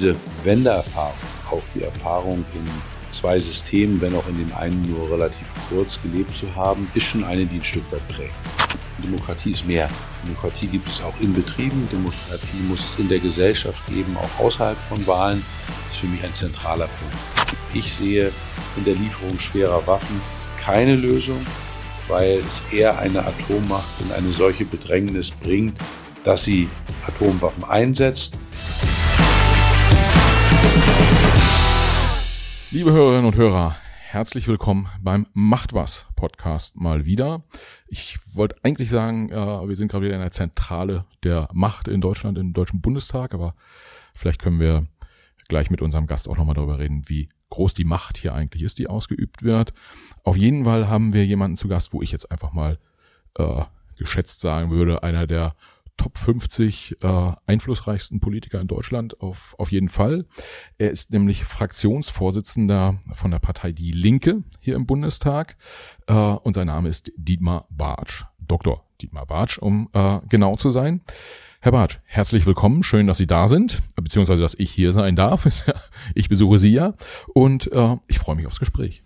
diese 0.00 0.16
Wendeerfahrung, 0.44 1.12
auch 1.50 1.62
die 1.74 1.82
Erfahrung 1.82 2.42
in 2.54 2.66
zwei 3.12 3.38
Systemen, 3.38 4.00
wenn 4.00 4.14
auch 4.14 4.26
in 4.28 4.38
dem 4.38 4.54
einen 4.54 4.80
nur 4.90 5.10
relativ 5.10 5.46
kurz 5.68 6.00
gelebt 6.02 6.34
zu 6.34 6.54
haben, 6.54 6.90
ist 6.94 7.04
schon 7.04 7.22
eine, 7.22 7.44
die 7.44 7.56
ein 7.56 7.64
Stück 7.64 7.84
weit 7.92 8.08
prägt. 8.08 8.32
Demokratie 9.04 9.50
ist 9.50 9.66
mehr. 9.66 9.90
Demokratie 10.24 10.68
gibt 10.68 10.88
es 10.88 11.02
auch 11.02 11.12
in 11.20 11.34
Betrieben. 11.34 11.86
Demokratie 11.92 12.62
muss 12.66 12.80
es 12.80 12.98
in 12.98 13.10
der 13.10 13.18
Gesellschaft 13.18 13.78
geben, 13.88 14.16
auch 14.16 14.42
außerhalb 14.42 14.78
von 14.88 15.06
Wahlen. 15.06 15.44
Das 15.66 15.96
ist 15.96 16.00
für 16.00 16.06
mich 16.06 16.24
ein 16.24 16.32
zentraler 16.32 16.88
Punkt. 16.88 17.56
Ich 17.74 17.92
sehe 17.92 18.32
in 18.78 18.84
der 18.86 18.94
Lieferung 18.94 19.38
schwerer 19.38 19.86
Waffen 19.86 20.18
keine 20.64 20.96
Lösung, 20.96 21.44
weil 22.08 22.38
es 22.38 22.62
eher 22.72 22.98
eine 22.98 23.26
Atommacht 23.26 24.00
in 24.00 24.12
eine 24.12 24.32
solche 24.32 24.64
Bedrängnis 24.64 25.30
bringt, 25.30 25.78
dass 26.24 26.44
sie 26.44 26.70
Atomwaffen 27.06 27.64
einsetzt. 27.64 28.38
Liebe 32.72 32.92
Hörerinnen 32.92 33.24
und 33.24 33.34
Hörer, 33.34 33.74
herzlich 33.98 34.46
willkommen 34.46 34.88
beim 35.00 35.26
Macht 35.32 35.72
was 35.72 36.06
Podcast 36.14 36.76
mal 36.76 37.04
wieder. 37.04 37.42
Ich 37.88 38.16
wollte 38.32 38.54
eigentlich 38.62 38.90
sagen, 38.90 39.32
äh, 39.32 39.34
wir 39.68 39.74
sind 39.74 39.90
gerade 39.90 40.04
wieder 40.04 40.14
in 40.14 40.20
der 40.20 40.30
Zentrale 40.30 41.04
der 41.24 41.48
Macht 41.52 41.88
in 41.88 42.00
Deutschland, 42.00 42.38
im 42.38 42.52
Deutschen 42.52 42.80
Bundestag, 42.80 43.34
aber 43.34 43.56
vielleicht 44.14 44.40
können 44.40 44.60
wir 44.60 44.86
gleich 45.48 45.68
mit 45.68 45.82
unserem 45.82 46.06
Gast 46.06 46.28
auch 46.28 46.36
nochmal 46.36 46.54
darüber 46.54 46.78
reden, 46.78 47.02
wie 47.08 47.28
groß 47.48 47.74
die 47.74 47.82
Macht 47.82 48.18
hier 48.18 48.34
eigentlich 48.34 48.62
ist, 48.62 48.78
die 48.78 48.86
ausgeübt 48.86 49.42
wird. 49.42 49.74
Auf 50.22 50.36
jeden 50.36 50.64
Fall 50.64 50.88
haben 50.88 51.12
wir 51.12 51.26
jemanden 51.26 51.56
zu 51.56 51.66
Gast, 51.66 51.92
wo 51.92 52.02
ich 52.02 52.12
jetzt 52.12 52.30
einfach 52.30 52.52
mal 52.52 52.78
äh, 53.36 53.64
geschätzt 53.98 54.38
sagen 54.38 54.70
würde, 54.70 55.02
einer 55.02 55.26
der 55.26 55.56
Top 56.00 56.16
50 56.16 56.96
äh, 57.02 57.32
einflussreichsten 57.44 58.20
Politiker 58.20 58.58
in 58.58 58.68
Deutschland 58.68 59.20
auf, 59.20 59.54
auf 59.58 59.70
jeden 59.70 59.90
Fall. 59.90 60.24
Er 60.78 60.90
ist 60.90 61.12
nämlich 61.12 61.44
Fraktionsvorsitzender 61.44 62.98
von 63.12 63.30
der 63.30 63.38
Partei 63.38 63.72
Die 63.72 63.92
Linke 63.92 64.42
hier 64.60 64.76
im 64.76 64.86
Bundestag 64.86 65.58
äh, 66.06 66.14
und 66.14 66.54
sein 66.54 66.68
Name 66.68 66.88
ist 66.88 67.12
Dietmar 67.18 67.66
Bartsch. 67.68 68.24
Dr. 68.38 68.82
Dietmar 69.02 69.26
Bartsch, 69.26 69.58
um 69.58 69.90
äh, 69.92 70.20
genau 70.26 70.56
zu 70.56 70.70
sein. 70.70 71.02
Herr 71.60 71.72
Bartsch, 71.72 71.98
herzlich 72.06 72.46
willkommen. 72.46 72.82
Schön, 72.82 73.06
dass 73.06 73.18
Sie 73.18 73.26
da 73.26 73.46
sind, 73.46 73.80
beziehungsweise 73.94 74.40
dass 74.40 74.54
ich 74.54 74.70
hier 74.70 74.94
sein 74.94 75.16
darf. 75.16 75.46
Ich 76.14 76.30
besuche 76.30 76.56
Sie 76.56 76.72
ja 76.72 76.94
und 77.34 77.70
äh, 77.72 77.96
ich 78.08 78.18
freue 78.18 78.36
mich 78.36 78.46
aufs 78.46 78.58
Gespräch. 78.58 79.02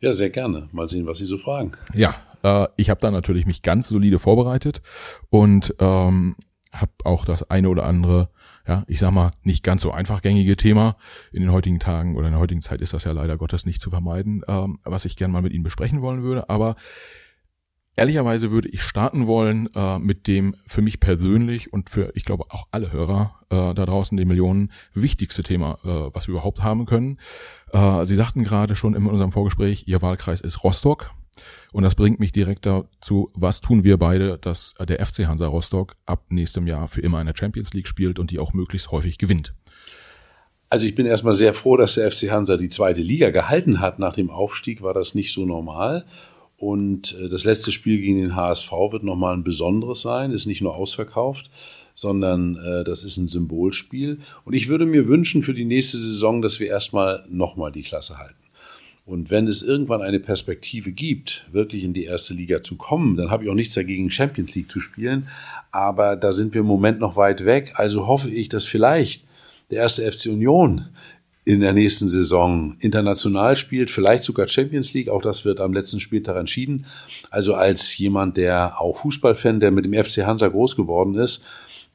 Ja, 0.00 0.12
sehr 0.12 0.30
gerne. 0.30 0.70
Mal 0.72 0.88
sehen, 0.88 1.06
was 1.06 1.18
Sie 1.18 1.26
so 1.26 1.36
fragen. 1.36 1.72
Ja, 1.92 2.14
äh, 2.42 2.66
ich 2.76 2.90
habe 2.90 3.00
da 3.00 3.10
natürlich 3.10 3.46
mich 3.46 3.62
ganz 3.62 3.88
solide 3.88 4.18
vorbereitet 4.18 4.82
und 5.30 5.74
ähm, 5.78 6.36
habe 6.72 6.92
auch 7.04 7.24
das 7.24 7.50
eine 7.50 7.68
oder 7.68 7.84
andere, 7.84 8.30
ja, 8.66 8.84
ich 8.86 8.98
sag 8.98 9.10
mal, 9.12 9.32
nicht 9.42 9.64
ganz 9.64 9.82
so 9.82 9.92
einfach 9.92 10.22
gängige 10.22 10.56
Thema. 10.56 10.96
In 11.32 11.42
den 11.42 11.52
heutigen 11.52 11.80
Tagen 11.80 12.16
oder 12.16 12.26
in 12.26 12.32
der 12.32 12.40
heutigen 12.40 12.60
Zeit 12.60 12.80
ist 12.80 12.92
das 12.92 13.04
ja 13.04 13.12
leider 13.12 13.36
Gottes 13.36 13.66
nicht 13.66 13.80
zu 13.80 13.90
vermeiden, 13.90 14.42
ähm, 14.46 14.78
was 14.84 15.04
ich 15.04 15.16
gern 15.16 15.30
mal 15.30 15.42
mit 15.42 15.52
Ihnen 15.52 15.64
besprechen 15.64 16.02
wollen 16.02 16.22
würde. 16.22 16.48
Aber 16.50 16.76
Ehrlicherweise 17.98 18.52
würde 18.52 18.68
ich 18.68 18.80
starten 18.80 19.26
wollen 19.26 19.68
äh, 19.74 19.98
mit 19.98 20.28
dem 20.28 20.54
für 20.68 20.82
mich 20.82 21.00
persönlich 21.00 21.72
und 21.72 21.90
für, 21.90 22.12
ich 22.14 22.24
glaube, 22.24 22.44
auch 22.50 22.68
alle 22.70 22.92
Hörer 22.92 23.34
äh, 23.50 23.74
da 23.74 23.86
draußen, 23.86 24.16
die 24.16 24.24
Millionen, 24.24 24.70
wichtigste 24.94 25.42
Thema, 25.42 25.78
äh, 25.82 26.14
was 26.14 26.28
wir 26.28 26.34
überhaupt 26.34 26.62
haben 26.62 26.86
können. 26.86 27.18
Äh, 27.72 28.04
Sie 28.04 28.14
sagten 28.14 28.44
gerade 28.44 28.76
schon 28.76 28.94
in 28.94 29.04
unserem 29.04 29.32
Vorgespräch, 29.32 29.88
Ihr 29.88 30.00
Wahlkreis 30.00 30.40
ist 30.40 30.62
Rostock. 30.62 31.10
Und 31.72 31.82
das 31.82 31.94
bringt 31.94 32.20
mich 32.20 32.32
direkt 32.32 32.66
dazu, 32.66 33.30
was 33.34 33.60
tun 33.60 33.84
wir 33.84 33.96
beide, 33.98 34.38
dass 34.38 34.74
der 34.78 35.04
FC 35.04 35.26
Hansa 35.26 35.46
Rostock 35.46 35.96
ab 36.06 36.24
nächstem 36.28 36.66
Jahr 36.66 36.88
für 36.88 37.00
immer 37.00 37.20
in 37.20 37.26
der 37.26 37.36
Champions 37.36 37.74
League 37.74 37.88
spielt 37.88 38.18
und 38.18 38.30
die 38.30 38.38
auch 38.38 38.52
möglichst 38.52 38.90
häufig 38.90 39.18
gewinnt. 39.18 39.54
Also 40.70 40.86
ich 40.86 40.94
bin 40.94 41.06
erstmal 41.06 41.34
sehr 41.34 41.54
froh, 41.54 41.76
dass 41.76 41.94
der 41.94 42.10
FC 42.10 42.30
Hansa 42.30 42.56
die 42.56 42.68
zweite 42.68 43.00
Liga 43.00 43.30
gehalten 43.30 43.80
hat. 43.80 43.98
Nach 43.98 44.14
dem 44.14 44.30
Aufstieg 44.30 44.82
war 44.82 44.92
das 44.92 45.14
nicht 45.14 45.32
so 45.32 45.46
normal. 45.46 46.04
Und 46.58 47.16
äh, 47.18 47.28
das 47.28 47.44
letzte 47.44 47.72
Spiel 47.72 48.00
gegen 48.00 48.20
den 48.20 48.36
HSV 48.36 48.70
wird 48.90 49.04
nochmal 49.04 49.34
ein 49.34 49.44
besonderes 49.44 50.02
sein, 50.02 50.32
ist 50.32 50.46
nicht 50.46 50.60
nur 50.60 50.74
ausverkauft, 50.74 51.50
sondern 51.94 52.56
äh, 52.56 52.84
das 52.84 53.04
ist 53.04 53.16
ein 53.16 53.28
Symbolspiel. 53.28 54.18
Und 54.44 54.54
ich 54.54 54.68
würde 54.68 54.84
mir 54.84 55.08
wünschen 55.08 55.42
für 55.42 55.54
die 55.54 55.64
nächste 55.64 55.96
Saison, 55.96 56.42
dass 56.42 56.60
wir 56.60 56.66
erstmal 56.66 57.24
nochmal 57.30 57.72
die 57.72 57.82
Klasse 57.82 58.18
halten. 58.18 58.34
Und 59.08 59.30
wenn 59.30 59.46
es 59.46 59.62
irgendwann 59.62 60.02
eine 60.02 60.20
Perspektive 60.20 60.92
gibt, 60.92 61.46
wirklich 61.50 61.82
in 61.82 61.94
die 61.94 62.04
erste 62.04 62.34
Liga 62.34 62.62
zu 62.62 62.76
kommen, 62.76 63.16
dann 63.16 63.30
habe 63.30 63.42
ich 63.42 63.50
auch 63.50 63.54
nichts 63.54 63.74
dagegen, 63.74 64.10
Champions 64.10 64.54
League 64.54 64.70
zu 64.70 64.80
spielen. 64.80 65.28
Aber 65.70 66.14
da 66.14 66.30
sind 66.30 66.52
wir 66.52 66.60
im 66.60 66.66
Moment 66.66 67.00
noch 67.00 67.16
weit 67.16 67.46
weg. 67.46 67.72
Also 67.76 68.06
hoffe 68.06 68.28
ich, 68.28 68.50
dass 68.50 68.66
vielleicht 68.66 69.24
der 69.70 69.78
erste 69.78 70.12
FC 70.12 70.26
Union 70.26 70.88
in 71.46 71.60
der 71.60 71.72
nächsten 71.72 72.10
Saison 72.10 72.76
international 72.80 73.56
spielt, 73.56 73.90
vielleicht 73.90 74.24
sogar 74.24 74.46
Champions 74.46 74.92
League, 74.92 75.08
auch 75.08 75.22
das 75.22 75.46
wird 75.46 75.58
am 75.60 75.72
letzten 75.72 76.00
Spieltag 76.00 76.36
entschieden. 76.36 76.84
Also 77.30 77.54
als 77.54 77.96
jemand, 77.96 78.36
der 78.36 78.78
auch 78.78 78.98
Fußballfan, 78.98 79.58
der 79.58 79.70
mit 79.70 79.86
dem 79.86 79.94
FC 79.94 80.26
Hansa 80.26 80.48
groß 80.48 80.76
geworden 80.76 81.14
ist, 81.14 81.42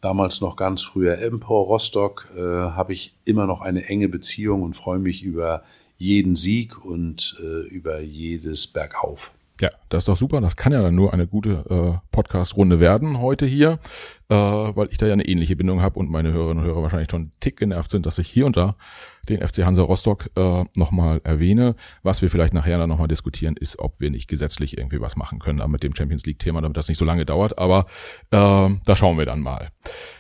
damals 0.02 0.42
noch 0.42 0.56
ganz 0.56 0.82
früher 0.82 1.20
Empor 1.20 1.66
Rostock, 1.66 2.28
äh, 2.36 2.42
habe 2.42 2.94
ich 2.94 3.14
immer 3.24 3.46
noch 3.46 3.62
eine 3.62 3.86
enge 3.86 4.10
Beziehung 4.10 4.64
und 4.64 4.76
freue 4.76 4.98
mich 4.98 5.22
über 5.22 5.64
jeden 6.04 6.36
Sieg 6.36 6.84
und 6.84 7.38
äh, 7.42 7.66
über 7.70 8.02
jedes 8.02 8.68
Bergauf. 8.68 9.32
Ja, 9.62 9.70
das 9.88 10.02
ist 10.04 10.08
doch 10.10 10.18
super. 10.18 10.42
Das 10.42 10.58
kann 10.58 10.74
ja 10.74 10.82
dann 10.82 10.96
nur 10.96 11.14
eine 11.14 11.28
gute 11.28 11.64
äh, 11.70 12.06
Podcast-Runde 12.12 12.82
werden 12.82 13.22
heute 13.22 13.46
hier, 13.46 13.80
äh, 14.28 14.36
weil 14.36 14.90
ich 14.92 14.98
da 14.98 15.06
ja 15.06 15.14
eine 15.14 15.26
ähnliche 15.26 15.56
Bindung 15.56 15.82
habe 15.82 16.00
und 16.00 16.10
meine 16.10 16.34
Hörerinnen 16.34 16.64
und 16.64 16.70
Hörer 16.70 16.82
wahrscheinlich 16.82 17.10
schon 17.10 17.32
tick 17.40 17.56
genervt 17.56 17.90
sind, 17.90 18.06
dass 18.06 18.18
ich 18.18 18.28
hier 18.28 18.46
und 18.46 18.58
da 18.58 18.76
den 19.30 19.48
FC 19.48 19.60
Hansa 19.60 19.84
Rostock 19.84 20.30
äh, 20.36 20.66
nochmal 20.76 21.22
erwähne. 21.24 21.76
Was 22.02 22.22
wir 22.22 22.30
vielleicht 22.30 22.54
nachher 22.54 22.78
dann 22.80 22.90
nochmal 22.90 23.08
diskutieren, 23.08 23.56
ist, 23.56 23.80
ob 23.80 24.02
wir 24.02 24.10
nicht 24.10 24.28
gesetzlich 24.28 24.78
irgendwie 24.78 25.00
was 25.00 25.16
machen 25.16 25.40
können 25.40 25.64
mit 25.72 25.84
dem 25.84 25.96
Champions 25.96 26.26
League-Thema, 26.26 26.60
damit 26.60 26.76
das 26.76 26.90
nicht 26.90 26.98
so 26.98 27.06
lange 27.06 27.26
dauert. 27.26 27.58
Aber 27.58 27.86
äh, 28.32 28.70
da 28.86 28.96
schauen 28.96 29.18
wir 29.18 29.26
dann 29.26 29.40
mal. 29.40 29.70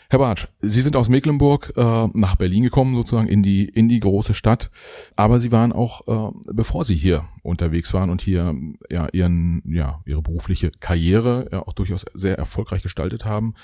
Herr 0.09 0.19
Bartsch, 0.19 0.47
Sie 0.61 0.81
sind 0.81 0.95
aus 0.95 1.09
Mecklenburg 1.09 1.73
äh, 1.75 2.07
nach 2.13 2.35
Berlin 2.35 2.63
gekommen, 2.63 2.95
sozusagen 2.95 3.27
in 3.27 3.41
die 3.41 3.65
in 3.65 3.89
die 3.89 3.99
große 3.99 4.33
Stadt, 4.33 4.69
aber 5.15 5.39
Sie 5.39 5.51
waren 5.51 5.71
auch, 5.71 6.07
äh, 6.07 6.33
bevor 6.51 6.85
Sie 6.85 6.95
hier 6.95 7.25
unterwegs 7.41 7.93
waren 7.93 8.09
und 8.09 8.21
hier 8.21 8.55
ja 8.91 9.07
ihren 9.11 9.63
ja 9.65 10.01
ihre 10.05 10.21
berufliche 10.21 10.71
Karriere 10.79 11.49
ja 11.51 11.65
auch 11.65 11.73
durchaus 11.73 12.05
sehr 12.13 12.37
erfolgreich 12.37 12.83
gestaltet 12.83 13.25
haben, 13.25 13.55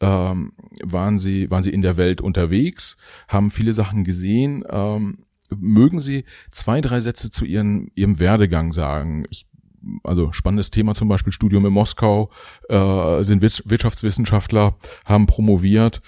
ähm, 0.00 0.52
waren 0.82 1.18
Sie 1.18 1.50
waren 1.50 1.62
Sie 1.62 1.72
in 1.72 1.82
der 1.82 1.96
Welt 1.96 2.20
unterwegs, 2.20 2.96
haben 3.28 3.50
viele 3.50 3.72
Sachen 3.72 4.04
gesehen. 4.04 4.64
Ähm, 4.68 5.18
mögen 5.50 6.00
Sie 6.00 6.24
zwei 6.50 6.80
drei 6.80 7.00
Sätze 7.00 7.30
zu 7.30 7.44
Ihren 7.44 7.90
Ihrem 7.94 8.18
Werdegang 8.18 8.72
sagen? 8.72 9.26
Ich 9.30 9.46
also 10.04 10.32
spannendes 10.32 10.70
Thema 10.70 10.94
zum 10.94 11.08
Beispiel 11.08 11.32
Studium 11.32 11.66
in 11.66 11.72
Moskau, 11.72 12.30
äh, 12.68 13.22
sind 13.22 13.42
Wirtschaftswissenschaftler, 13.42 14.76
haben 15.04 15.26
promoviert, 15.26 16.02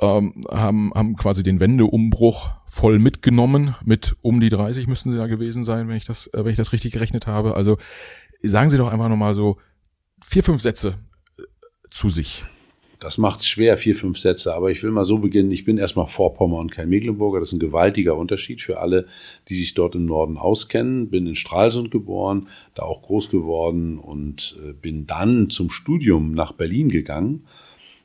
ähm, 0.00 0.44
haben, 0.50 0.92
haben 0.94 1.16
quasi 1.16 1.42
den 1.42 1.60
Wendeumbruch 1.60 2.52
voll 2.66 2.98
mitgenommen. 2.98 3.74
Mit 3.84 4.16
um 4.22 4.40
die 4.40 4.50
30 4.50 4.86
müssten 4.86 5.12
sie 5.12 5.18
ja 5.18 5.26
gewesen 5.26 5.64
sein, 5.64 5.88
wenn 5.88 5.96
ich 5.96 6.04
das, 6.04 6.28
äh, 6.28 6.44
wenn 6.44 6.52
ich 6.52 6.56
das 6.56 6.72
richtig 6.72 6.92
gerechnet 6.92 7.26
habe. 7.26 7.54
Also 7.56 7.78
sagen 8.42 8.70
Sie 8.70 8.76
doch 8.76 8.92
einfach 8.92 9.08
nochmal 9.08 9.34
so 9.34 9.58
vier, 10.24 10.42
fünf 10.42 10.62
Sätze 10.62 10.98
äh, 11.38 11.42
zu 11.90 12.08
sich. 12.08 12.46
Das 12.98 13.16
macht 13.16 13.40
es 13.40 13.48
schwer, 13.48 13.78
vier, 13.78 13.94
fünf 13.94 14.18
Sätze, 14.18 14.54
aber 14.54 14.72
ich 14.72 14.82
will 14.82 14.90
mal 14.90 15.04
so 15.04 15.18
beginnen. 15.18 15.52
Ich 15.52 15.64
bin 15.64 15.78
erstmal 15.78 16.08
Vorpommer 16.08 16.58
und 16.58 16.72
kein 16.72 16.88
Mecklenburger. 16.88 17.38
Das 17.38 17.50
ist 17.50 17.52
ein 17.52 17.60
gewaltiger 17.60 18.16
Unterschied 18.16 18.60
für 18.60 18.80
alle, 18.80 19.06
die 19.48 19.54
sich 19.54 19.74
dort 19.74 19.94
im 19.94 20.04
Norden 20.04 20.36
auskennen. 20.36 21.08
Bin 21.08 21.28
in 21.28 21.36
Stralsund 21.36 21.92
geboren, 21.92 22.48
da 22.74 22.82
auch 22.82 23.02
groß 23.02 23.30
geworden 23.30 23.98
und 23.98 24.58
äh, 24.66 24.72
bin 24.72 25.06
dann 25.06 25.48
zum 25.48 25.70
Studium 25.70 26.32
nach 26.32 26.52
Berlin 26.52 26.88
gegangen. 26.88 27.44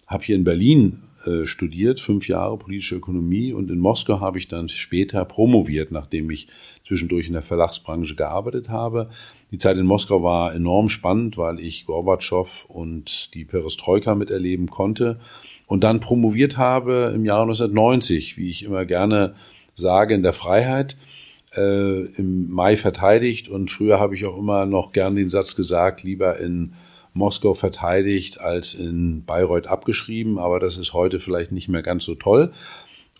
Habe 0.05 0.25
hier 0.25 0.35
in 0.35 0.43
Berlin 0.43 1.01
äh, 1.25 1.45
studiert, 1.47 1.99
fünf 1.99 2.27
Jahre 2.27 2.57
politische 2.57 2.95
Ökonomie 2.95 3.53
und 3.53 3.71
in 3.71 3.79
Moskau 3.79 4.19
habe 4.19 4.37
ich 4.37 4.47
dann 4.47 4.69
später 4.69 5.25
promoviert, 5.25 5.89
nachdem 5.89 6.29
ich 6.29 6.49
zwischendurch 6.85 7.27
in 7.27 7.33
der 7.33 7.41
Verlagsbranche 7.41 8.15
gearbeitet 8.15 8.69
habe. 8.69 9.09
Die 9.53 9.59
Zeit 9.59 9.77
in 9.77 9.85
Moskau 9.85 10.23
war 10.23 10.55
enorm 10.55 10.89
spannend, 10.89 11.37
weil 11.37 11.59
ich 11.59 11.85
Gorbatschow 11.85 12.65
und 12.69 13.35
die 13.35 13.45
Perestroika 13.45 14.15
miterleben 14.15 14.65
konnte 14.65 15.19
und 15.67 15.83
dann 15.83 15.99
promoviert 15.99 16.57
habe 16.57 17.11
im 17.13 17.23
Jahre 17.23 17.43
1990, 17.43 18.35
wie 18.35 18.49
ich 18.49 18.63
immer 18.63 18.83
gerne 18.85 19.35
sage, 19.75 20.15
in 20.15 20.23
der 20.23 20.33
Freiheit. 20.33 20.97
Äh, 21.55 22.05
im 22.15 22.49
Mai 22.49 22.77
verteidigt 22.77 23.47
und 23.47 23.69
früher 23.69 23.99
habe 23.99 24.15
ich 24.15 24.25
auch 24.25 24.39
immer 24.39 24.65
noch 24.65 24.91
gern 24.91 25.15
den 25.15 25.29
Satz 25.29 25.55
gesagt, 25.55 26.01
lieber 26.01 26.39
in 26.39 26.73
Moskau 27.13 27.53
verteidigt 27.53 28.41
als 28.41 28.73
in 28.73 29.23
Bayreuth 29.23 29.67
abgeschrieben, 29.67 30.39
aber 30.39 30.59
das 30.59 30.79
ist 30.79 30.93
heute 30.93 31.19
vielleicht 31.19 31.51
nicht 31.51 31.69
mehr 31.69 31.83
ganz 31.83 32.05
so 32.05 32.15
toll. 32.15 32.51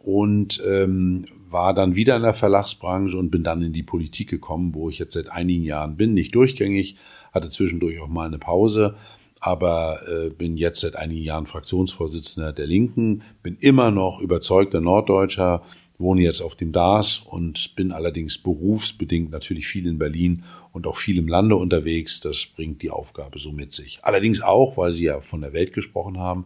Und 0.03 0.61
ähm, 0.67 1.25
war 1.49 1.73
dann 1.73 1.95
wieder 1.95 2.17
in 2.17 2.23
der 2.23 2.33
Verlagsbranche 2.33 3.17
und 3.17 3.29
bin 3.29 3.43
dann 3.43 3.61
in 3.61 3.71
die 3.71 3.83
Politik 3.83 4.29
gekommen, 4.29 4.73
wo 4.73 4.89
ich 4.89 4.99
jetzt 4.99 5.13
seit 5.13 5.31
einigen 5.31 5.63
Jahren 5.63 5.95
bin. 5.95 6.13
Nicht 6.13 6.35
durchgängig, 6.35 6.97
hatte 7.31 7.49
zwischendurch 7.49 8.01
auch 8.01 8.09
mal 8.09 8.27
eine 8.27 8.39
Pause, 8.39 8.95
aber 9.39 10.01
äh, 10.07 10.29
bin 10.29 10.57
jetzt 10.57 10.81
seit 10.81 10.95
einigen 10.95 11.23
Jahren 11.23 11.45
Fraktionsvorsitzender 11.45 12.53
der 12.53 12.67
Linken, 12.67 13.21
bin 13.43 13.55
immer 13.59 13.91
noch 13.91 14.19
überzeugter 14.19 14.81
Norddeutscher, 14.81 15.63
wohne 15.97 16.21
jetzt 16.21 16.41
auf 16.41 16.55
dem 16.55 16.71
DAS 16.71 17.19
und 17.19 17.75
bin 17.75 17.91
allerdings 17.91 18.37
berufsbedingt 18.37 19.31
natürlich 19.31 19.67
viel 19.67 19.85
in 19.85 19.99
Berlin 19.99 20.43
und 20.71 20.87
auch 20.87 20.97
viel 20.97 21.17
im 21.17 21.27
Lande 21.27 21.55
unterwegs. 21.55 22.19
Das 22.19 22.45
bringt 22.45 22.81
die 22.81 22.89
Aufgabe 22.89 23.37
so 23.37 23.51
mit 23.51 23.73
sich. 23.73 23.99
Allerdings 24.01 24.41
auch, 24.41 24.75
weil 24.75 24.93
Sie 24.93 25.05
ja 25.05 25.21
von 25.21 25.41
der 25.41 25.53
Welt 25.53 25.71
gesprochen 25.71 26.17
haben, 26.17 26.45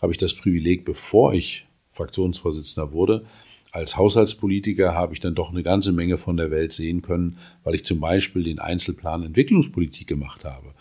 habe 0.00 0.12
ich 0.12 0.18
das 0.18 0.34
Privileg, 0.34 0.84
bevor 0.84 1.34
ich 1.34 1.66
Fraktionsvorsitzender 1.96 2.92
wurde, 2.92 3.24
als 3.72 3.96
Haushaltspolitiker 3.96 4.94
habe 4.94 5.12
ich 5.12 5.20
dann 5.20 5.34
doch 5.34 5.50
eine 5.50 5.62
ganze 5.62 5.92
Menge 5.92 6.16
von 6.16 6.36
der 6.36 6.50
Welt 6.50 6.72
sehen 6.72 7.02
können, 7.02 7.36
weil 7.62 7.74
ich 7.74 7.84
zum 7.84 8.00
Beispiel 8.00 8.42
den 8.42 8.58
Einzelplan 8.58 9.22
Entwicklungspolitik 9.22 10.06
gemacht 10.06 10.44
habe. 10.44 10.72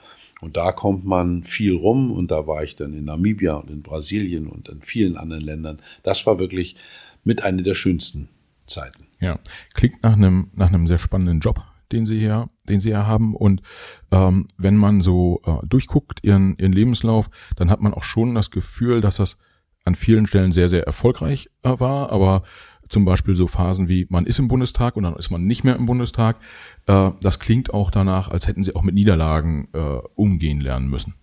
Und 0.41 0.55
da 0.55 0.71
kommt 0.71 1.05
man 1.05 1.43
viel 1.43 1.75
rum 1.75 2.11
und 2.11 2.31
da 2.31 2.47
war 2.47 2.63
ich 2.63 2.75
dann 2.75 2.93
in 2.93 3.05
Namibia 3.05 3.55
und 3.55 3.69
in 3.69 3.81
Brasilien 3.81 4.47
und 4.47 4.69
in 4.69 4.81
vielen 4.81 5.17
anderen 5.17 5.43
Ländern. 5.43 5.79
Das 6.03 6.25
war 6.25 6.39
wirklich 6.39 6.75
mit 7.23 7.43
einer 7.43 7.63
der 7.63 7.73
schönsten 7.73 8.29
Zeiten. 8.67 9.07
Ja, 9.19 9.39
klingt 9.73 10.03
nach 10.03 10.13
einem, 10.13 10.51
nach 10.53 10.69
einem 10.69 10.87
sehr 10.87 10.97
spannenden 10.97 11.39
Job, 11.39 11.61
den 11.91 12.05
Sie 12.05 12.19
hier, 12.19 12.49
den 12.69 12.79
Sie 12.79 12.89
hier 12.89 13.07
haben. 13.07 13.35
Und 13.35 13.61
ähm, 14.11 14.47
wenn 14.57 14.77
man 14.77 15.01
so 15.01 15.41
äh, 15.45 15.65
durchguckt, 15.67 16.19
Ihren, 16.23 16.55
Ihren 16.59 16.73
Lebenslauf, 16.73 17.29
dann 17.55 17.69
hat 17.69 17.81
man 17.81 17.93
auch 17.93 18.03
schon 18.03 18.35
das 18.35 18.51
Gefühl, 18.51 19.01
dass 19.01 19.17
das 19.17 19.37
an 19.85 19.95
vielen 19.95 20.27
Stellen 20.27 20.51
sehr, 20.51 20.67
sehr 20.67 20.83
erfolgreich 20.83 21.49
äh, 21.63 21.79
war, 21.79 22.11
aber 22.11 22.43
zum 22.89 23.05
Beispiel 23.05 23.35
so 23.35 23.47
Phasen 23.47 23.87
wie 23.87 24.05
man 24.09 24.25
ist 24.25 24.37
im 24.37 24.47
Bundestag 24.47 24.97
und 24.97 25.03
dann 25.03 25.15
ist 25.15 25.31
man 25.31 25.45
nicht 25.45 25.63
mehr 25.63 25.75
im 25.75 25.85
Bundestag. 25.85 26.37
Äh, 26.87 27.11
das 27.21 27.39
klingt 27.39 27.73
auch 27.73 27.91
danach, 27.91 28.29
als 28.29 28.47
hätten 28.47 28.63
sie 28.63 28.75
auch 28.75 28.83
mit 28.83 28.95
Niederlagen 28.95 29.69
äh, 29.73 29.79
umgehen 30.15 30.59
lernen 30.59 30.89
müssen. 30.89 31.13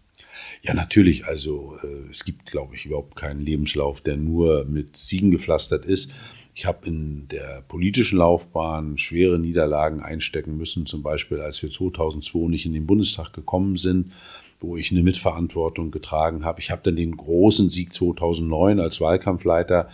Ja, 0.62 0.74
natürlich. 0.74 1.26
Also 1.26 1.76
es 2.10 2.24
gibt, 2.24 2.46
glaube 2.46 2.76
ich, 2.76 2.86
überhaupt 2.86 3.16
keinen 3.16 3.40
Lebenslauf, 3.40 4.00
der 4.00 4.16
nur 4.16 4.64
mit 4.64 4.96
Siegen 4.96 5.32
gepflastert 5.32 5.84
ist. 5.84 6.14
Ich 6.54 6.66
habe 6.66 6.86
in 6.86 7.26
der 7.28 7.62
politischen 7.66 8.18
Laufbahn 8.18 8.98
schwere 8.98 9.38
Niederlagen 9.38 10.00
einstecken 10.00 10.56
müssen, 10.56 10.86
zum 10.86 11.02
Beispiel 11.02 11.40
als 11.40 11.62
wir 11.62 11.70
2002 11.70 12.48
nicht 12.48 12.66
in 12.66 12.74
den 12.74 12.86
Bundestag 12.86 13.32
gekommen 13.32 13.76
sind, 13.76 14.12
wo 14.62 14.76
ich 14.76 14.90
eine 14.90 15.02
Mitverantwortung 15.02 15.90
getragen 15.90 16.44
habe. 16.44 16.60
Ich 16.60 16.70
habe 16.70 16.82
dann 16.84 16.96
den 16.96 17.16
großen 17.16 17.70
Sieg 17.70 17.92
2009 17.92 18.80
als 18.80 19.00
Wahlkampfleiter 19.00 19.88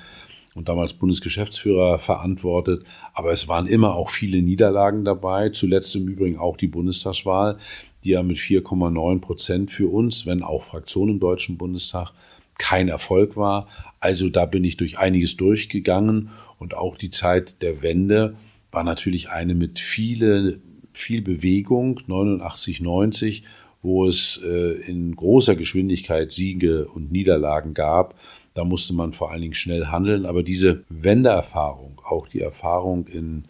und 0.55 0.69
damals 0.69 0.95
Bundesgeschäftsführer 0.95 1.99
verantwortet. 1.99 2.85
Aber 3.15 3.33
es 3.33 3.49
waren 3.49 3.67
immer 3.67 3.95
auch 3.95 4.11
viele 4.11 4.43
Niederlagen 4.43 5.05
dabei. 5.05 5.51
Zuletzt 5.51 5.95
im 5.97 6.09
Übrigen 6.09 6.39
auch 6.39 6.57
die 6.57 6.67
Bundestagswahl, 6.67 7.59
die 8.05 8.11
ja 8.11 8.23
mit 8.23 8.39
4,9 8.39 9.21
Prozent 9.21 9.71
für 9.71 9.89
uns, 9.89 10.27
wenn 10.27 10.43
auch 10.43 10.65
Fraktion 10.65 11.09
im 11.09 11.21
Deutschen 11.21 11.57
Bundestag, 11.57 12.13
kein 12.59 12.89
Erfolg 12.89 13.37
war. 13.37 13.69
Also 14.01 14.29
da 14.29 14.47
bin 14.47 14.65
ich 14.65 14.77
durch 14.77 14.99
einiges 14.99 15.37
durchgegangen 15.37 16.31
und 16.59 16.77
auch 16.77 16.97
die 16.97 17.11
Zeit 17.11 17.63
der 17.63 17.83
Wende 17.83 18.37
war 18.71 18.85
natürlich 18.85 19.31
eine 19.31 19.55
mit 19.55 19.79
viele, 19.79 20.61
viel 20.93 21.23
Bewegung, 21.23 22.01
89, 22.07 22.81
90, 22.81 23.45
wo 23.83 24.07
es 24.07 24.41
äh, 24.45 24.81
in 24.87 25.15
großer 25.15 25.57
Geschwindigkeit 25.57 26.33
Siege 26.33 26.87
und 26.87 27.13
Niederlagen 27.13 27.75
gab. 27.75 28.15
Da 28.55 28.65
musste 28.65 28.93
man 28.95 29.13
vor 29.13 29.31
allen 29.31 29.43
Dingen 29.43 29.55
schnell 29.55 29.87
handeln. 29.87 30.27
Aber 30.27 30.43
diese 30.43 30.85
Wendeerfahrung, 30.89 32.01
auch 32.05 32.29
die 32.29 32.41
Erfahrung 32.41 33.07
in 33.07 33.45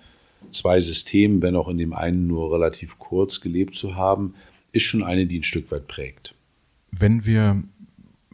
zwei 0.52 0.80
Systemen, 0.80 1.40
wenn 1.42 1.56
auch 1.56 1.68
in 1.68 1.78
dem 1.78 1.92
einen 1.92 2.26
nur 2.26 2.52
relativ 2.52 2.98
kurz 2.98 3.40
gelebt 3.40 3.74
zu 3.74 3.96
haben, 3.96 4.34
ist 4.72 4.84
schon 4.84 5.02
eine, 5.02 5.26
die 5.26 5.38
ein 5.38 5.44
Stück 5.44 5.70
weit 5.70 5.88
prägt. 5.88 6.34
Wenn 6.90 7.24
wir 7.24 7.62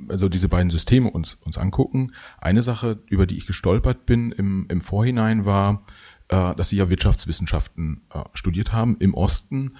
also 0.08 0.28
diese 0.28 0.48
beiden 0.48 0.70
Systeme 0.70 1.10
uns, 1.10 1.34
uns 1.44 1.56
angucken, 1.58 2.12
eine 2.40 2.62
Sache, 2.62 2.98
über 3.08 3.26
die 3.26 3.36
ich 3.36 3.46
gestolpert 3.46 4.06
bin 4.06 4.32
im, 4.32 4.66
im 4.68 4.80
Vorhinein 4.80 5.44
war, 5.44 5.84
äh, 6.28 6.54
dass 6.54 6.70
sie 6.70 6.76
ja 6.76 6.90
Wirtschaftswissenschaften 6.90 8.02
äh, 8.12 8.20
studiert 8.32 8.72
haben 8.72 8.96
im 8.98 9.14
Osten. 9.14 9.76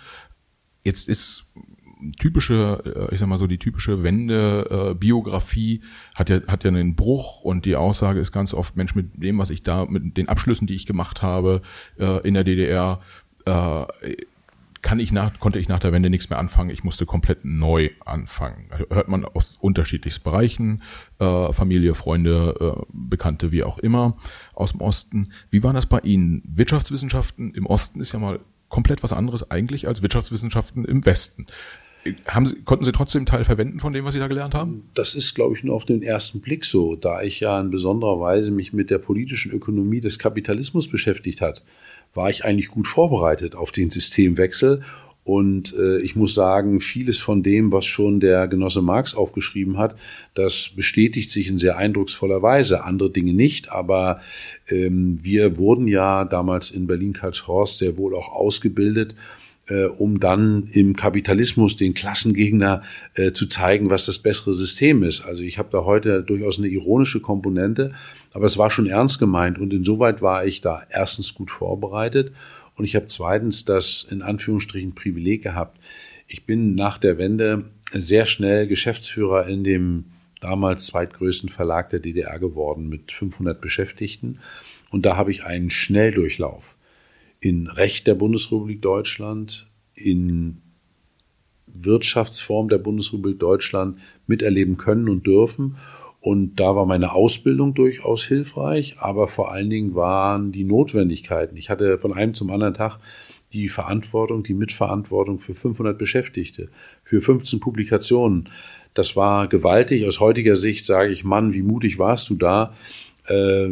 Jetzt 0.84 1.08
ist 1.08 1.50
typische, 2.12 3.08
äh, 3.10 3.14
ich 3.14 3.20
sag 3.20 3.28
mal 3.28 3.38
so, 3.38 3.46
die 3.46 3.58
typische 3.58 4.02
Wende-Biografie 4.02 5.76
äh, 5.76 5.80
hat 6.14 6.28
ja, 6.28 6.40
hat 6.46 6.64
ja 6.64 6.68
einen 6.68 6.96
Bruch 6.96 7.40
und 7.42 7.64
die 7.64 7.76
Aussage 7.76 8.20
ist 8.20 8.32
ganz 8.32 8.54
oft, 8.54 8.76
Mensch, 8.76 8.94
mit 8.94 9.22
dem, 9.22 9.38
was 9.38 9.50
ich 9.50 9.62
da, 9.62 9.86
mit 9.86 10.16
den 10.16 10.28
Abschlüssen, 10.28 10.66
die 10.66 10.74
ich 10.74 10.86
gemacht 10.86 11.22
habe 11.22 11.62
äh, 11.98 12.26
in 12.26 12.34
der 12.34 12.44
DDR, 12.44 13.00
kann 14.80 15.00
ich 15.00 15.12
nach, 15.12 15.38
konnte 15.38 15.58
ich 15.58 15.68
nach 15.68 15.80
der 15.80 15.92
Wende 15.92 16.08
nichts 16.08 16.30
mehr 16.30 16.38
anfangen. 16.38 16.70
Ich 16.70 16.82
musste 16.82 17.04
komplett 17.04 17.44
neu 17.44 17.90
anfangen. 18.06 18.70
Hört 18.88 19.08
man 19.08 19.26
aus 19.26 19.58
unterschiedlichsten 19.60 20.24
Bereichen, 20.24 20.82
Familie, 21.18 21.94
Freunde, 21.94 22.86
Bekannte, 22.90 23.52
wie 23.52 23.62
auch 23.62 23.76
immer, 23.78 24.16
aus 24.54 24.72
dem 24.72 24.80
Osten. 24.80 25.28
Wie 25.50 25.62
war 25.62 25.74
das 25.74 25.84
bei 25.84 25.98
Ihnen? 25.98 26.42
Wirtschaftswissenschaften 26.46 27.52
im 27.52 27.66
Osten 27.66 28.00
ist 28.00 28.12
ja 28.12 28.18
mal 28.18 28.40
komplett 28.74 29.04
was 29.04 29.12
anderes 29.12 29.52
eigentlich 29.52 29.86
als 29.86 30.02
Wirtschaftswissenschaften 30.02 30.84
im 30.84 31.06
Westen. 31.06 31.46
Haben 32.26 32.46
Sie, 32.46 32.56
konnten 32.64 32.84
Sie 32.84 32.92
trotzdem 32.92 33.26
Teil 33.26 33.44
verwenden 33.44 33.78
von 33.78 33.92
dem, 33.92 34.04
was 34.04 34.14
Sie 34.14 34.20
da 34.20 34.26
gelernt 34.26 34.54
haben? 34.54 34.88
Das 34.94 35.14
ist, 35.14 35.34
glaube 35.34 35.56
ich, 35.56 35.64
nur 35.64 35.74
auf 35.74 35.84
den 35.84 36.02
ersten 36.02 36.40
Blick 36.40 36.64
so, 36.64 36.96
da 36.96 37.22
ich 37.22 37.40
ja 37.40 37.58
in 37.60 37.70
besonderer 37.70 38.20
Weise 38.20 38.50
mich 38.50 38.72
mit 38.72 38.90
der 38.90 38.98
politischen 38.98 39.52
Ökonomie 39.52 40.00
des 40.00 40.18
Kapitalismus 40.18 40.88
beschäftigt 40.88 41.40
hat, 41.40 41.62
war 42.14 42.30
ich 42.30 42.44
eigentlich 42.44 42.68
gut 42.68 42.86
vorbereitet 42.86 43.54
auf 43.54 43.72
den 43.72 43.90
Systemwechsel. 43.90 44.82
Und 45.24 45.74
äh, 45.78 45.98
ich 46.02 46.16
muss 46.16 46.34
sagen, 46.34 46.80
vieles 46.80 47.18
von 47.18 47.42
dem, 47.42 47.72
was 47.72 47.86
schon 47.86 48.20
der 48.20 48.46
Genosse 48.46 48.82
Marx 48.82 49.14
aufgeschrieben 49.14 49.78
hat, 49.78 49.96
das 50.34 50.70
bestätigt 50.76 51.30
sich 51.30 51.48
in 51.48 51.58
sehr 51.58 51.78
eindrucksvoller 51.78 52.42
Weise. 52.42 52.84
Andere 52.84 53.10
Dinge 53.10 53.32
nicht, 53.32 53.72
aber 53.72 54.20
ähm, 54.68 55.20
wir 55.22 55.56
wurden 55.56 55.88
ja 55.88 56.26
damals 56.26 56.70
in 56.70 56.86
Berlin-Karlshorst 56.86 57.78
sehr 57.78 57.96
wohl 57.96 58.14
auch 58.14 58.32
ausgebildet 58.32 59.14
äh, 59.68 59.84
um 59.84 60.20
dann 60.20 60.68
im 60.72 60.94
Kapitalismus 60.96 61.76
den 61.76 61.94
Klassengegner 61.94 62.82
äh, 63.14 63.32
zu 63.32 63.46
zeigen, 63.46 63.90
was 63.90 64.06
das 64.06 64.18
bessere 64.18 64.54
System 64.54 65.02
ist. 65.02 65.22
Also 65.22 65.42
ich 65.42 65.58
habe 65.58 65.70
da 65.72 65.84
heute 65.84 66.22
durchaus 66.22 66.58
eine 66.58 66.68
ironische 66.68 67.20
Komponente, 67.20 67.92
aber 68.32 68.46
es 68.46 68.58
war 68.58 68.70
schon 68.70 68.86
ernst 68.86 69.18
gemeint 69.18 69.58
und 69.58 69.72
insoweit 69.72 70.22
war 70.22 70.44
ich 70.44 70.60
da 70.60 70.82
erstens 70.90 71.34
gut 71.34 71.50
vorbereitet 71.50 72.32
und 72.76 72.84
ich 72.84 72.96
habe 72.96 73.06
zweitens 73.06 73.64
das 73.64 74.06
in 74.10 74.22
Anführungsstrichen 74.22 74.94
Privileg 74.94 75.42
gehabt. 75.42 75.78
Ich 76.26 76.44
bin 76.44 76.74
nach 76.74 76.98
der 76.98 77.18
Wende 77.18 77.64
sehr 77.92 78.26
schnell 78.26 78.66
Geschäftsführer 78.66 79.46
in 79.46 79.64
dem 79.64 80.04
damals 80.40 80.86
zweitgrößten 80.86 81.48
Verlag 81.48 81.90
der 81.90 82.00
DDR 82.00 82.38
geworden 82.38 82.88
mit 82.88 83.12
500 83.12 83.60
Beschäftigten 83.60 84.40
und 84.90 85.06
da 85.06 85.16
habe 85.16 85.30
ich 85.30 85.44
einen 85.44 85.70
Schnelldurchlauf 85.70 86.73
in 87.44 87.66
Recht 87.66 88.06
der 88.06 88.14
Bundesrepublik 88.14 88.80
Deutschland, 88.80 89.66
in 89.92 90.62
Wirtschaftsform 91.66 92.70
der 92.70 92.78
Bundesrepublik 92.78 93.38
Deutschland 93.38 93.98
miterleben 94.26 94.78
können 94.78 95.10
und 95.10 95.26
dürfen. 95.26 95.76
Und 96.22 96.56
da 96.58 96.74
war 96.74 96.86
meine 96.86 97.12
Ausbildung 97.12 97.74
durchaus 97.74 98.24
hilfreich, 98.24 98.96
aber 98.98 99.28
vor 99.28 99.52
allen 99.52 99.68
Dingen 99.68 99.94
waren 99.94 100.52
die 100.52 100.64
Notwendigkeiten. 100.64 101.58
Ich 101.58 101.68
hatte 101.68 101.98
von 101.98 102.14
einem 102.14 102.32
zum 102.32 102.48
anderen 102.48 102.72
Tag 102.72 102.98
die 103.52 103.68
Verantwortung, 103.68 104.42
die 104.42 104.54
Mitverantwortung 104.54 105.38
für 105.38 105.52
500 105.52 105.98
Beschäftigte, 105.98 106.70
für 107.02 107.20
15 107.20 107.60
Publikationen. 107.60 108.48
Das 108.94 109.16
war 109.16 109.48
gewaltig. 109.48 110.06
Aus 110.06 110.18
heutiger 110.18 110.56
Sicht 110.56 110.86
sage 110.86 111.12
ich, 111.12 111.24
Mann, 111.24 111.52
wie 111.52 111.62
mutig 111.62 111.98
warst 111.98 112.30
du 112.30 112.36
da? 112.36 112.72
Äh, 113.26 113.68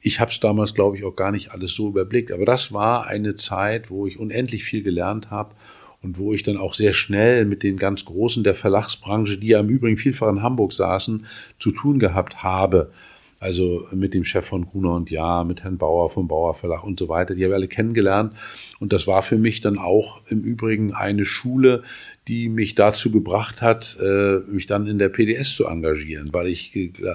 ich 0.00 0.20
habe 0.20 0.30
es 0.30 0.40
damals, 0.40 0.74
glaube 0.74 0.96
ich, 0.96 1.04
auch 1.04 1.14
gar 1.14 1.30
nicht 1.30 1.52
alles 1.52 1.74
so 1.74 1.88
überblickt. 1.88 2.32
Aber 2.32 2.46
das 2.46 2.72
war 2.72 3.06
eine 3.06 3.36
Zeit, 3.36 3.90
wo 3.90 4.06
ich 4.06 4.18
unendlich 4.18 4.64
viel 4.64 4.82
gelernt 4.82 5.30
habe 5.30 5.54
und 6.02 6.18
wo 6.18 6.32
ich 6.32 6.42
dann 6.42 6.56
auch 6.56 6.74
sehr 6.74 6.94
schnell 6.94 7.44
mit 7.44 7.62
den 7.62 7.76
ganz 7.76 8.06
Großen 8.06 8.42
der 8.42 8.54
Verlagsbranche, 8.54 9.36
die 9.36 9.48
ja 9.48 9.60
im 9.60 9.68
Übrigen 9.68 9.98
vielfach 9.98 10.28
in 10.28 10.42
Hamburg 10.42 10.72
saßen, 10.72 11.26
zu 11.58 11.70
tun 11.70 11.98
gehabt 11.98 12.42
habe. 12.42 12.92
Also 13.38 13.88
mit 13.92 14.12
dem 14.12 14.24
Chef 14.24 14.44
von 14.44 14.66
Gruner 14.66 14.94
und 14.94 15.10
Ja, 15.10 15.44
mit 15.44 15.64
Herrn 15.64 15.78
Bauer 15.78 16.10
vom 16.10 16.28
Bauer 16.28 16.54
Verlag 16.54 16.84
und 16.84 16.98
so 16.98 17.08
weiter. 17.08 17.34
Die 17.34 17.42
habe 17.42 17.52
ich 17.52 17.56
alle 17.56 17.68
kennengelernt. 17.68 18.34
Und 18.80 18.92
das 18.92 19.06
war 19.06 19.22
für 19.22 19.38
mich 19.38 19.62
dann 19.62 19.78
auch 19.78 20.20
im 20.28 20.42
Übrigen 20.42 20.92
eine 20.92 21.24
Schule, 21.24 21.82
die 22.28 22.50
mich 22.50 22.74
dazu 22.74 23.10
gebracht 23.10 23.62
hat, 23.62 23.98
äh, 24.00 24.40
mich 24.50 24.66
dann 24.66 24.86
in 24.86 24.98
der 24.98 25.08
PDS 25.08 25.56
zu 25.56 25.66
engagieren, 25.66 26.28
weil 26.32 26.48
ich 26.48 26.72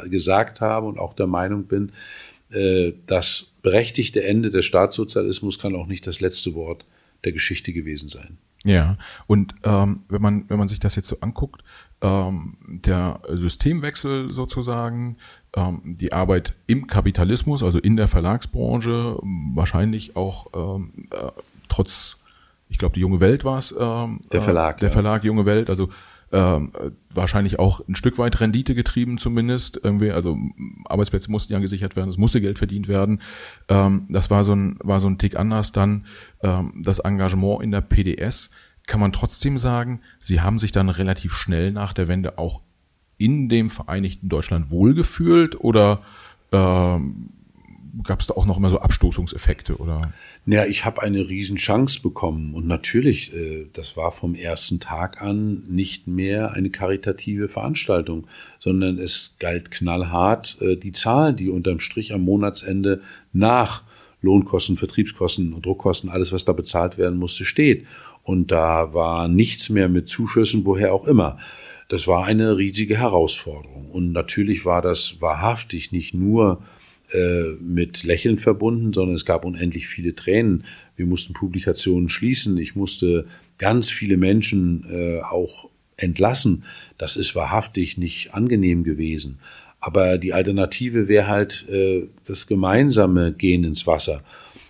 gesagt 0.09 0.61
habe 0.61 0.87
und 0.87 0.97
auch 0.97 1.13
der 1.13 1.27
Meinung 1.27 1.65
bin, 1.65 1.91
das 3.07 3.51
berechtigte 3.61 4.23
Ende 4.23 4.51
des 4.51 4.65
Staatssozialismus 4.65 5.59
kann 5.59 5.75
auch 5.75 5.87
nicht 5.87 6.07
das 6.07 6.21
letzte 6.21 6.53
Wort 6.53 6.85
der 7.23 7.31
Geschichte 7.31 7.73
gewesen 7.73 8.09
sein. 8.09 8.37
Ja, 8.63 8.97
und 9.27 9.53
ähm, 9.63 10.01
wenn 10.09 10.21
man 10.21 10.45
wenn 10.47 10.57
man 10.57 10.67
sich 10.67 10.79
das 10.79 10.95
jetzt 10.95 11.07
so 11.07 11.17
anguckt, 11.21 11.63
ähm, 12.01 12.57
der 12.61 13.19
Systemwechsel 13.29 14.33
sozusagen, 14.33 15.17
ähm, 15.55 15.81
die 15.83 16.13
Arbeit 16.13 16.53
im 16.65 16.87
Kapitalismus, 16.87 17.63
also 17.63 17.79
in 17.79 17.95
der 17.95 18.07
Verlagsbranche, 18.07 19.17
wahrscheinlich 19.53 20.15
auch 20.15 20.47
ähm, 20.55 21.07
äh, 21.11 21.31
trotz, 21.69 22.17
ich 22.69 22.77
glaube, 22.77 22.95
die 22.95 23.01
junge 23.01 23.19
Welt 23.19 23.45
war 23.45 23.59
es, 23.59 23.73
ähm, 23.79 24.19
der 24.31 24.41
Verlag, 24.41 24.77
äh, 24.77 24.79
der 24.81 24.89
ja. 24.89 24.93
Verlag 24.93 25.23
junge 25.23 25.45
Welt, 25.45 25.69
also 25.69 25.89
ähm, 26.31 26.71
wahrscheinlich 27.09 27.59
auch 27.59 27.81
ein 27.87 27.95
Stück 27.95 28.17
weit 28.17 28.39
Rendite 28.39 28.75
getrieben 28.75 29.17
zumindest. 29.17 29.79
Irgendwie, 29.83 30.11
also 30.11 30.37
Arbeitsplätze 30.85 31.31
mussten 31.31 31.53
ja 31.53 31.59
gesichert 31.59 31.95
werden, 31.95 32.09
es 32.09 32.17
musste 32.17 32.41
Geld 32.41 32.57
verdient 32.57 32.87
werden. 32.87 33.21
Ähm, 33.67 34.05
das 34.09 34.29
war 34.29 34.43
so 34.43 34.53
ein, 34.53 34.77
war 34.83 34.99
so 34.99 35.07
ein 35.07 35.17
Tick 35.17 35.35
anders. 35.35 35.71
Dann 35.71 36.05
ähm, 36.41 36.81
das 36.83 36.99
Engagement 36.99 37.63
in 37.63 37.71
der 37.71 37.81
PDS. 37.81 38.51
Kann 38.87 38.99
man 38.99 39.11
trotzdem 39.11 39.57
sagen, 39.57 40.01
Sie 40.19 40.41
haben 40.41 40.59
sich 40.59 40.71
dann 40.71 40.89
relativ 40.89 41.33
schnell 41.33 41.71
nach 41.71 41.93
der 41.93 42.07
Wende 42.07 42.37
auch 42.37 42.61
in 43.17 43.49
dem 43.49 43.69
Vereinigten 43.69 44.29
Deutschland 44.29 44.69
wohlgefühlt 44.69 45.59
oder 45.59 46.01
ähm, 46.51 47.29
gab 48.03 48.21
es 48.21 48.27
da 48.27 48.33
auch 48.33 48.45
noch 48.45 48.57
immer 48.57 48.69
so 48.69 48.79
Abstoßungseffekte 48.79 49.77
oder? 49.77 50.13
Ja, 50.45 50.65
ich 50.65 50.85
habe 50.85 51.01
eine 51.01 51.27
Riesenchance 51.27 52.01
bekommen 52.01 52.53
und 52.53 52.67
natürlich, 52.67 53.33
äh, 53.33 53.67
das 53.73 53.97
war 53.97 54.11
vom 54.11 54.35
ersten 54.35 54.79
Tag 54.79 55.21
an 55.21 55.63
nicht 55.67 56.07
mehr 56.07 56.53
eine 56.53 56.69
karitative 56.69 57.49
Veranstaltung, 57.49 58.27
sondern 58.59 58.99
es 58.99 59.37
galt 59.39 59.71
knallhart 59.71 60.57
äh, 60.61 60.75
die 60.75 60.91
Zahlen, 60.91 61.35
die 61.35 61.49
unterm 61.49 61.79
Strich 61.79 62.13
am 62.13 62.21
Monatsende 62.21 63.01
nach 63.33 63.83
Lohnkosten, 64.21 64.77
Vertriebskosten 64.77 65.53
und 65.53 65.65
Druckkosten, 65.65 66.09
alles, 66.09 66.31
was 66.31 66.45
da 66.45 66.53
bezahlt 66.53 66.97
werden 66.97 67.17
musste, 67.17 67.45
steht. 67.45 67.85
Und 68.23 68.51
da 68.51 68.93
war 68.93 69.27
nichts 69.27 69.69
mehr 69.69 69.87
mit 69.87 70.09
Zuschüssen, 70.09 70.65
woher 70.65 70.93
auch 70.93 71.05
immer. 71.05 71.37
Das 71.89 72.07
war 72.07 72.25
eine 72.25 72.57
riesige 72.57 72.97
Herausforderung. 72.97 73.91
Und 73.91 74.11
natürlich 74.11 74.65
war 74.65 74.81
das 74.81 75.21
wahrhaftig 75.21 75.91
nicht 75.91 76.15
nur 76.15 76.63
mit 77.59 78.03
Lächeln 78.03 78.39
verbunden, 78.39 78.91
sondern 78.91 79.15
es 79.15 79.25
gab 79.25 79.45
unendlich 79.45 79.87
viele 79.87 80.15
Tränen. 80.15 80.63
Wir 80.95 81.05
mussten 81.05 81.33
Publikationen 81.33 82.09
schließen. 82.09 82.57
Ich 82.57 82.75
musste 82.75 83.25
ganz 83.57 83.89
viele 83.89 84.17
Menschen 84.17 84.85
äh, 84.89 85.21
auch 85.21 85.69
entlassen. 85.97 86.63
Das 86.97 87.15
ist 87.15 87.35
wahrhaftig 87.35 87.97
nicht 87.97 88.33
angenehm 88.33 88.83
gewesen. 88.83 89.39
Aber 89.79 90.17
die 90.17 90.33
Alternative 90.33 91.07
wäre 91.07 91.27
halt 91.27 91.67
äh, 91.69 92.07
das 92.25 92.47
gemeinsame 92.47 93.31
Gehen 93.33 93.63
ins 93.63 93.85
Wasser. 93.85 94.23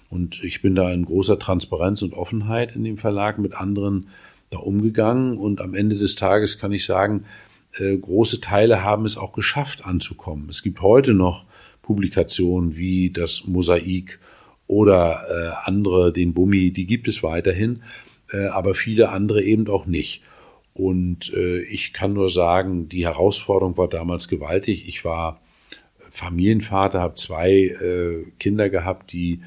Und 0.10 0.44
ich 0.44 0.62
bin 0.62 0.75
da 0.75 0.92
in 0.92 1.06
großer 1.06 1.39
Transparenz 1.39 2.01
und 2.01 2.13
Offenheit 2.13 2.75
in 2.75 2.84
dem 2.84 2.98
Verlag 2.98 3.39
mit 3.39 3.54
anderen 3.56 4.08
da 4.50 4.60
umgegangen. 4.60 5.38
Und 5.38 5.62
am 5.62 5.74
Ende 5.74 5.96
des 5.96 6.15
Tages 6.15 6.60
kann 6.60 6.72
ich 6.72 6.86
sagen, 6.86 7.25
äh, 7.77 7.98
große 7.98 8.42
Teile 8.42 8.84
haben 8.84 9.06
es 9.06 9.18
auch 9.18 9.34
geschafft 9.34 9.86
anzukommen. 9.86 10.48
Es 10.50 10.62
gibt 10.63 10.82
heute 10.82 11.13
noch 11.13 11.46
Publikationen 11.86 12.77
wie 12.77 13.12
das 13.12 13.46
Mosaik 13.46 14.20
oder 14.65 15.22
äh, 15.30 15.70
andere, 15.70 16.12
den 16.12 16.34
Bummi, 16.34 16.72
die 16.72 16.88
gibt 16.88 17.08
es 17.08 17.22
weiterhin, 17.22 17.84
äh, 18.34 18.48
aber 18.48 18.74
viele 18.74 19.10
andere 19.10 19.44
eben 19.44 19.68
auch 19.68 19.86
nicht. 19.86 20.24
Und 20.74 21.32
äh, 21.36 21.62
ich 21.62 21.94
kann 21.94 22.13
nur 22.13 22.30
sagen, 22.30 22.89
die 22.89 23.06
Herausforderung 23.06 23.77
war 23.77 23.88
damals 23.88 24.27
gewaltig. 24.27 24.88
Ich 24.88 25.06
war 25.06 25.39
Familienvater, 26.10 27.01
habe 27.01 27.13
zwei 27.13 27.51
äh, 27.51 28.25
Kinder 28.39 28.70
gehabt, 28.70 29.12
die 29.12 29.42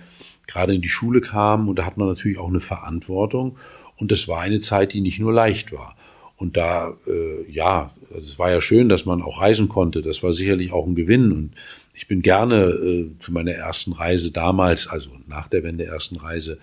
gerade 0.46 0.74
in 0.74 0.80
die 0.80 0.88
Schule 0.88 1.20
kamen 1.20 1.68
und 1.68 1.80
da 1.80 1.86
hat 1.86 1.96
man 1.96 2.06
natürlich 2.06 2.38
auch 2.38 2.48
eine 2.48 2.60
Verantwortung. 2.60 3.58
Und 3.96 4.12
das 4.12 4.28
war 4.28 4.40
eine 4.40 4.60
Zeit, 4.60 4.92
die 4.92 5.00
nicht 5.00 5.18
nur 5.18 5.32
leicht 5.32 5.72
war. 5.72 5.96
Und 6.36 6.56
da, 6.56 6.94
äh, 7.08 7.50
ja, 7.50 7.90
es 8.16 8.38
war 8.38 8.50
ja 8.52 8.60
schön, 8.60 8.88
dass 8.88 9.06
man 9.06 9.22
auch 9.22 9.40
reisen 9.40 9.68
konnte. 9.68 10.02
Das 10.02 10.22
war 10.22 10.32
sicherlich 10.32 10.72
auch 10.72 10.86
ein 10.86 10.94
Gewinn. 10.94 11.32
Und 11.32 11.50
ich 11.98 12.06
bin 12.06 12.22
gerne 12.22 12.66
äh, 12.66 13.10
zu 13.18 13.32
meiner 13.32 13.50
ersten 13.50 13.92
Reise 13.92 14.30
damals, 14.30 14.86
also 14.86 15.10
nach 15.26 15.48
der 15.48 15.64
Wende 15.64 15.84
ersten 15.84 16.14
Reise, 16.14 16.58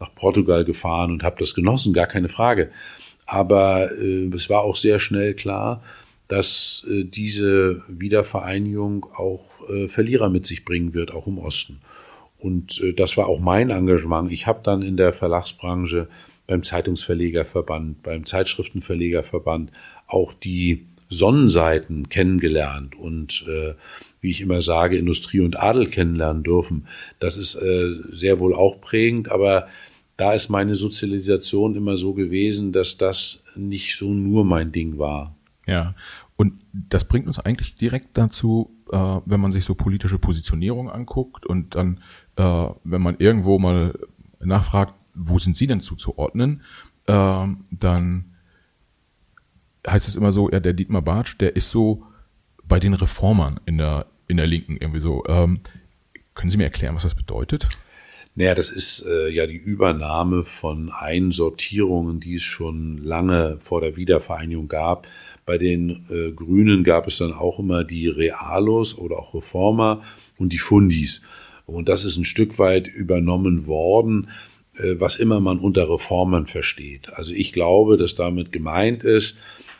nach 0.00 0.14
Portugal 0.14 0.64
gefahren 0.64 1.10
und 1.10 1.22
habe 1.22 1.36
das 1.38 1.54
genossen, 1.54 1.92
gar 1.92 2.06
keine 2.06 2.30
Frage. 2.30 2.70
Aber 3.26 3.92
äh, 3.92 4.28
es 4.34 4.48
war 4.48 4.62
auch 4.62 4.76
sehr 4.76 4.98
schnell 4.98 5.34
klar, 5.34 5.82
dass 6.26 6.86
äh, 6.88 7.04
diese 7.04 7.82
Wiedervereinigung 7.86 9.06
auch 9.14 9.44
äh, 9.68 9.88
Verlierer 9.88 10.30
mit 10.30 10.46
sich 10.46 10.64
bringen 10.64 10.94
wird, 10.94 11.12
auch 11.12 11.26
im 11.26 11.36
Osten. 11.36 11.80
Und 12.38 12.80
äh, 12.80 12.94
das 12.94 13.18
war 13.18 13.26
auch 13.26 13.40
mein 13.40 13.68
Engagement. 13.68 14.32
Ich 14.32 14.46
habe 14.46 14.60
dann 14.62 14.80
in 14.80 14.96
der 14.96 15.12
Verlagsbranche 15.12 16.08
beim 16.46 16.62
Zeitungsverlegerverband, 16.62 18.02
beim 18.02 18.24
Zeitschriftenverlegerverband 18.24 19.70
auch 20.06 20.32
die 20.32 20.86
Sonnenseiten 21.10 22.08
kennengelernt 22.08 22.94
und 22.94 23.44
äh, 23.48 23.74
wie 24.20 24.30
ich 24.30 24.40
immer 24.40 24.62
sage, 24.62 24.96
Industrie 24.96 25.40
und 25.40 25.58
Adel 25.58 25.86
kennenlernen 25.88 26.42
dürfen. 26.42 26.86
Das 27.20 27.36
ist 27.36 27.54
äh, 27.54 27.94
sehr 28.12 28.40
wohl 28.40 28.54
auch 28.54 28.80
prägend, 28.80 29.30
aber 29.30 29.66
da 30.16 30.32
ist 30.32 30.48
meine 30.48 30.74
Sozialisation 30.74 31.76
immer 31.76 31.96
so 31.96 32.12
gewesen, 32.12 32.72
dass 32.72 32.96
das 32.98 33.44
nicht 33.54 33.96
so 33.96 34.12
nur 34.12 34.44
mein 34.44 34.72
Ding 34.72 34.98
war. 34.98 35.36
Ja, 35.66 35.94
und 36.36 36.54
das 36.72 37.04
bringt 37.04 37.26
uns 37.26 37.38
eigentlich 37.38 37.74
direkt 37.74 38.16
dazu, 38.18 38.70
äh, 38.90 38.96
wenn 39.24 39.40
man 39.40 39.52
sich 39.52 39.64
so 39.64 39.74
politische 39.74 40.18
Positionierung 40.18 40.90
anguckt 40.90 41.46
und 41.46 41.74
dann, 41.74 42.00
äh, 42.36 42.68
wenn 42.84 43.02
man 43.02 43.16
irgendwo 43.18 43.58
mal 43.58 43.98
nachfragt, 44.42 44.94
wo 45.14 45.38
sind 45.38 45.56
Sie 45.56 45.66
denn 45.66 45.80
zuzuordnen, 45.80 46.62
äh, 47.06 47.46
dann 47.70 48.34
heißt 49.86 50.08
es 50.08 50.16
immer 50.16 50.32
so, 50.32 50.50
ja, 50.50 50.60
der 50.60 50.74
Dietmar 50.74 51.02
Bartsch, 51.02 51.36
der 51.38 51.54
ist 51.54 51.70
so 51.70 52.04
bei 52.68 52.78
den 52.78 52.94
Reformern 52.94 53.60
in 53.66 53.78
der, 53.78 54.06
in 54.28 54.36
der 54.36 54.46
Linken 54.46 54.76
irgendwie 54.76 55.00
so. 55.00 55.24
Ähm, 55.26 55.60
können 56.34 56.50
Sie 56.50 56.56
mir 56.56 56.64
erklären, 56.64 56.94
was 56.94 57.02
das 57.02 57.14
bedeutet? 57.14 57.68
Naja, 58.36 58.54
das 58.54 58.70
ist 58.70 59.04
äh, 59.04 59.28
ja 59.30 59.48
die 59.48 59.56
Übernahme 59.56 60.44
von 60.44 60.92
Einsortierungen, 60.92 62.20
die 62.20 62.36
es 62.36 62.44
schon 62.44 62.98
lange 62.98 63.58
vor 63.60 63.80
der 63.80 63.96
Wiedervereinigung 63.96 64.68
gab. 64.68 65.08
Bei 65.44 65.58
den 65.58 66.06
äh, 66.08 66.30
Grünen 66.30 66.84
gab 66.84 67.08
es 67.08 67.18
dann 67.18 67.32
auch 67.32 67.58
immer 67.58 67.82
die 67.82 68.06
Realos 68.06 68.96
oder 68.96 69.18
auch 69.18 69.34
Reformer 69.34 70.02
und 70.36 70.52
die 70.52 70.58
Fundis. 70.58 71.22
Und 71.66 71.88
das 71.88 72.04
ist 72.04 72.16
ein 72.16 72.24
Stück 72.24 72.60
weit 72.60 72.86
übernommen 72.86 73.66
worden, 73.66 74.28
äh, 74.76 74.94
was 74.98 75.16
immer 75.16 75.40
man 75.40 75.58
unter 75.58 75.90
Reformern 75.90 76.46
versteht. 76.46 77.12
Also 77.14 77.34
ich 77.34 77.52
glaube, 77.52 77.96
dass 77.96 78.14
damit 78.14 78.52
gemeint 78.52 79.02
ist, 79.02 79.36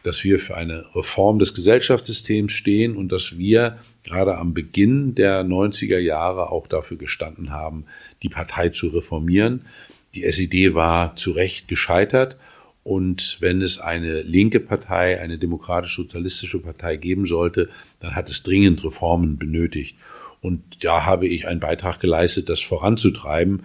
dass 0.08 0.24
wir 0.24 0.38
für 0.38 0.56
eine 0.56 0.86
Reform 0.94 1.38
des 1.38 1.52
Gesellschaftssystems 1.52 2.52
stehen 2.52 2.96
und 2.96 3.12
dass 3.12 3.36
wir 3.36 3.76
gerade 4.04 4.38
am 4.38 4.54
Beginn 4.54 5.14
der 5.14 5.44
90er 5.44 5.98
Jahre 5.98 6.50
auch 6.50 6.66
dafür 6.66 6.96
gestanden 6.96 7.50
haben, 7.50 7.84
die 8.22 8.30
Partei 8.30 8.70
zu 8.70 8.88
reformieren. 8.88 9.66
Die 10.14 10.24
SED 10.24 10.72
war 10.72 11.14
zu 11.16 11.32
Recht 11.32 11.68
gescheitert 11.68 12.38
und 12.84 13.36
wenn 13.40 13.60
es 13.60 13.80
eine 13.80 14.22
linke 14.22 14.60
Partei, 14.60 15.20
eine 15.20 15.36
demokratisch-sozialistische 15.36 16.60
Partei 16.60 16.96
geben 16.96 17.26
sollte, 17.26 17.68
dann 18.00 18.14
hat 18.14 18.30
es 18.30 18.42
dringend 18.42 18.82
Reformen 18.82 19.36
benötigt. 19.36 19.94
Und 20.40 20.62
da 20.84 21.04
habe 21.04 21.28
ich 21.28 21.46
einen 21.46 21.60
Beitrag 21.60 22.00
geleistet, 22.00 22.48
das 22.48 22.60
voranzutreiben. 22.62 23.64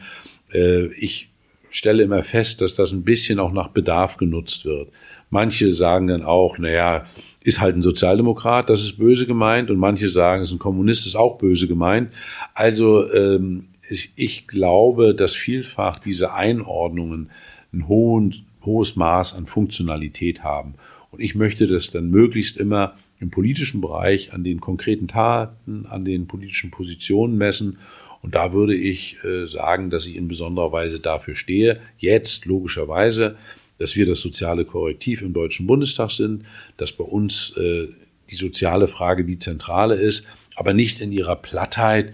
Äh, 0.51 0.87
ich 0.95 1.29
stelle 1.69 2.03
immer 2.03 2.23
fest, 2.23 2.59
dass 2.59 2.75
das 2.75 2.91
ein 2.91 3.03
bisschen 3.03 3.39
auch 3.39 3.53
nach 3.53 3.69
Bedarf 3.69 4.17
genutzt 4.17 4.65
wird. 4.65 4.89
Manche 5.33 5.73
sagen 5.73 6.05
dann 6.05 6.23
auch, 6.23 6.59
naja, 6.59 7.07
ist 7.41 7.59
halt 7.59 7.75
ein 7.75 7.81
Sozialdemokrat, 7.81 8.69
das 8.69 8.83
ist 8.83 8.99
böse 8.99 9.25
gemeint. 9.25 9.71
Und 9.71 9.77
manche 9.79 10.07
sagen, 10.07 10.43
ist 10.43 10.51
ein 10.51 10.59
Kommunist, 10.59 11.07
ist 11.07 11.15
auch 11.15 11.39
böse 11.39 11.67
gemeint. 11.67 12.13
Also 12.53 13.11
ähm, 13.11 13.65
ich, 13.89 14.11
ich 14.15 14.47
glaube, 14.47 15.15
dass 15.15 15.33
vielfach 15.33 15.97
diese 15.97 16.35
Einordnungen 16.35 17.31
ein 17.73 17.87
hohen, 17.87 18.45
hohes 18.63 18.95
Maß 18.95 19.33
an 19.33 19.47
Funktionalität 19.47 20.43
haben. 20.43 20.75
Und 21.09 21.19
ich 21.19 21.33
möchte 21.33 21.65
das 21.65 21.89
dann 21.89 22.11
möglichst 22.11 22.55
immer 22.55 22.93
im 23.19 23.31
politischen 23.31 23.81
Bereich 23.81 24.33
an 24.33 24.43
den 24.43 24.61
konkreten 24.61 25.07
Taten, 25.07 25.87
an 25.89 26.05
den 26.05 26.27
politischen 26.27 26.69
Positionen 26.69 27.39
messen. 27.39 27.79
Und 28.21 28.35
da 28.35 28.53
würde 28.53 28.75
ich 28.75 29.17
äh, 29.23 29.47
sagen, 29.47 29.89
dass 29.89 30.05
ich 30.05 30.15
in 30.15 30.27
besonderer 30.27 30.71
Weise 30.71 30.99
dafür 30.99 31.33
stehe. 31.33 31.79
Jetzt 31.97 32.45
logischerweise 32.45 33.35
dass 33.83 33.97
wir 33.97 34.05
das 34.05 34.21
soziale 34.21 34.63
Korrektiv 34.63 35.21
im 35.21 35.33
Deutschen 35.33 35.67
Bundestag 35.67 36.09
sind, 36.09 36.45
dass 36.77 36.93
bei 36.93 37.03
uns 37.03 37.53
äh, 37.57 37.89
die 38.29 38.37
soziale 38.37 38.87
Frage 38.87 39.25
die 39.25 39.37
zentrale 39.37 39.95
ist, 39.95 40.25
aber 40.55 40.73
nicht 40.73 41.01
in 41.01 41.11
ihrer 41.11 41.35
Plattheit 41.35 42.13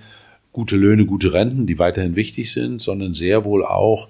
gute 0.51 0.75
Löhne, 0.75 1.05
gute 1.05 1.31
Renten, 1.31 1.67
die 1.67 1.77
weiterhin 1.77 2.15
wichtig 2.15 2.51
sind, 2.51 2.81
sondern 2.81 3.13
sehr 3.13 3.45
wohl 3.45 3.63
auch 3.63 4.09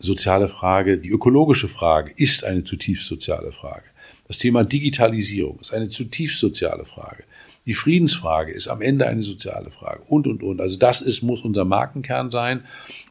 soziale 0.00 0.48
Frage, 0.48 0.98
die 0.98 1.10
ökologische 1.10 1.68
Frage 1.68 2.12
ist 2.16 2.42
eine 2.42 2.64
zutiefst 2.64 3.06
soziale 3.06 3.52
Frage. 3.52 3.84
Das 4.26 4.38
Thema 4.38 4.64
Digitalisierung 4.64 5.60
ist 5.60 5.72
eine 5.72 5.88
zutiefst 5.88 6.40
soziale 6.40 6.86
Frage. 6.86 7.22
Die 7.66 7.74
Friedensfrage 7.74 8.52
ist 8.52 8.68
am 8.68 8.80
Ende 8.80 9.06
eine 9.06 9.22
soziale 9.22 9.72
Frage 9.72 10.02
und, 10.06 10.28
und, 10.28 10.42
und. 10.44 10.60
Also 10.60 10.78
das 10.78 11.02
ist, 11.02 11.22
muss 11.22 11.42
unser 11.42 11.64
Markenkern 11.64 12.30
sein. 12.30 12.62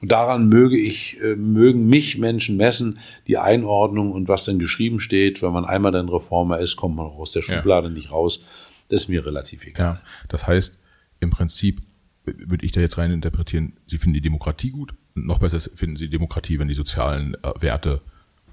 Und 0.01 0.11
daran 0.11 0.47
möge 0.47 0.77
ich, 0.77 1.21
äh, 1.21 1.35
mögen 1.35 1.87
mich 1.87 2.17
Menschen 2.17 2.55
messen, 2.55 2.99
die 3.27 3.37
Einordnung 3.37 4.13
und 4.13 4.29
was 4.29 4.45
dann 4.45 4.57
geschrieben 4.57 5.01
steht. 5.01 5.41
Wenn 5.41 5.51
man 5.51 5.65
einmal 5.65 5.91
dann 5.91 6.07
Reformer 6.07 6.59
ist, 6.59 6.77
kommt 6.77 6.95
man 6.95 7.05
auch 7.05 7.17
aus 7.17 7.33
der 7.33 7.41
Schublade 7.41 7.89
ja. 7.89 7.93
nicht 7.93 8.11
raus. 8.11 8.45
Das 8.87 9.03
ist 9.03 9.09
mir 9.09 9.25
relativ 9.25 9.65
egal. 9.65 9.85
Ja, 9.85 10.01
das 10.29 10.47
heißt, 10.47 10.79
im 11.19 11.31
Prinzip 11.31 11.81
würde 12.23 12.65
ich 12.65 12.71
da 12.71 12.79
jetzt 12.81 12.97
rein 12.97 13.11
interpretieren, 13.11 13.73
Sie 13.85 13.97
finden 13.97 14.13
die 14.13 14.21
Demokratie 14.21 14.71
gut. 14.71 14.93
Noch 15.15 15.39
besser 15.39 15.59
finden 15.59 15.97
Sie 15.97 16.09
Demokratie, 16.09 16.59
wenn 16.59 16.67
die 16.69 16.73
sozialen 16.73 17.35
äh, 17.43 17.51
Werte 17.59 18.01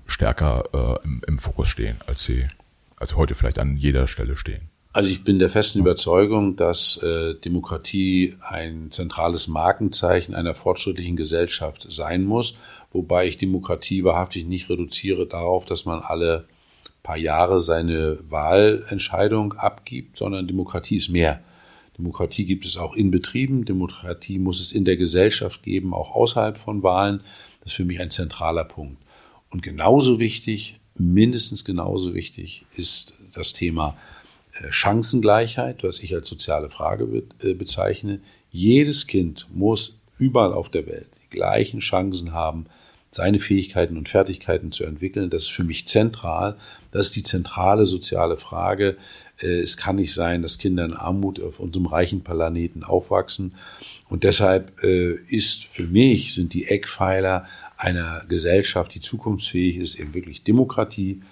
stärker 0.06 0.98
äh, 1.02 1.04
im, 1.04 1.22
im 1.26 1.38
Fokus 1.38 1.68
stehen, 1.68 1.96
als 2.06 2.24
sie 2.24 2.46
als 2.96 3.16
heute 3.16 3.34
vielleicht 3.34 3.58
an 3.58 3.76
jeder 3.76 4.06
Stelle 4.06 4.36
stehen? 4.36 4.71
Also 4.94 5.08
ich 5.08 5.24
bin 5.24 5.38
der 5.38 5.48
festen 5.48 5.78
Überzeugung, 5.78 6.56
dass 6.56 6.98
äh, 6.98 7.34
Demokratie 7.34 8.36
ein 8.42 8.90
zentrales 8.90 9.48
Markenzeichen 9.48 10.34
einer 10.34 10.54
fortschrittlichen 10.54 11.16
Gesellschaft 11.16 11.86
sein 11.88 12.24
muss, 12.24 12.56
wobei 12.92 13.26
ich 13.26 13.38
Demokratie 13.38 14.04
wahrhaftig 14.04 14.46
nicht 14.46 14.68
reduziere 14.68 15.26
darauf, 15.26 15.64
dass 15.64 15.86
man 15.86 16.00
alle 16.00 16.46
paar 17.02 17.16
Jahre 17.16 17.60
seine 17.60 18.18
Wahlentscheidung 18.28 19.54
abgibt, 19.54 20.18
sondern 20.18 20.46
Demokratie 20.46 20.96
ist 20.96 21.08
mehr. 21.08 21.42
Demokratie 21.96 22.44
gibt 22.44 22.66
es 22.66 22.76
auch 22.76 22.94
in 22.94 23.10
Betrieben, 23.10 23.64
Demokratie 23.64 24.38
muss 24.38 24.60
es 24.60 24.72
in 24.72 24.84
der 24.84 24.98
Gesellschaft 24.98 25.62
geben, 25.62 25.94
auch 25.94 26.14
außerhalb 26.14 26.58
von 26.58 26.82
Wahlen. 26.82 27.20
Das 27.60 27.72
ist 27.72 27.76
für 27.76 27.84
mich 27.84 28.00
ein 28.00 28.10
zentraler 28.10 28.64
Punkt. 28.64 29.02
Und 29.50 29.62
genauso 29.62 30.18
wichtig, 30.18 30.78
mindestens 30.96 31.64
genauso 31.64 32.14
wichtig, 32.14 32.64
ist 32.76 33.14
das 33.34 33.52
Thema 33.52 33.96
Chancengleichheit, 34.70 35.82
was 35.82 36.00
ich 36.00 36.14
als 36.14 36.28
soziale 36.28 36.70
Frage 36.70 37.22
äh, 37.42 37.54
bezeichne. 37.54 38.20
Jedes 38.50 39.06
Kind 39.06 39.46
muss 39.52 39.98
überall 40.18 40.52
auf 40.52 40.68
der 40.68 40.86
Welt 40.86 41.08
die 41.24 41.36
gleichen 41.36 41.80
Chancen 41.80 42.32
haben, 42.32 42.66
seine 43.10 43.40
Fähigkeiten 43.40 43.98
und 43.98 44.08
Fertigkeiten 44.08 44.72
zu 44.72 44.84
entwickeln. 44.84 45.30
Das 45.30 45.42
ist 45.42 45.50
für 45.52 45.64
mich 45.64 45.86
zentral. 45.86 46.56
Das 46.92 47.06
ist 47.06 47.16
die 47.16 47.22
zentrale 47.22 47.84
soziale 47.86 48.36
Frage. 48.36 48.96
Äh, 49.38 49.60
es 49.60 49.76
kann 49.76 49.96
nicht 49.96 50.14
sein, 50.14 50.42
dass 50.42 50.58
Kinder 50.58 50.84
in 50.84 50.94
Armut 50.94 51.40
auf 51.42 51.60
unserem 51.60 51.86
reichen 51.86 52.22
Planeten 52.22 52.84
aufwachsen. 52.84 53.54
Und 54.08 54.24
deshalb 54.24 54.78
ist 54.82 55.64
für 55.64 55.84
mich, 55.84 56.34
sind 56.34 56.52
die 56.52 56.66
Eckpfeiler 56.68 57.46
einer 57.78 58.24
Gesellschaft, 58.28 58.94
die 58.94 59.00
zukunftsfähig 59.00 59.78
ist, 59.78 59.94
eben 59.94 60.12
wirklich 60.12 60.44
Demokratie, 60.44 61.22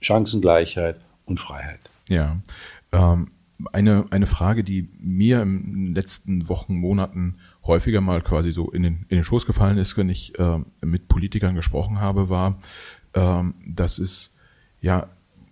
Chancengleichheit 0.00 0.96
und 1.26 1.38
Freiheit. 1.38 1.91
Ja. 2.12 2.42
Ähm, 2.92 3.30
eine, 3.72 4.06
eine 4.10 4.26
Frage, 4.26 4.64
die 4.64 4.88
mir 4.98 5.42
in 5.42 5.86
den 5.86 5.94
letzten 5.94 6.48
Wochen, 6.48 6.74
Monaten 6.74 7.36
häufiger 7.64 8.00
mal 8.00 8.20
quasi 8.20 8.50
so 8.50 8.70
in 8.70 8.82
den, 8.82 9.06
in 9.08 9.18
den 9.18 9.24
Schoß 9.24 9.46
gefallen 9.46 9.78
ist, 9.78 9.96
wenn 9.96 10.08
ich 10.08 10.38
äh, 10.38 10.58
mit 10.84 11.08
Politikern 11.08 11.54
gesprochen 11.54 12.00
habe, 12.00 12.28
war, 12.28 12.58
ähm, 13.14 13.54
dass 13.66 13.98
es 13.98 14.36
ja 14.80 15.08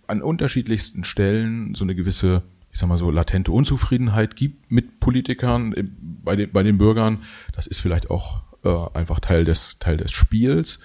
an 0.06 0.22
unterschiedlichsten 0.22 1.04
Stellen 1.04 1.74
so 1.74 1.84
eine 1.84 1.94
gewisse, 1.94 2.42
ich 2.72 2.78
sag 2.78 2.88
mal 2.88 2.98
so, 2.98 3.10
latente 3.10 3.52
Unzufriedenheit 3.52 4.34
gibt 4.34 4.70
mit 4.72 4.98
Politikern, 4.98 5.72
äh, 5.72 5.84
bei 6.00 6.34
den, 6.36 6.50
bei 6.52 6.62
den 6.62 6.78
Bürgern. 6.78 7.22
Das 7.52 7.66
ist 7.66 7.80
vielleicht 7.80 8.10
auch 8.10 8.42
äh, 8.64 8.98
einfach 8.98 9.20
Teil 9.20 9.44
des, 9.44 9.78
Teil 9.78 9.96
des 9.96 10.10
Spiels. 10.10 10.80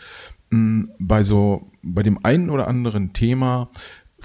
Mm, 0.52 0.84
bei 1.00 1.24
so, 1.24 1.72
bei 1.82 2.04
dem 2.04 2.24
einen 2.24 2.52
oder 2.52 2.68
anderen 2.68 3.14
Thema 3.14 3.70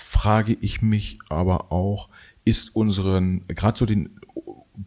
frage 0.01 0.57
ich 0.61 0.83
mich 0.83 1.19
aber 1.29 1.73
auch, 1.73 2.09
ist 2.45 2.75
unseren, 2.75 3.43
gerade 3.49 3.79
so 3.79 3.87
den 3.87 4.19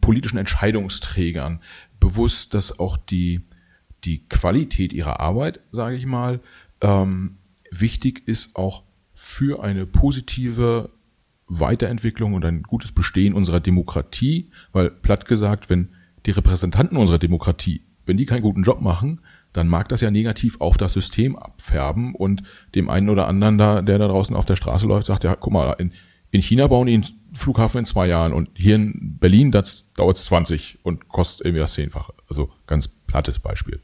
politischen 0.00 0.38
Entscheidungsträgern 0.38 1.60
bewusst, 2.00 2.54
dass 2.54 2.78
auch 2.78 2.96
die, 2.96 3.42
die 4.04 4.26
Qualität 4.28 4.92
ihrer 4.92 5.20
Arbeit, 5.20 5.60
sage 5.72 5.96
ich 5.96 6.06
mal, 6.06 6.40
ähm, 6.80 7.36
wichtig 7.70 8.26
ist 8.26 8.56
auch 8.56 8.82
für 9.14 9.62
eine 9.62 9.86
positive 9.86 10.90
Weiterentwicklung 11.46 12.34
und 12.34 12.44
ein 12.44 12.62
gutes 12.62 12.92
Bestehen 12.92 13.34
unserer 13.34 13.60
Demokratie, 13.60 14.50
weil 14.72 14.90
platt 14.90 15.26
gesagt, 15.26 15.70
wenn 15.70 15.90
die 16.26 16.32
Repräsentanten 16.32 16.96
unserer 16.96 17.18
Demokratie, 17.18 17.82
wenn 18.06 18.16
die 18.16 18.26
keinen 18.26 18.42
guten 18.42 18.62
Job 18.62 18.80
machen, 18.80 19.20
dann 19.54 19.68
mag 19.68 19.88
das 19.88 20.02
ja 20.02 20.10
negativ 20.10 20.60
auf 20.60 20.76
das 20.76 20.92
System 20.92 21.36
abfärben 21.36 22.14
und 22.14 22.42
dem 22.74 22.90
einen 22.90 23.08
oder 23.08 23.26
anderen 23.26 23.56
da, 23.56 23.80
der 23.80 23.98
da 23.98 24.08
draußen 24.08 24.36
auf 24.36 24.44
der 24.44 24.56
Straße 24.56 24.86
läuft, 24.86 25.06
sagt, 25.06 25.24
ja, 25.24 25.36
guck 25.36 25.52
mal, 25.52 25.72
in, 25.78 25.92
in 26.32 26.42
China 26.42 26.66
bauen 26.66 26.88
die 26.88 26.94
einen 26.94 27.06
Flughafen 27.32 27.78
in 27.78 27.84
zwei 27.84 28.08
Jahren 28.08 28.32
und 28.32 28.50
hier 28.54 28.74
in 28.74 29.16
Berlin, 29.18 29.52
das 29.52 29.92
dauert 29.94 30.18
20 30.18 30.80
und 30.82 31.08
kostet 31.08 31.46
irgendwie 31.46 31.60
das 31.60 31.74
Zehnfache. 31.74 32.12
Also 32.28 32.50
ganz 32.66 32.88
plattes 32.88 33.38
Beispiel. 33.38 33.80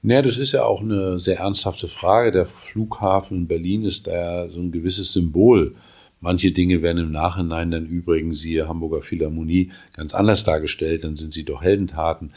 Naja, 0.00 0.22
das 0.22 0.36
ist 0.36 0.52
ja 0.52 0.64
auch 0.64 0.80
eine 0.80 1.18
sehr 1.18 1.38
ernsthafte 1.38 1.88
Frage. 1.88 2.30
Der 2.30 2.46
Flughafen 2.46 3.38
in 3.38 3.46
Berlin 3.48 3.84
ist 3.84 4.06
da 4.06 4.48
so 4.50 4.60
ein 4.60 4.70
gewisses 4.70 5.12
Symbol. 5.12 5.74
Manche 6.20 6.52
Dinge 6.52 6.82
werden 6.82 7.04
im 7.04 7.10
Nachhinein 7.10 7.70
dann 7.70 7.86
übrigens, 7.86 8.40
siehe 8.40 8.68
Hamburger 8.68 9.02
Philharmonie, 9.02 9.72
ganz 9.94 10.14
anders 10.14 10.44
dargestellt, 10.44 11.04
dann 11.04 11.16
sind 11.16 11.32
sie 11.32 11.44
doch 11.44 11.62
Heldentaten. 11.62 12.32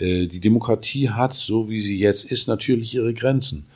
Äh, 0.00 0.26
die 0.26 0.40
Demokratie 0.40 1.10
hat, 1.10 1.34
so 1.34 1.68
wie 1.68 1.80
sie 1.80 1.98
jetzt 1.98 2.24
ist, 2.30 2.48
natürlich 2.48 2.94
ihre 2.94 3.14
Grenzen. 3.14 3.66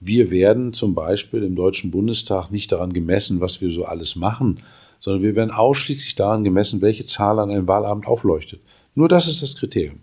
Wir 0.00 0.30
werden 0.30 0.72
zum 0.72 0.94
Beispiel 0.94 1.42
im 1.42 1.56
Deutschen 1.56 1.90
Bundestag 1.90 2.50
nicht 2.50 2.72
daran 2.72 2.92
gemessen, 2.92 3.40
was 3.40 3.60
wir 3.60 3.70
so 3.70 3.84
alles 3.84 4.16
machen, 4.16 4.60
sondern 4.98 5.22
wir 5.22 5.36
werden 5.36 5.50
ausschließlich 5.50 6.14
daran 6.14 6.44
gemessen, 6.44 6.80
welche 6.80 7.04
Zahl 7.04 7.38
an 7.38 7.50
einem 7.50 7.68
Wahlabend 7.68 8.06
aufleuchtet. 8.06 8.60
Nur 8.94 9.08
das 9.08 9.28
ist 9.28 9.42
das 9.42 9.56
Kriterium. 9.56 10.00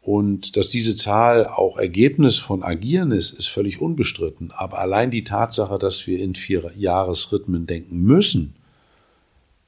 Und 0.00 0.56
dass 0.56 0.70
diese 0.70 0.96
Zahl 0.96 1.46
auch 1.46 1.76
Ergebnis 1.76 2.38
von 2.38 2.62
Agieren 2.62 3.12
ist, 3.12 3.30
ist 3.30 3.48
völlig 3.48 3.80
unbestritten. 3.80 4.52
Aber 4.52 4.78
allein 4.78 5.10
die 5.10 5.24
Tatsache, 5.24 5.78
dass 5.78 6.06
wir 6.06 6.18
in 6.18 6.34
vier 6.34 6.70
Jahresrhythmen 6.76 7.66
denken 7.66 8.00
müssen, 8.02 8.54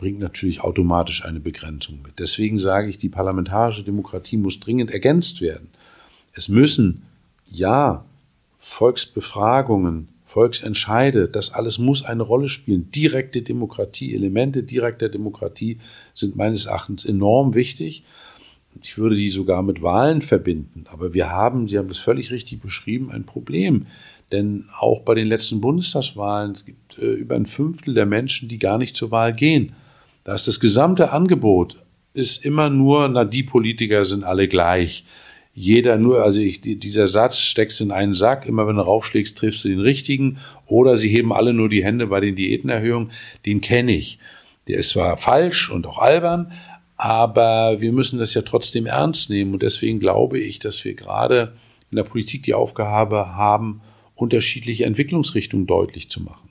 bringt 0.01 0.19
natürlich 0.19 0.63
automatisch 0.63 1.25
eine 1.25 1.41
Begrenzung 1.41 2.01
mit. 2.03 2.19
Deswegen 2.19 2.59
sage 2.59 2.89
ich, 2.89 2.97
die 2.97 3.11
parlamentarische 3.11 3.85
Demokratie 3.85 4.39
muss 4.39 4.59
dringend 4.59 4.91
ergänzt 4.91 5.43
werden. 5.43 5.69
Es 6.33 6.49
müssen, 6.49 7.03
ja, 7.47 8.05
Volksbefragungen, 8.59 10.09
Volksentscheide, 10.25 11.29
das 11.29 11.53
alles 11.53 11.79
muss 11.79 12.03
eine 12.03 12.23
Rolle 12.23 12.49
spielen. 12.49 12.91
Direkte 12.91 13.43
Demokratie, 13.43 14.15
Elemente 14.15 14.63
direkter 14.63 15.11
Demokratie 15.11 15.79
sind 16.15 16.35
meines 16.35 16.67
Erachtens 16.67 17.05
enorm 17.05 17.55
wichtig. 17.55 18.05
Ich 18.83 18.97
würde 18.97 19.17
die 19.17 19.31
sogar 19.31 19.63
mit 19.63 19.83
Wahlen 19.83 20.23
verbinden. 20.23 20.85
Aber 20.91 21.13
wir 21.13 21.31
haben, 21.31 21.69
Sie 21.69 21.77
haben 21.77 21.89
das 21.89 21.99
völlig 21.99 22.31
richtig 22.31 22.63
beschrieben, 22.63 23.11
ein 23.11 23.25
Problem. 23.25 23.87
Denn 24.33 24.67
auch 24.79 25.01
bei 25.01 25.15
den 25.15 25.27
letzten 25.27 25.61
Bundestagswahlen 25.61 26.57
gibt 26.65 26.99
äh, 26.99 27.13
über 27.13 27.35
ein 27.35 27.47
Fünftel 27.47 27.95
der 27.95 28.07
Menschen, 28.07 28.49
die 28.49 28.59
gar 28.59 28.79
nicht 28.79 28.97
zur 28.97 29.11
Wahl 29.11 29.35
gehen. 29.35 29.73
Da 30.31 30.37
das 30.37 30.61
gesamte 30.61 31.11
Angebot 31.11 31.79
ist 32.15 32.45
immer 32.45 32.71
nur, 32.71 33.09
na, 33.09 33.25
die 33.25 33.43
Politiker 33.43 34.05
sind 34.05 34.23
alle 34.23 34.47
gleich. 34.47 35.05
Jeder 35.55 35.99
nur, 35.99 36.23
also 36.23 36.41
ich, 36.41 36.61
dieser 36.61 37.09
Satz, 37.09 37.41
steckst 37.41 37.81
in 37.81 37.91
einen 37.91 38.15
Sack, 38.15 38.47
immer 38.47 38.69
wenn 38.69 38.77
du 38.77 38.83
raufschlägst, 38.83 39.37
triffst 39.37 39.65
du 39.65 39.71
den 39.71 39.81
richtigen. 39.81 40.39
Oder 40.67 40.97
sie 40.97 41.09
heben 41.09 41.33
alle 41.33 41.53
nur 41.53 41.69
die 41.69 41.83
Hände 41.83 42.07
bei 42.07 42.21
den 42.21 42.37
Diätenerhöhungen, 42.37 43.11
den 43.45 43.61
kenne 43.61 43.91
ich. 43.91 44.21
Der 44.69 44.79
ist 44.79 44.91
zwar 44.91 45.17
falsch 45.17 45.69
und 45.69 45.85
auch 45.85 45.99
albern, 45.99 46.53
aber 46.97 47.81
wir 47.81 47.91
müssen 47.91 48.21
das 48.21 48.33
ja 48.35 48.43
trotzdem 48.43 48.87
ernst 48.87 49.31
nehmen. 49.31 49.55
Und 49.55 49.65
deswegen 49.65 49.99
glaube 49.99 50.39
ich, 50.39 50.61
dass 50.61 50.85
wir 50.85 50.95
gerade 50.95 51.55
in 51.91 51.97
der 51.97 52.05
Politik 52.05 52.45
die 52.45 52.55
Aufgabe 52.55 53.35
haben, 53.35 53.81
unterschiedliche 54.15 54.85
Entwicklungsrichtungen 54.85 55.67
deutlich 55.67 56.09
zu 56.09 56.23
machen. 56.23 56.51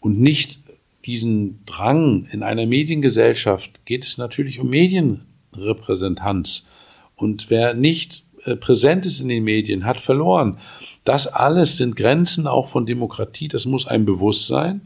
Und 0.00 0.18
nicht 0.18 0.61
diesen 1.04 1.64
Drang 1.66 2.26
in 2.30 2.42
einer 2.42 2.66
Mediengesellschaft 2.66 3.84
geht 3.84 4.04
es 4.04 4.18
natürlich 4.18 4.60
um 4.60 4.68
Medienrepräsentanz. 4.70 6.68
Und 7.16 7.50
wer 7.50 7.74
nicht 7.74 8.24
äh, 8.44 8.56
präsent 8.56 9.06
ist 9.06 9.20
in 9.20 9.28
den 9.28 9.44
Medien, 9.44 9.84
hat 9.84 10.00
verloren. 10.00 10.58
Das 11.04 11.26
alles 11.26 11.76
sind 11.76 11.96
Grenzen 11.96 12.46
auch 12.46 12.68
von 12.68 12.86
Demokratie. 12.86 13.48
Das 13.48 13.66
muss 13.66 13.86
einem 13.86 14.04
bewusst 14.04 14.46
sein. 14.46 14.82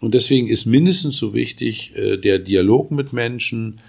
Und 0.00 0.14
deswegen 0.14 0.46
ist 0.46 0.66
mindestens 0.66 1.16
so 1.16 1.34
wichtig 1.34 1.94
äh, 1.96 2.16
der 2.16 2.38
Dialog 2.38 2.90
mit 2.90 3.12
Menschen, 3.12 3.80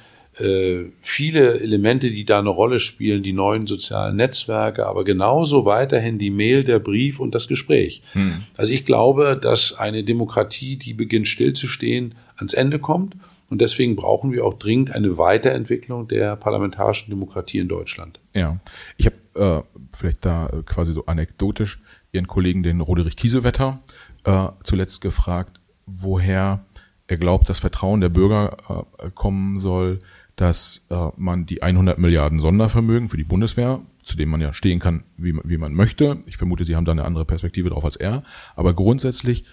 viele 1.01 1.59
Elemente, 1.59 2.11
die 2.11 2.25
da 2.25 2.39
eine 2.39 2.49
Rolle 2.49 2.79
spielen, 2.79 3.23
die 3.23 3.33
neuen 3.33 3.67
sozialen 3.67 4.15
Netzwerke, 4.15 4.85
aber 4.85 5.03
genauso 5.03 5.65
weiterhin 5.65 6.17
die 6.17 6.29
Mail, 6.29 6.63
der 6.63 6.79
Brief 6.79 7.19
und 7.19 7.35
das 7.35 7.47
Gespräch. 7.47 8.01
Hm. 8.13 8.43
Also 8.55 8.71
ich 8.71 8.85
glaube, 8.85 9.37
dass 9.41 9.77
eine 9.77 10.03
Demokratie, 10.03 10.77
die 10.77 10.93
beginnt 10.93 11.27
stillzustehen, 11.27 12.15
ans 12.37 12.53
Ende 12.53 12.79
kommt. 12.79 13.15
Und 13.49 13.61
deswegen 13.61 13.95
brauchen 13.95 14.31
wir 14.31 14.45
auch 14.45 14.53
dringend 14.53 14.91
eine 14.91 15.17
Weiterentwicklung 15.17 16.07
der 16.07 16.35
parlamentarischen 16.35 17.09
Demokratie 17.09 17.57
in 17.57 17.67
Deutschland. 17.67 18.19
Ja, 18.35 18.59
ich 18.97 19.07
habe 19.07 19.65
äh, 19.73 19.79
vielleicht 19.97 20.23
da 20.23 20.51
quasi 20.65 20.93
so 20.93 21.05
anekdotisch 21.07 21.81
Ihren 22.11 22.27
Kollegen, 22.27 22.63
den 22.63 22.81
Roderich 22.81 23.15
Kiesewetter, 23.15 23.81
äh, 24.23 24.47
zuletzt 24.63 25.01
gefragt, 25.01 25.59
woher 25.85 26.65
er 27.07 27.17
glaubt, 27.17 27.49
das 27.49 27.59
Vertrauen 27.59 28.01
der 28.01 28.09
Bürger 28.09 28.85
äh, 28.99 29.09
kommen 29.11 29.57
soll, 29.57 29.99
dass 30.39 30.85
äh, 30.89 31.07
man 31.17 31.45
die 31.45 31.63
100 31.63 31.99
Milliarden 31.99 32.39
Sondervermögen 32.39 33.09
für 33.09 33.17
die 33.17 33.25
Bundeswehr, 33.25 33.81
zu 34.03 34.15
dem 34.15 34.29
man 34.29 34.39
ja 34.39 34.53
stehen 34.53 34.79
kann, 34.79 35.03
wie, 35.17 35.35
wie 35.43 35.57
man 35.57 35.73
möchte, 35.73 36.21
ich 36.27 36.37
vermute, 36.37 36.63
Sie 36.63 36.77
haben 36.77 36.85
da 36.85 36.93
eine 36.93 37.03
andere 37.03 37.25
Perspektive 37.25 37.69
drauf 37.69 37.83
als 37.83 37.97
er, 37.97 38.23
aber 38.55 38.73
grundsätzlich, 38.73 39.43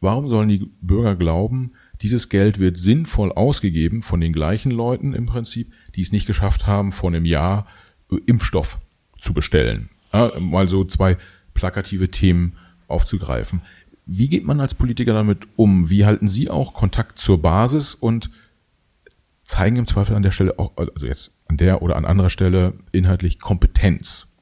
warum 0.00 0.28
sollen 0.28 0.48
die 0.48 0.70
Bürger 0.80 1.16
glauben, 1.16 1.72
dieses 2.00 2.30
Geld 2.30 2.58
wird 2.58 2.78
sinnvoll 2.78 3.30
ausgegeben 3.30 4.00
von 4.00 4.22
den 4.22 4.32
gleichen 4.32 4.72
Leuten 4.72 5.12
im 5.12 5.26
Prinzip, 5.26 5.70
die 5.94 6.00
es 6.00 6.12
nicht 6.12 6.26
geschafft 6.26 6.66
haben, 6.66 6.92
vor 6.92 7.10
einem 7.10 7.26
Jahr 7.26 7.66
äh, 8.10 8.16
Impfstoff 8.24 8.78
zu 9.20 9.34
bestellen. 9.34 9.90
Ja, 10.14 10.32
mal 10.40 10.66
so 10.66 10.86
zwei 10.86 11.18
plakative 11.52 12.10
Themen 12.10 12.54
aufzugreifen. 12.88 13.60
Wie 14.06 14.28
geht 14.28 14.46
man 14.46 14.60
als 14.60 14.74
Politiker 14.74 15.12
damit 15.12 15.40
um? 15.56 15.90
Wie 15.90 16.06
halten 16.06 16.26
Sie 16.26 16.48
auch 16.48 16.72
Kontakt 16.72 17.18
zur 17.18 17.42
Basis 17.42 17.94
und 17.94 18.30
zeigen 19.52 19.76
im 19.76 19.86
Zweifel 19.86 20.16
an 20.16 20.22
der 20.22 20.30
Stelle 20.30 20.58
auch, 20.58 20.72
also 20.76 21.06
jetzt 21.06 21.34
an 21.46 21.58
der 21.58 21.82
oder 21.82 21.96
an 21.96 22.06
anderer 22.06 22.30
Stelle 22.30 22.72
inhaltlich 22.90 23.38
Kompetenz? 23.38 24.34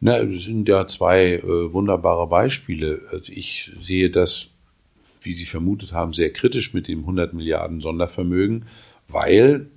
Na, 0.00 0.16
es 0.16 0.44
sind 0.44 0.66
ja 0.66 0.86
zwei 0.86 1.34
äh, 1.34 1.72
wunderbare 1.72 2.26
Beispiele. 2.26 3.02
Also 3.10 3.30
ich 3.30 3.70
sehe 3.82 4.08
das, 4.10 4.48
wie 5.20 5.34
Sie 5.34 5.44
vermutet 5.44 5.92
haben, 5.92 6.14
sehr 6.14 6.32
kritisch 6.32 6.72
mit 6.72 6.88
dem 6.88 7.00
100 7.00 7.34
Milliarden 7.34 7.82
Sondervermögen, 7.82 8.64
weil 9.08 9.68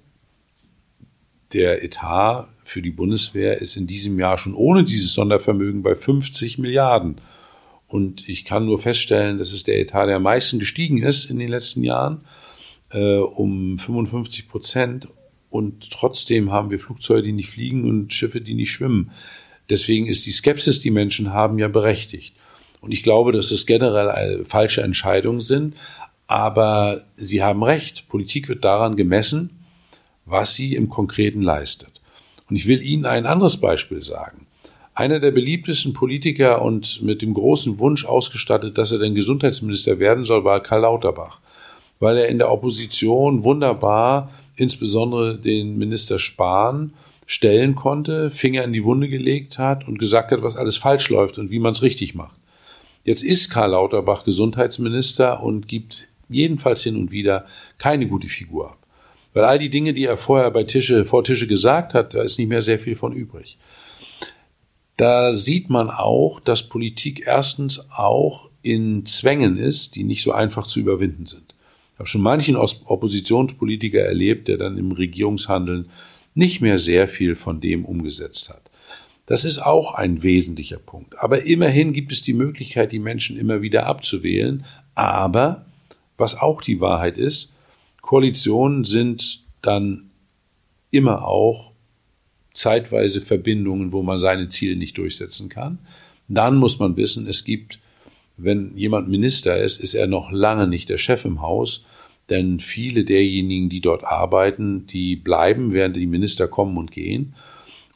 der 1.51 1.83
Etat 1.83 2.47
für 2.63 2.81
die 2.81 2.91
Bundeswehr 2.91 3.59
ist 3.59 3.75
in 3.75 3.85
diesem 3.85 4.17
Jahr 4.17 4.37
schon 4.37 4.53
ohne 4.53 4.85
dieses 4.85 5.11
Sondervermögen 5.11 5.83
bei 5.83 5.95
50 5.95 6.57
Milliarden. 6.57 7.17
Und 7.87 8.29
ich 8.29 8.45
kann 8.45 8.65
nur 8.65 8.79
feststellen, 8.79 9.39
dass 9.39 9.51
es 9.51 9.63
der 9.63 9.81
Etat, 9.81 10.05
der 10.05 10.15
am 10.15 10.23
meisten 10.23 10.57
gestiegen 10.57 11.03
ist 11.03 11.25
in 11.25 11.37
den 11.37 11.49
letzten 11.49 11.83
Jahren, 11.83 12.21
äh, 12.91 13.17
um 13.17 13.77
55 13.77 14.49
Prozent. 14.49 15.07
Und 15.49 15.89
trotzdem 15.91 16.51
haben 16.51 16.69
wir 16.69 16.79
Flugzeuge, 16.79 17.23
die 17.23 17.33
nicht 17.33 17.49
fliegen 17.49 17.89
und 17.89 18.13
Schiffe, 18.13 18.41
die 18.41 18.53
nicht 18.53 18.71
schwimmen. 18.71 19.11
Deswegen 19.69 20.07
ist 20.07 20.25
die 20.25 20.31
Skepsis, 20.31 20.79
die 20.79 20.91
Menschen 20.91 21.33
haben, 21.33 21.59
ja 21.59 21.67
berechtigt. 21.67 22.33
Und 22.81 22.91
ich 22.91 23.03
glaube, 23.03 23.31
dass 23.31 23.51
es 23.51 23.65
generell 23.65 24.45
falsche 24.45 24.81
Entscheidungen 24.81 25.41
sind. 25.41 25.75
Aber 26.27 27.03
Sie 27.17 27.43
haben 27.43 27.61
recht. 27.61 28.07
Politik 28.07 28.47
wird 28.47 28.63
daran 28.63 28.95
gemessen, 28.95 29.49
was 30.25 30.55
sie 30.55 30.75
im 30.75 30.87
Konkreten 30.87 31.41
leistet. 31.41 31.99
Und 32.49 32.55
ich 32.55 32.67
will 32.67 32.81
Ihnen 32.81 33.05
ein 33.05 33.25
anderes 33.25 33.57
Beispiel 33.57 34.01
sagen. 34.01 34.47
Einer 34.93 35.19
der 35.19 35.31
beliebtesten 35.31 35.91
Politiker 35.91 36.61
und 36.61 37.01
mit 37.01 37.21
dem 37.21 37.33
großen 37.33 37.79
Wunsch 37.79 38.05
ausgestattet, 38.05 38.77
dass 38.77 38.93
er 38.93 38.99
denn 38.99 39.13
Gesundheitsminister 39.13 39.99
werden 39.99 40.23
soll, 40.23 40.45
war 40.45 40.63
Karl 40.63 40.83
Lauterbach, 40.83 41.40
weil 42.01 42.17
er 42.17 42.27
in 42.27 42.39
der 42.39 42.51
Opposition 42.51 43.45
wunderbar 43.45 44.31
insbesondere 44.57 45.37
den 45.37 45.77
Minister 45.77 46.19
Spahn 46.19 46.93
stellen 47.25 47.75
konnte, 47.75 48.31
Finger 48.31 48.65
in 48.65 48.73
die 48.73 48.83
Wunde 48.83 49.07
gelegt 49.07 49.57
hat 49.57 49.87
und 49.87 49.99
gesagt 49.99 50.31
hat, 50.31 50.43
was 50.43 50.57
alles 50.57 50.75
falsch 50.75 51.09
läuft 51.09 51.37
und 51.37 51.51
wie 51.51 51.59
man 51.59 51.71
es 51.71 51.81
richtig 51.81 52.13
macht. 52.13 52.35
Jetzt 53.05 53.23
ist 53.23 53.49
Karl 53.49 53.71
Lauterbach 53.71 54.25
Gesundheitsminister 54.25 55.41
und 55.41 55.67
gibt 55.67 56.07
jedenfalls 56.27 56.83
hin 56.83 56.97
und 56.97 57.11
wieder 57.11 57.45
keine 57.77 58.07
gute 58.07 58.27
Figur 58.27 58.71
ab. 58.71 58.77
Weil 59.33 59.45
all 59.45 59.59
die 59.59 59.69
Dinge, 59.69 59.93
die 59.93 60.05
er 60.05 60.17
vorher 60.17 60.51
bei 60.51 60.63
Tische, 60.63 61.05
vor 61.05 61.23
Tische 61.23 61.47
gesagt 61.47 61.93
hat, 61.93 62.13
da 62.13 62.21
ist 62.21 62.37
nicht 62.37 62.49
mehr 62.49 62.61
sehr 62.61 62.79
viel 62.79 62.95
von 62.95 63.13
übrig. 63.13 63.57
Da 64.97 65.33
sieht 65.33 65.69
man 65.69 65.89
auch, 65.89 66.39
dass 66.39 66.67
Politik 66.67 67.23
erstens 67.25 67.89
auch 67.91 68.49
in 68.61 69.05
Zwängen 69.05 69.57
ist, 69.57 69.95
die 69.95 70.03
nicht 70.03 70.21
so 70.21 70.31
einfach 70.31 70.67
zu 70.67 70.79
überwinden 70.79 71.25
sind. 71.25 71.50
Ich 72.01 72.03
habe 72.03 72.09
schon 72.09 72.21
manchen 72.21 72.55
Oppositionspolitiker 72.55 73.99
erlebt, 73.99 74.47
der 74.47 74.57
dann 74.57 74.75
im 74.75 74.91
Regierungshandeln 74.91 75.91
nicht 76.33 76.59
mehr 76.59 76.79
sehr 76.79 77.07
viel 77.07 77.35
von 77.35 77.61
dem 77.61 77.85
umgesetzt 77.85 78.49
hat. 78.49 78.71
Das 79.27 79.45
ist 79.45 79.59
auch 79.59 79.93
ein 79.93 80.23
wesentlicher 80.23 80.79
Punkt. 80.79 81.19
Aber 81.19 81.45
immerhin 81.45 81.93
gibt 81.93 82.11
es 82.11 82.23
die 82.23 82.33
Möglichkeit, 82.33 82.91
die 82.91 82.97
Menschen 82.97 83.37
immer 83.37 83.61
wieder 83.61 83.85
abzuwählen. 83.85 84.65
Aber, 84.95 85.67
was 86.17 86.35
auch 86.39 86.63
die 86.63 86.81
Wahrheit 86.81 87.19
ist, 87.19 87.53
Koalitionen 88.01 88.83
sind 88.83 89.43
dann 89.61 90.09
immer 90.89 91.27
auch 91.27 91.71
zeitweise 92.55 93.21
Verbindungen, 93.21 93.91
wo 93.91 94.01
man 94.01 94.17
seine 94.17 94.47
Ziele 94.47 94.75
nicht 94.75 94.97
durchsetzen 94.97 95.49
kann. 95.49 95.77
Dann 96.27 96.55
muss 96.55 96.79
man 96.79 96.97
wissen, 96.97 97.27
es 97.27 97.43
gibt, 97.43 97.77
wenn 98.37 98.75
jemand 98.75 99.07
Minister 99.07 99.61
ist, 99.61 99.79
ist 99.79 99.93
er 99.93 100.07
noch 100.07 100.31
lange 100.31 100.65
nicht 100.65 100.89
der 100.89 100.97
Chef 100.97 101.25
im 101.25 101.43
Haus, 101.43 101.85
denn 102.31 102.61
viele 102.61 103.03
derjenigen, 103.03 103.69
die 103.69 103.81
dort 103.81 104.05
arbeiten, 104.05 104.87
die 104.87 105.17
bleiben, 105.17 105.73
während 105.73 105.97
die 105.97 106.07
Minister 106.07 106.47
kommen 106.47 106.77
und 106.77 106.91
gehen. 106.91 107.35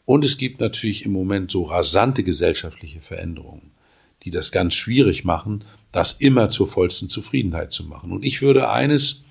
Und 0.03 0.25
es 0.25 0.37
gibt 0.37 0.59
natürlich 0.59 1.05
im 1.05 1.13
Moment 1.13 1.49
so 1.49 1.63
rasante 1.63 2.21
gesellschaftliche 2.23 2.99
Veränderungen, 2.99 3.71
die 4.23 4.31
das 4.31 4.51
ganz 4.51 4.75
schwierig 4.75 5.23
machen, 5.23 5.63
das 5.93 6.11
immer 6.11 6.49
zur 6.49 6.67
vollsten 6.67 7.07
Zufriedenheit 7.07 7.71
zu 7.71 7.85
machen. 7.85 8.11
Und 8.11 8.25
ich 8.25 8.41
würde 8.41 8.69
eines 8.69 9.23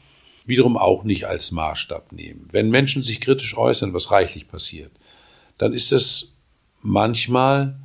wiederum 0.46 0.78
auch 0.78 1.04
nicht 1.04 1.26
als 1.26 1.52
Maßstab 1.52 2.12
nehmen. 2.12 2.48
Wenn 2.50 2.70
Menschen 2.70 3.02
sich 3.02 3.20
kritisch 3.20 3.56
äußern, 3.56 3.92
was 3.92 4.10
reichlich 4.10 4.48
passiert, 4.48 4.90
dann 5.58 5.74
ist 5.74 5.92
das 5.92 6.32
manchmal 6.80 7.76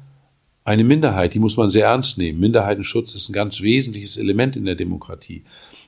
eine 0.64 0.84
Minderheit, 0.86 1.34
die 1.34 1.40
muss 1.40 1.58
man 1.58 1.70
sehr 1.70 1.88
ernst 1.88 2.18
nehmen. 2.18 2.40
Minderheitenschutz 2.40 3.14
ist 3.14 3.30
ein 3.30 3.34
ganz 3.34 3.62
wesentliches 3.62 4.18
Element 4.18 4.56
in 4.56 4.66
der 4.66 4.76
Demokratie. 4.76 5.44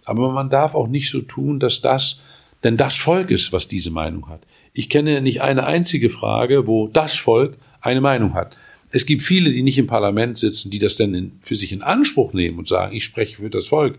Aber 0.05 0.31
man 0.31 0.49
darf 0.49 0.75
auch 0.75 0.87
nicht 0.87 1.09
so 1.09 1.21
tun, 1.21 1.59
dass 1.59 1.81
das 1.81 2.21
denn 2.63 2.77
das 2.77 2.95
Volk 2.95 3.31
ist, 3.31 3.51
was 3.51 3.67
diese 3.67 3.91
Meinung 3.91 4.29
hat. 4.29 4.41
Ich 4.73 4.89
kenne 4.89 5.21
nicht 5.21 5.41
eine 5.41 5.65
einzige 5.65 6.09
Frage, 6.09 6.67
wo 6.67 6.87
das 6.87 7.15
Volk 7.15 7.57
eine 7.81 8.01
Meinung 8.01 8.33
hat. 8.33 8.55
Es 8.91 9.05
gibt 9.05 9.21
viele, 9.21 9.51
die 9.51 9.63
nicht 9.63 9.77
im 9.77 9.87
Parlament 9.87 10.37
sitzen, 10.37 10.69
die 10.69 10.79
das 10.79 10.95
dann 10.95 11.13
in, 11.13 11.31
für 11.41 11.55
sich 11.55 11.71
in 11.71 11.81
Anspruch 11.81 12.33
nehmen 12.33 12.59
und 12.59 12.67
sagen, 12.67 12.95
ich 12.95 13.03
spreche 13.03 13.37
für 13.37 13.49
das 13.49 13.67
Volk. 13.67 13.97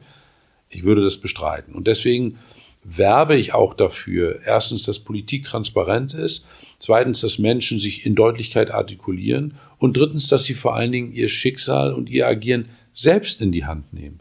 Ich 0.68 0.84
würde 0.84 1.02
das 1.02 1.18
bestreiten. 1.18 1.74
Und 1.74 1.86
deswegen 1.86 2.38
werbe 2.84 3.36
ich 3.36 3.54
auch 3.54 3.74
dafür, 3.74 4.40
erstens, 4.44 4.84
dass 4.84 4.98
Politik 4.98 5.44
transparent 5.44 6.14
ist, 6.14 6.46
zweitens, 6.78 7.20
dass 7.20 7.38
Menschen 7.38 7.78
sich 7.78 8.04
in 8.04 8.14
Deutlichkeit 8.14 8.70
artikulieren 8.70 9.54
und 9.78 9.96
drittens, 9.96 10.28
dass 10.28 10.44
sie 10.44 10.54
vor 10.54 10.74
allen 10.74 10.92
Dingen 10.92 11.12
ihr 11.12 11.28
Schicksal 11.28 11.92
und 11.92 12.10
ihr 12.10 12.26
Agieren 12.26 12.68
selbst 12.94 13.40
in 13.40 13.52
die 13.52 13.64
Hand 13.64 13.92
nehmen, 13.92 14.20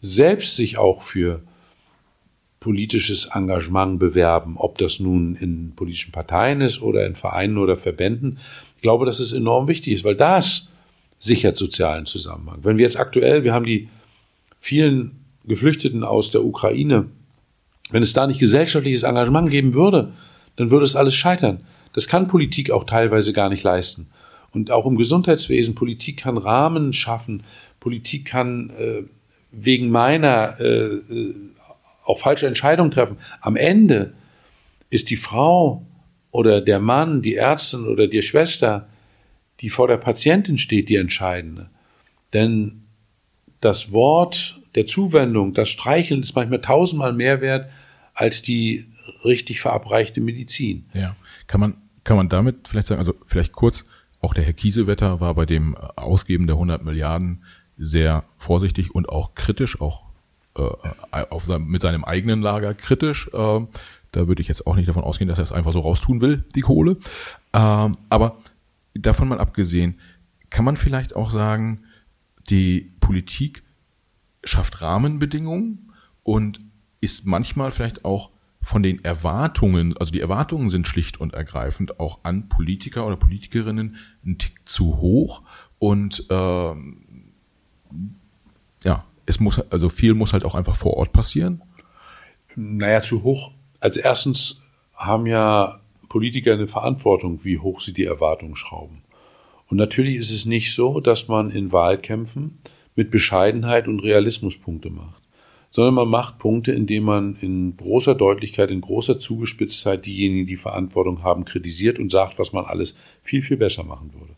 selbst 0.00 0.56
sich 0.56 0.78
auch 0.78 1.02
für 1.02 1.42
politisches 2.60 3.26
Engagement 3.26 3.98
bewerben, 3.98 4.56
ob 4.56 4.78
das 4.78 5.00
nun 5.00 5.36
in 5.36 5.72
politischen 5.76 6.12
Parteien 6.12 6.60
ist 6.60 6.82
oder 6.82 7.06
in 7.06 7.14
Vereinen 7.14 7.58
oder 7.58 7.76
Verbänden. 7.76 8.38
Ich 8.76 8.82
glaube, 8.82 9.06
dass 9.06 9.20
es 9.20 9.32
enorm 9.32 9.68
wichtig 9.68 9.94
ist, 9.94 10.04
weil 10.04 10.16
das 10.16 10.68
sichert 11.18 11.56
sozialen 11.56 12.06
Zusammenhang. 12.06 12.60
Wenn 12.62 12.78
wir 12.78 12.84
jetzt 12.84 12.98
aktuell, 12.98 13.44
wir 13.44 13.52
haben 13.52 13.64
die 13.64 13.88
vielen 14.60 15.24
Geflüchteten 15.44 16.04
aus 16.04 16.30
der 16.30 16.44
Ukraine, 16.44 17.06
wenn 17.90 18.02
es 18.02 18.12
da 18.12 18.26
nicht 18.26 18.40
gesellschaftliches 18.40 19.02
Engagement 19.02 19.50
geben 19.50 19.74
würde, 19.74 20.12
dann 20.56 20.70
würde 20.70 20.84
es 20.84 20.96
alles 20.96 21.14
scheitern. 21.14 21.60
Das 21.92 22.06
kann 22.06 22.28
Politik 22.28 22.70
auch 22.70 22.84
teilweise 22.84 23.32
gar 23.32 23.48
nicht 23.48 23.62
leisten. 23.62 24.08
Und 24.50 24.70
auch 24.70 24.86
im 24.86 24.96
Gesundheitswesen, 24.96 25.74
Politik 25.74 26.18
kann 26.18 26.38
Rahmen 26.38 26.92
schaffen, 26.92 27.44
Politik 27.80 28.24
kann 28.24 28.70
äh, 28.70 29.02
wegen 29.50 29.90
meiner 29.90 30.58
äh, 30.60 30.64
äh, 30.64 31.34
auch 32.04 32.18
falsche 32.18 32.46
Entscheidungen 32.46 32.90
treffen. 32.90 33.18
Am 33.40 33.56
Ende 33.56 34.14
ist 34.90 35.10
die 35.10 35.16
Frau 35.16 35.86
oder 36.30 36.60
der 36.60 36.80
Mann, 36.80 37.22
die 37.22 37.36
Ärztin 37.36 37.86
oder 37.86 38.06
die 38.06 38.22
Schwester, 38.22 38.88
die 39.60 39.70
vor 39.70 39.88
der 39.88 39.96
Patientin 39.96 40.58
steht, 40.58 40.88
die 40.88 40.96
entscheidende. 40.96 41.68
Denn 42.32 42.82
das 43.60 43.92
Wort 43.92 44.60
der 44.74 44.86
Zuwendung, 44.86 45.54
das 45.54 45.68
Streicheln 45.68 46.20
ist 46.20 46.34
manchmal 46.34 46.60
tausendmal 46.60 47.12
mehr 47.12 47.40
wert 47.40 47.68
als 48.14 48.42
die 48.42 48.86
richtig 49.24 49.60
verabreichte 49.60 50.20
Medizin. 50.20 50.86
Ja, 50.94 51.16
kann 51.46 51.60
man, 51.60 51.74
kann 52.04 52.16
man 52.16 52.28
damit 52.28 52.68
vielleicht 52.68 52.88
sagen, 52.88 52.98
also 52.98 53.14
vielleicht 53.26 53.52
kurz, 53.52 53.84
auch 54.20 54.34
der 54.34 54.44
Herr 54.44 54.52
Kiesewetter 54.52 55.20
war 55.20 55.34
bei 55.34 55.46
dem 55.46 55.76
Ausgeben 55.76 56.46
der 56.46 56.56
100 56.56 56.84
Milliarden 56.84 57.44
sehr 57.78 58.24
vorsichtig 58.36 58.94
und 58.94 59.08
auch 59.08 59.34
kritisch, 59.34 59.80
auch 59.80 60.02
äh, 60.56 61.38
seinem, 61.38 61.68
mit 61.68 61.82
seinem 61.82 62.04
eigenen 62.04 62.42
Lager 62.42 62.74
kritisch. 62.74 63.30
Äh, 63.32 63.60
da 64.12 64.26
würde 64.26 64.42
ich 64.42 64.48
jetzt 64.48 64.66
auch 64.66 64.76
nicht 64.76 64.88
davon 64.88 65.04
ausgehen, 65.04 65.28
dass 65.28 65.38
er 65.38 65.44
es 65.44 65.52
einfach 65.52 65.72
so 65.72 65.80
raustun 65.80 66.20
will, 66.20 66.44
die 66.54 66.62
Kohle. 66.62 66.96
Ähm, 67.52 67.98
aber 68.08 68.38
davon 68.94 69.28
mal 69.28 69.40
abgesehen, 69.40 69.98
kann 70.50 70.64
man 70.64 70.76
vielleicht 70.76 71.14
auch 71.14 71.30
sagen, 71.30 71.82
die 72.48 72.92
Politik 73.00 73.62
schafft 74.44 74.80
Rahmenbedingungen 74.80 75.92
und 76.22 76.60
ist 77.00 77.26
manchmal 77.26 77.70
vielleicht 77.70 78.04
auch 78.04 78.30
von 78.60 78.82
den 78.82 79.04
Erwartungen, 79.04 79.96
also 79.96 80.12
die 80.12 80.20
Erwartungen 80.20 80.68
sind 80.68 80.88
schlicht 80.88 81.20
und 81.20 81.34
ergreifend 81.34 82.00
auch 82.00 82.20
an 82.24 82.48
Politiker 82.48 83.06
oder 83.06 83.16
Politikerinnen 83.16 83.96
ein 84.24 84.38
Tick 84.38 84.68
zu 84.68 84.96
hoch 84.96 85.42
und 85.78 86.24
ähm, 86.30 87.07
ja, 88.84 89.04
es 89.26 89.40
muss, 89.40 89.60
also 89.70 89.88
viel 89.88 90.14
muss 90.14 90.32
halt 90.32 90.44
auch 90.44 90.54
einfach 90.54 90.76
vor 90.76 90.94
Ort 90.94 91.12
passieren. 91.12 91.62
Naja, 92.56 93.02
zu 93.02 93.22
hoch. 93.22 93.52
Also 93.80 94.00
erstens 94.00 94.62
haben 94.94 95.26
ja 95.26 95.80
Politiker 96.08 96.54
eine 96.54 96.66
Verantwortung, 96.66 97.44
wie 97.44 97.58
hoch 97.58 97.80
sie 97.80 97.92
die 97.92 98.04
Erwartungen 98.04 98.56
schrauben. 98.56 99.02
Und 99.68 99.76
natürlich 99.76 100.16
ist 100.16 100.30
es 100.30 100.46
nicht 100.46 100.74
so, 100.74 101.00
dass 101.00 101.28
man 101.28 101.50
in 101.50 101.72
Wahlkämpfen 101.72 102.58
mit 102.96 103.10
Bescheidenheit 103.10 103.86
und 103.86 104.00
Realismus 104.00 104.56
Punkte 104.56 104.90
macht, 104.90 105.22
sondern 105.70 105.94
man 105.94 106.08
macht 106.08 106.38
Punkte, 106.38 106.72
indem 106.72 107.04
man 107.04 107.36
in 107.36 107.76
großer 107.76 108.14
Deutlichkeit, 108.14 108.70
in 108.70 108.80
großer 108.80 109.20
Zugespitztheit 109.20 110.06
diejenigen, 110.06 110.46
die 110.46 110.56
Verantwortung 110.56 111.22
haben, 111.22 111.44
kritisiert 111.44 111.98
und 111.98 112.10
sagt, 112.10 112.38
was 112.38 112.52
man 112.52 112.64
alles 112.64 112.98
viel, 113.22 113.42
viel 113.42 113.58
besser 113.58 113.84
machen 113.84 114.14
würde. 114.14 114.34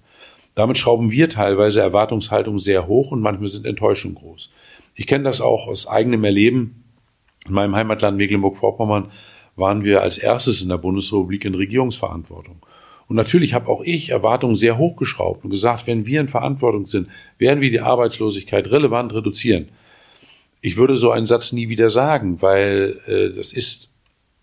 Damit 0.61 0.77
schrauben 0.77 1.11
wir 1.11 1.31
teilweise 1.31 1.81
Erwartungshaltung 1.81 2.59
sehr 2.59 2.87
hoch 2.87 3.13
und 3.13 3.23
manchmal 3.23 3.49
sind 3.49 3.65
Enttäuschungen 3.65 4.15
groß. 4.15 4.51
Ich 4.95 5.07
kenne 5.07 5.25
das 5.25 5.41
auch 5.41 5.67
aus 5.67 5.89
eigenem 5.89 6.23
Erleben. 6.23 6.85
In 7.47 7.55
meinem 7.55 7.75
Heimatland 7.75 8.19
Mecklenburg-Vorpommern 8.19 9.11
waren 9.57 9.85
wir 9.85 10.03
als 10.03 10.19
erstes 10.19 10.61
in 10.61 10.69
der 10.69 10.77
Bundesrepublik 10.77 11.47
in 11.47 11.55
Regierungsverantwortung. 11.55 12.57
Und 13.09 13.17
natürlich 13.17 13.55
habe 13.55 13.69
auch 13.69 13.81
ich 13.81 14.11
Erwartungen 14.11 14.55
sehr 14.55 14.77
hochgeschraubt 14.77 15.45
und 15.45 15.51
gesagt, 15.51 15.87
wenn 15.87 16.05
wir 16.05 16.21
in 16.21 16.29
Verantwortung 16.29 16.85
sind, 16.85 17.09
werden 17.39 17.63
wir 17.63 17.71
die 17.71 17.81
Arbeitslosigkeit 17.81 18.71
relevant 18.71 19.15
reduzieren. 19.15 19.71
Ich 20.61 20.77
würde 20.77 20.97
so 20.97 21.11
einen 21.11 21.25
Satz 21.25 21.53
nie 21.53 21.71
wieder 21.71 21.89
sagen, 21.89 22.43
weil 22.43 23.01
äh, 23.07 23.35
das 23.35 23.55
ist 23.55 23.89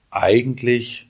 eigentlich 0.10 1.07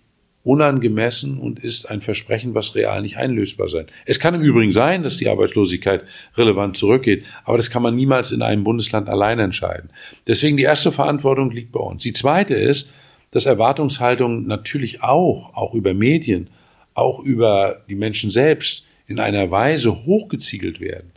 unangemessen 0.47 1.37
und 1.39 1.59
ist 1.59 1.91
ein 1.91 1.99
Versprechen, 1.99 2.55
was 2.55 2.73
real 2.73 3.01
nicht 3.01 3.17
einlösbar 3.17 3.67
sein. 3.67 3.87
Es 4.05 4.17
kann 4.17 4.33
im 4.33 4.41
Übrigen 4.41 4.71
sein, 4.71 5.03
dass 5.03 5.17
die 5.17 5.27
Arbeitslosigkeit 5.27 6.03
relevant 6.37 6.77
zurückgeht, 6.77 7.25
aber 7.43 7.57
das 7.57 7.69
kann 7.69 7.81
man 7.81 7.95
niemals 7.95 8.31
in 8.31 8.41
einem 8.41 8.63
Bundesland 8.63 9.09
allein 9.09 9.39
entscheiden. 9.39 9.89
Deswegen 10.25 10.55
die 10.55 10.63
erste 10.63 10.93
Verantwortung 10.93 11.51
liegt 11.51 11.73
bei 11.73 11.81
uns. 11.81 12.01
Die 12.01 12.13
zweite 12.13 12.53
ist, 12.53 12.89
dass 13.31 13.45
Erwartungshaltungen 13.45 14.47
natürlich 14.47 15.03
auch, 15.03 15.53
auch 15.53 15.73
über 15.73 15.93
Medien, 15.93 16.49
auch 16.93 17.19
über 17.19 17.83
die 17.89 17.95
Menschen 17.95 18.31
selbst 18.31 18.85
in 19.05 19.19
einer 19.19 19.51
Weise 19.51 19.93
hochgeziegelt 20.05 20.79
werden, 20.79 21.11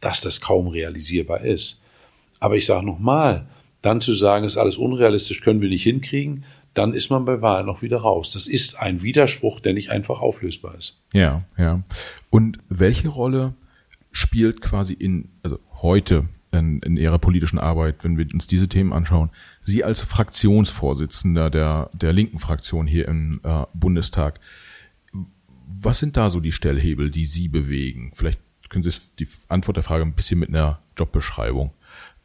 dass 0.00 0.20
das 0.20 0.40
kaum 0.40 0.66
realisierbar 0.66 1.42
ist. 1.42 1.80
Aber 2.40 2.56
ich 2.56 2.66
sage 2.66 2.84
nochmal, 2.84 3.46
dann 3.82 4.00
zu 4.00 4.14
sagen, 4.14 4.44
ist 4.44 4.56
alles 4.56 4.78
unrealistisch, 4.78 5.42
können 5.42 5.60
wir 5.60 5.68
nicht 5.68 5.84
hinkriegen, 5.84 6.44
dann 6.74 6.92
ist 6.92 7.10
man 7.10 7.24
bei 7.24 7.40
Wahlen 7.40 7.66
noch 7.66 7.82
wieder 7.82 7.98
raus. 7.98 8.32
Das 8.32 8.46
ist 8.46 8.78
ein 8.78 9.02
Widerspruch, 9.02 9.60
der 9.60 9.72
nicht 9.72 9.90
einfach 9.90 10.20
auflösbar 10.20 10.74
ist. 10.76 11.00
Ja, 11.12 11.44
ja. 11.56 11.82
Und 12.30 12.58
welche 12.68 13.08
Rolle 13.08 13.54
spielt 14.10 14.60
quasi 14.60 14.92
in, 14.92 15.28
also 15.42 15.58
heute 15.82 16.28
in, 16.52 16.80
in 16.80 16.96
Ihrer 16.96 17.18
politischen 17.18 17.58
Arbeit, 17.58 18.04
wenn 18.04 18.18
wir 18.18 18.26
uns 18.32 18.46
diese 18.46 18.68
Themen 18.68 18.92
anschauen, 18.92 19.30
Sie 19.60 19.84
als 19.84 20.02
Fraktionsvorsitzender 20.02 21.50
der, 21.50 21.90
der 21.92 22.12
linken 22.12 22.38
Fraktion 22.38 22.86
hier 22.86 23.08
im 23.08 23.40
äh, 23.44 23.64
Bundestag, 23.72 24.40
was 25.66 25.98
sind 25.98 26.16
da 26.16 26.30
so 26.30 26.40
die 26.40 26.52
Stellhebel, 26.52 27.10
die 27.10 27.24
Sie 27.24 27.48
bewegen? 27.48 28.12
Vielleicht 28.14 28.40
können 28.68 28.82
Sie 28.82 28.92
die 29.18 29.28
Antwort 29.48 29.76
der 29.76 29.84
Frage 29.84 30.04
ein 30.04 30.14
bisschen 30.14 30.38
mit 30.38 30.48
einer 30.48 30.80
Jobbeschreibung 30.96 31.72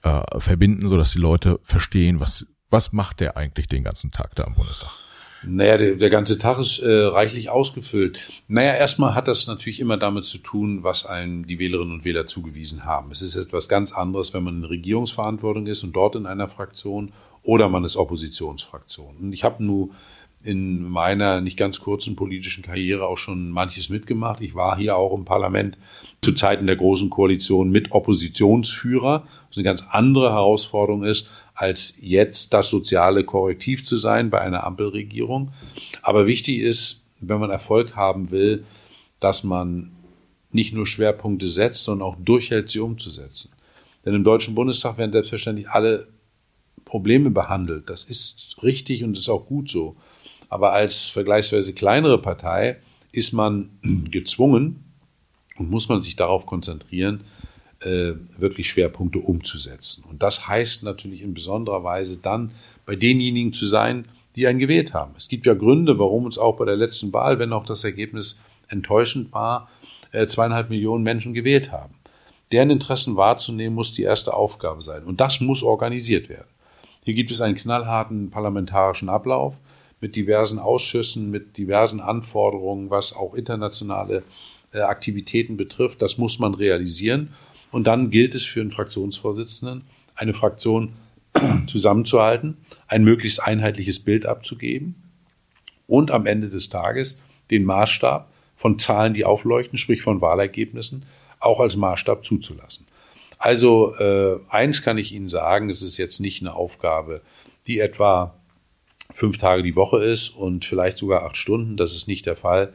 äh, 0.03 0.21
verbinden, 0.39 0.87
sodass 0.89 1.11
die 1.11 1.19
Leute 1.19 1.59
verstehen, 1.63 2.19
was 2.19 2.47
was 2.69 2.93
macht 2.93 3.19
der 3.19 3.37
eigentlich 3.37 3.67
den 3.67 3.83
ganzen 3.83 4.11
Tag 4.11 4.35
da 4.35 4.43
am 4.43 4.55
Bundestag? 4.55 4.91
Naja, 5.43 5.77
der, 5.77 5.95
der 5.95 6.09
ganze 6.09 6.37
Tag 6.37 6.59
ist 6.59 6.79
äh, 6.79 6.89
reichlich 6.89 7.49
ausgefüllt. 7.49 8.29
Naja, 8.47 8.73
erstmal 8.73 9.15
hat 9.15 9.27
das 9.27 9.47
natürlich 9.47 9.79
immer 9.79 9.95
damit 9.95 10.25
zu 10.25 10.37
tun, 10.37 10.83
was 10.83 11.05
einem 11.05 11.47
die 11.47 11.59
Wählerinnen 11.59 11.93
und 11.93 12.05
Wähler 12.05 12.27
zugewiesen 12.27 12.83
haben. 12.83 13.09
Es 13.11 13.21
ist 13.21 13.35
etwas 13.35 13.69
ganz 13.69 13.93
anderes, 13.93 14.33
wenn 14.33 14.43
man 14.43 14.57
in 14.57 14.63
Regierungsverantwortung 14.65 15.67
ist 15.67 15.83
und 15.83 15.93
dort 15.95 16.15
in 16.15 16.25
einer 16.25 16.49
Fraktion 16.49 17.13
oder 17.41 17.69
man 17.69 17.85
ist 17.85 17.95
Oppositionsfraktion. 17.95 19.15
Und 19.17 19.33
ich 19.33 19.45
habe 19.45 19.63
nur 19.63 19.91
in 20.41 20.83
meiner 20.83 21.41
nicht 21.41 21.57
ganz 21.57 21.81
kurzen 21.81 22.15
politischen 22.15 22.63
Karriere 22.63 23.05
auch 23.05 23.17
schon 23.17 23.49
manches 23.49 23.89
mitgemacht. 23.89 24.41
Ich 24.41 24.55
war 24.55 24.77
hier 24.77 24.95
auch 24.95 25.13
im 25.17 25.25
Parlament 25.25 25.77
zu 26.21 26.31
Zeiten 26.31 26.65
der 26.65 26.77
Großen 26.77 27.09
Koalition 27.09 27.69
mit 27.71 27.91
Oppositionsführer, 27.91 29.23
was 29.49 29.57
eine 29.57 29.63
ganz 29.63 29.83
andere 29.89 30.31
Herausforderung 30.31 31.03
ist, 31.03 31.29
als 31.53 31.97
jetzt 31.99 32.53
das 32.53 32.69
soziale 32.69 33.25
Korrektiv 33.25 33.85
zu 33.85 33.97
sein 33.97 34.29
bei 34.29 34.39
einer 34.39 34.63
Ampelregierung. 34.63 35.51
Aber 36.01 36.25
wichtig 36.25 36.59
ist, 36.59 37.05
wenn 37.19 37.39
man 37.39 37.49
Erfolg 37.49 37.97
haben 37.97 38.31
will, 38.31 38.63
dass 39.19 39.43
man 39.43 39.91
nicht 40.51 40.73
nur 40.73 40.87
Schwerpunkte 40.87 41.49
setzt, 41.49 41.83
sondern 41.83 42.07
auch 42.07 42.15
durchhält, 42.17 42.69
sie 42.69 42.79
umzusetzen. 42.79 43.51
Denn 44.05 44.15
im 44.15 44.23
Deutschen 44.23 44.55
Bundestag 44.55 44.97
werden 44.97 45.11
selbstverständlich 45.11 45.69
alle 45.69 46.07
Probleme 46.85 47.29
behandelt. 47.29 47.89
Das 47.89 48.05
ist 48.05 48.55
richtig 48.63 49.03
und 49.03 49.17
ist 49.17 49.29
auch 49.29 49.45
gut 49.45 49.69
so. 49.69 49.97
Aber 50.49 50.73
als 50.73 51.05
vergleichsweise 51.05 51.73
kleinere 51.73 52.21
Partei 52.21 52.77
ist 53.11 53.33
man 53.33 53.69
gezwungen 54.11 54.83
und 55.57 55.69
muss 55.69 55.89
man 55.89 56.01
sich 56.01 56.15
darauf 56.15 56.45
konzentrieren, 56.45 57.23
äh, 57.81 58.13
wirklich 58.37 58.69
Schwerpunkte 58.69 59.19
umzusetzen. 59.19 60.03
Und 60.09 60.21
das 60.21 60.47
heißt 60.47 60.83
natürlich 60.83 61.21
in 61.21 61.33
besonderer 61.33 61.83
Weise 61.83 62.17
dann 62.17 62.51
bei 62.85 62.95
denjenigen 62.95 63.53
zu 63.53 63.67
sein, 63.67 64.05
die 64.35 64.47
einen 64.47 64.59
gewählt 64.59 64.93
haben. 64.93 65.13
Es 65.15 65.27
gibt 65.27 65.45
ja 65.45 65.53
Gründe, 65.53 65.97
warum 65.99 66.25
uns 66.25 66.37
auch 66.37 66.57
bei 66.57 66.65
der 66.65 66.75
letzten 66.75 67.13
Wahl, 67.13 67.39
wenn 67.39 67.53
auch 67.53 67.65
das 67.65 67.83
Ergebnis 67.83 68.39
enttäuschend 68.67 69.31
war, 69.31 69.69
äh, 70.11 70.27
zweieinhalb 70.27 70.69
Millionen 70.69 71.03
Menschen 71.03 71.33
gewählt 71.33 71.71
haben. 71.71 71.95
Deren 72.51 72.69
Interessen 72.69 73.15
wahrzunehmen, 73.15 73.75
muss 73.75 73.93
die 73.93 74.03
erste 74.03 74.33
Aufgabe 74.33 74.81
sein. 74.81 75.03
Und 75.03 75.19
das 75.19 75.39
muss 75.39 75.61
organisiert 75.61 76.29
werden. 76.29 76.47
Hier 77.03 77.13
gibt 77.13 77.31
es 77.31 77.41
einen 77.41 77.55
knallharten 77.55 78.29
parlamentarischen 78.29 79.09
Ablauf 79.09 79.57
mit 80.01 80.15
diversen 80.15 80.59
Ausschüssen, 80.59 81.29
mit 81.29 81.57
diversen 81.57 81.99
Anforderungen, 81.99 82.89
was 82.89 83.13
auch 83.13 83.33
internationale 83.33 84.23
äh, 84.73 84.79
Aktivitäten 84.79 85.57
betrifft. 85.57 86.01
Das 86.01 86.17
muss 86.17 86.39
man 86.39 86.53
realisieren. 86.53 87.33
Und 87.71 87.85
dann 87.85 88.09
gilt 88.09 88.35
es 88.35 88.45
für 88.45 88.61
einen 88.61 88.71
Fraktionsvorsitzenden, 88.71 89.83
eine 90.15 90.33
Fraktion 90.33 90.93
zusammenzuhalten, 91.67 92.57
ein 92.87 93.03
möglichst 93.03 93.43
einheitliches 93.43 93.99
Bild 93.99 94.25
abzugeben 94.25 94.95
und 95.87 96.11
am 96.11 96.25
Ende 96.25 96.49
des 96.49 96.69
Tages 96.69 97.21
den 97.51 97.65
Maßstab 97.65 98.31
von 98.55 98.79
Zahlen, 98.79 99.13
die 99.13 99.25
aufleuchten, 99.25 99.77
sprich 99.77 100.01
von 100.01 100.21
Wahlergebnissen, 100.21 101.05
auch 101.39 101.59
als 101.59 101.75
Maßstab 101.75 102.25
zuzulassen. 102.25 102.85
Also 103.37 103.95
äh, 103.95 104.39
eins 104.49 104.83
kann 104.83 104.97
ich 104.97 105.13
Ihnen 105.13 105.29
sagen, 105.29 105.69
es 105.69 105.81
ist 105.81 105.97
jetzt 105.97 106.19
nicht 106.19 106.41
eine 106.41 106.53
Aufgabe, 106.55 107.21
die 107.67 107.79
etwa 107.79 108.35
fünf 109.11 109.37
Tage 109.37 109.63
die 109.63 109.75
Woche 109.75 110.03
ist 110.03 110.29
und 110.29 110.65
vielleicht 110.65 110.97
sogar 110.97 111.23
acht 111.23 111.37
Stunden. 111.37 111.77
Das 111.77 111.95
ist 111.95 112.07
nicht 112.07 112.25
der 112.25 112.35
Fall. 112.35 112.73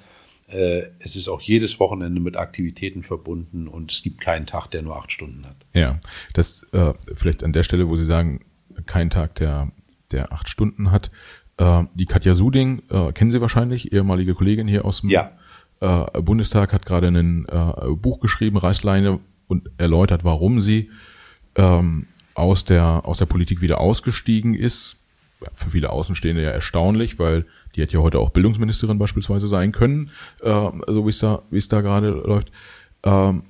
Äh, 0.48 0.84
es 0.98 1.16
ist 1.16 1.28
auch 1.28 1.40
jedes 1.40 1.80
Wochenende 1.80 2.20
mit 2.20 2.36
Aktivitäten 2.36 3.02
verbunden 3.02 3.68
und 3.68 3.92
es 3.92 4.02
gibt 4.02 4.20
keinen 4.20 4.46
Tag, 4.46 4.70
der 4.70 4.82
nur 4.82 4.96
acht 4.96 5.12
Stunden 5.12 5.46
hat. 5.46 5.56
Ja, 5.72 6.00
das 6.32 6.66
äh, 6.72 6.92
vielleicht 7.14 7.44
an 7.44 7.52
der 7.52 7.62
Stelle, 7.62 7.88
wo 7.88 7.96
Sie 7.96 8.04
sagen, 8.04 8.44
kein 8.86 9.10
Tag, 9.10 9.36
der, 9.36 9.72
der 10.12 10.32
acht 10.32 10.48
Stunden 10.48 10.90
hat. 10.90 11.10
Äh, 11.56 11.84
die 11.94 12.06
Katja 12.06 12.34
Suding 12.34 12.82
äh, 12.90 13.12
kennen 13.12 13.30
Sie 13.30 13.40
wahrscheinlich, 13.40 13.92
ehemalige 13.92 14.34
Kollegin 14.34 14.68
hier 14.68 14.84
aus 14.84 15.00
dem 15.00 15.10
ja. 15.10 15.32
äh, 15.80 16.20
Bundestag, 16.20 16.72
hat 16.72 16.84
gerade 16.84 17.08
ein 17.08 17.46
äh, 17.48 17.90
Buch 17.94 18.20
geschrieben, 18.20 18.58
Reißleine, 18.58 19.20
und 19.46 19.70
erläutert, 19.78 20.24
warum 20.24 20.60
sie 20.60 20.90
ähm, 21.56 22.06
aus 22.34 22.64
der 22.64 23.02
aus 23.04 23.18
der 23.18 23.26
Politik 23.26 23.60
wieder 23.60 23.80
ausgestiegen 23.80 24.54
ist. 24.54 25.03
Für 25.52 25.70
viele 25.70 25.90
Außenstehende 25.90 26.42
ja 26.42 26.50
erstaunlich, 26.50 27.18
weil 27.18 27.44
die 27.74 27.82
hätte 27.82 27.96
ja 27.96 28.02
heute 28.02 28.18
auch 28.18 28.30
Bildungsministerin 28.30 28.98
beispielsweise 28.98 29.46
sein 29.46 29.72
können, 29.72 30.10
äh, 30.42 30.70
so 30.86 31.04
wie 31.04 31.10
es 31.10 31.18
da, 31.18 31.42
es 31.50 31.68
da 31.68 31.80
gerade 31.80 32.10
läuft. 32.10 32.50
Ähm, 33.02 33.42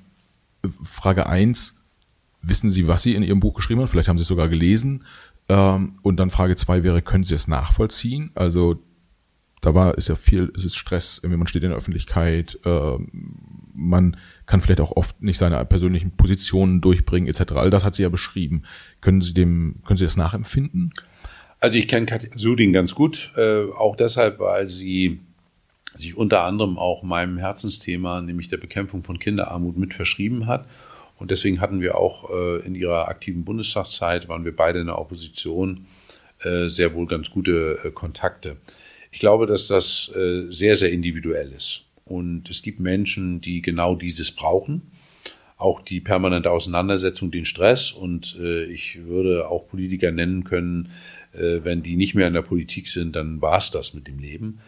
Frage 0.83 1.27
eins: 1.27 1.83
Wissen 2.43 2.71
Sie, 2.71 2.89
was 2.89 3.03
sie 3.03 3.15
in 3.15 3.23
Ihrem 3.23 3.41
Buch 3.41 3.55
geschrieben 3.55 3.81
hat? 3.81 3.91
Vielleicht 3.91 4.09
haben 4.09 4.19
Sie 4.19 4.23
es 4.23 4.29
sogar 4.29 4.49
gelesen. 4.49 5.05
Ähm, 5.49 5.99
und 6.03 6.17
dann 6.17 6.31
Frage 6.31 6.57
zwei 6.57 6.83
wäre, 6.83 7.03
können 7.03 7.25
Sie 7.25 7.35
es 7.35 7.49
nachvollziehen? 7.49 8.31
Also 8.35 8.83
da 9.61 9.75
war, 9.75 9.97
ist 9.97 10.09
ja 10.09 10.15
viel, 10.15 10.53
es 10.55 10.65
ist 10.65 10.77
Stress, 10.77 11.23
man 11.23 11.47
steht 11.47 11.63
in 11.63 11.71
der 11.71 11.79
Öffentlichkeit, 11.79 12.59
äh, 12.67 12.99
man 13.73 14.17
kann 14.45 14.61
vielleicht 14.61 14.81
auch 14.81 14.93
oft 14.93 15.23
nicht 15.23 15.39
seine 15.39 15.65
persönlichen 15.65 16.11
Positionen 16.11 16.83
durchbringen, 16.83 17.29
etc. 17.29 17.53
All 17.53 17.71
das 17.71 17.83
hat 17.83 17.95
sie 17.95 18.03
ja 18.03 18.11
beschrieben. 18.11 18.65
Können 19.01 19.23
Sie 19.23 19.33
dem, 19.33 19.77
können 19.87 19.97
Sie 19.97 20.05
das 20.05 20.19
nachempfinden? 20.19 20.93
Also 21.65 21.79
ich 21.79 21.89
kenne 21.89 22.05
Katja 22.05 22.29
Suding 22.37 22.75
ganz 22.75 22.95
gut, 22.95 23.33
äh, 23.39 23.63
auch 23.73 23.97
deshalb, 23.97 24.39
weil 24.39 24.69
sie 24.69 25.21
sich 25.95 26.15
unter 26.15 26.43
anderem 26.43 26.77
auch 26.77 27.03
meinem 27.03 27.39
Herzensthema, 27.39 28.21
nämlich 28.21 28.49
der 28.49 28.59
Bekämpfung 28.59 29.03
von 29.03 29.19
Kinderarmut, 29.19 29.79
mit 29.79 29.95
verschrieben 29.95 30.47
hat. 30.47 30.67
Und 31.19 31.31
deswegen 31.31 31.63
hatten 31.63 31.81
wir 31.81 31.97
auch 31.97 32.29
äh, 32.29 32.59
in 32.67 32.75
ihrer 32.75 33.09
aktiven 33.09 33.47
Bundestagszeit, 33.47 34.29
waren 34.29 34.45
wir 34.45 34.55
beide 34.55 34.81
in 34.81 34.89
der 34.89 34.99
Opposition, 34.99 35.87
äh, 36.43 36.69
sehr 36.69 36.93
wohl 36.93 37.07
ganz 37.07 37.31
gute 37.31 37.79
äh, 37.83 37.91
Kontakte. 37.91 38.59
Ich 39.11 39.19
glaube, 39.19 39.47
dass 39.47 39.67
das 39.67 40.15
äh, 40.15 40.45
sehr, 40.51 40.77
sehr 40.77 40.93
individuell 40.93 41.51
ist. 41.51 41.85
Und 42.05 42.51
es 42.51 42.61
gibt 42.61 42.79
Menschen, 42.79 43.41
die 43.41 43.63
genau 43.63 43.95
dieses 43.95 44.33
brauchen 44.33 44.83
auch 45.57 45.81
die 45.81 46.01
permanente 46.01 46.51
Auseinandersetzung, 46.51 47.31
den 47.31 47.45
Stress. 47.45 47.93
Und 47.93 48.37
äh, 48.41 48.65
ich 48.65 49.05
würde 49.05 49.49
auch 49.49 49.69
Politiker 49.69 50.11
nennen 50.11 50.45
können, 50.45 50.91
wenn 51.37 51.83
die 51.83 51.97
nicht 51.97 52.15
mehr 52.15 52.29
in 52.29 52.35
der 52.35 52.43
Politik 52.43 52.89
sind, 52.89 53.17
dann 53.17 53.43
war 53.43 53.59
es 53.59 53.71
das 53.71 53.95
mit 53.95 54.07
dem 54.07 54.19
Leben. 54.19 54.61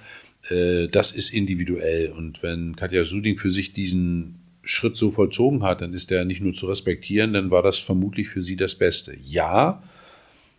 Äh, 0.51 0.89
das 0.89 1.13
ist 1.13 1.31
individuell. 1.31 2.11
Und 2.11 2.43
wenn 2.43 2.77
Katja 2.77 3.05
Suding 3.05 3.39
für 3.39 3.51
sich 3.51 3.73
diesen 3.73 4.37
Schritt 4.63 4.97
so 4.97 5.11
vollzogen 5.11 5.63
hat, 5.63 5.81
dann 5.81 5.95
ist 5.95 6.11
er 6.11 6.25
nicht 6.25 6.41
nur 6.41 6.55
zu 6.55 6.67
respektieren, 6.67 7.33
dann 7.33 7.51
war 7.51 7.63
das 7.63 7.79
vermutlich 7.79 8.29
für 8.29 8.43
sie 8.43 8.57
das 8.57 8.75
Beste. 8.75 9.17
Ja, 9.23 9.83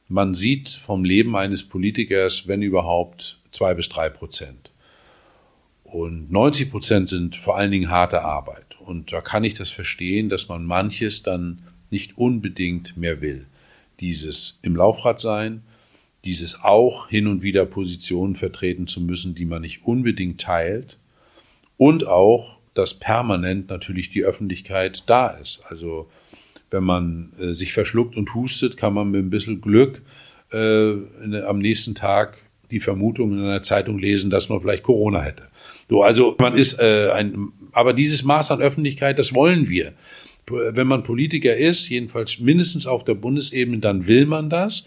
man 0.08 0.34
sieht 0.34 0.70
vom 0.70 1.04
Leben 1.04 1.36
eines 1.36 1.64
Politikers, 1.64 2.48
wenn 2.48 2.62
überhaupt, 2.62 3.40
zwei 3.52 3.74
bis 3.74 3.90
drei 3.90 4.10
Prozent. 4.10 4.72
Und 5.84 6.32
90 6.32 6.72
Prozent 6.72 7.10
sind 7.10 7.36
vor 7.36 7.58
allen 7.58 7.72
Dingen 7.72 7.90
harte 7.90 8.22
Arbeit. 8.24 8.80
Und 8.80 9.12
da 9.12 9.20
kann 9.22 9.44
ich 9.44 9.54
das 9.54 9.72
verstehen, 9.72 10.30
dass 10.30 10.48
man 10.48 10.66
manches 10.66 11.24
dann 11.24 11.64
nicht 11.90 12.18
unbedingt 12.18 12.96
mehr 12.96 13.22
will. 13.22 13.48
Dieses 14.00 14.60
im 14.64 14.76
Laufrad 14.76 15.20
sein, 15.20 15.64
dieses 16.26 16.64
auch 16.64 17.10
hin 17.10 17.28
und 17.28 17.42
wieder 17.42 17.66
Positionen 17.66 18.36
vertreten 18.36 18.88
zu 18.88 19.02
müssen, 19.02 19.36
die 19.36 19.46
man 19.46 19.62
nicht 19.62 19.86
unbedingt 19.86 20.42
teilt 20.42 20.98
und 21.78 22.08
auch, 22.08 22.58
dass 22.74 22.94
permanent 22.94 23.70
natürlich 23.70 24.10
die 24.10 24.24
Öffentlichkeit 24.24 25.04
da 25.08 25.30
ist. 25.30 25.62
Also 25.68 26.10
wenn 26.70 26.84
man 26.84 27.32
äh, 27.40 27.54
sich 27.54 27.74
verschluckt 27.74 28.18
und 28.18 28.36
hustet, 28.36 28.78
kann 28.78 28.94
man 28.94 29.12
mit 29.12 29.24
ein 29.24 29.30
bisschen 29.30 29.62
Glück 29.62 30.02
äh, 30.52 30.94
am 31.46 31.60
nächsten 31.60 31.96
Tag 31.96 32.38
die 32.72 32.80
Vermutung 32.80 33.32
in 33.32 33.40
einer 33.40 33.62
Zeitung 33.62 33.98
lesen, 33.98 34.30
dass 34.30 34.50
man 34.50 34.60
vielleicht 34.60 34.84
Corona 34.84 35.22
hätte. 35.22 35.44
So, 35.90 36.04
also 36.04 36.36
man 36.40 36.56
ist 36.56 36.80
äh, 36.80 37.10
ein, 37.12 37.50
aber 37.72 37.94
dieses 37.94 38.24
Maß 38.24 38.52
an 38.52 38.62
Öffentlichkeit, 38.62 39.20
das 39.20 39.34
wollen 39.34 39.70
wir. 39.70 39.94
Wenn 40.50 40.88
man 40.88 41.04
Politiker 41.04 41.56
ist, 41.56 41.90
jedenfalls 41.90 42.40
mindestens 42.40 42.88
auf 42.88 43.04
der 43.04 43.16
Bundesebene, 43.16 43.80
dann 43.80 44.08
will 44.08 44.26
man 44.26 44.50
das. 44.50 44.86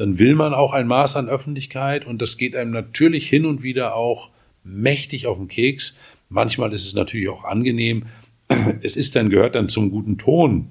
Dann 0.00 0.18
will 0.18 0.34
man 0.34 0.54
auch 0.54 0.72
ein 0.72 0.86
Maß 0.86 1.16
an 1.16 1.28
Öffentlichkeit 1.28 2.06
und 2.06 2.22
das 2.22 2.38
geht 2.38 2.56
einem 2.56 2.70
natürlich 2.70 3.28
hin 3.28 3.44
und 3.44 3.62
wieder 3.62 3.94
auch 3.94 4.30
mächtig 4.64 5.26
auf 5.26 5.36
den 5.36 5.46
Keks. 5.46 5.98
Manchmal 6.30 6.72
ist 6.72 6.86
es 6.86 6.94
natürlich 6.94 7.28
auch 7.28 7.44
angenehm. 7.44 8.06
Es 8.80 8.96
ist 8.96 9.14
dann, 9.14 9.28
gehört 9.28 9.56
dann 9.56 9.68
zum 9.68 9.90
guten 9.90 10.16
Ton, 10.16 10.70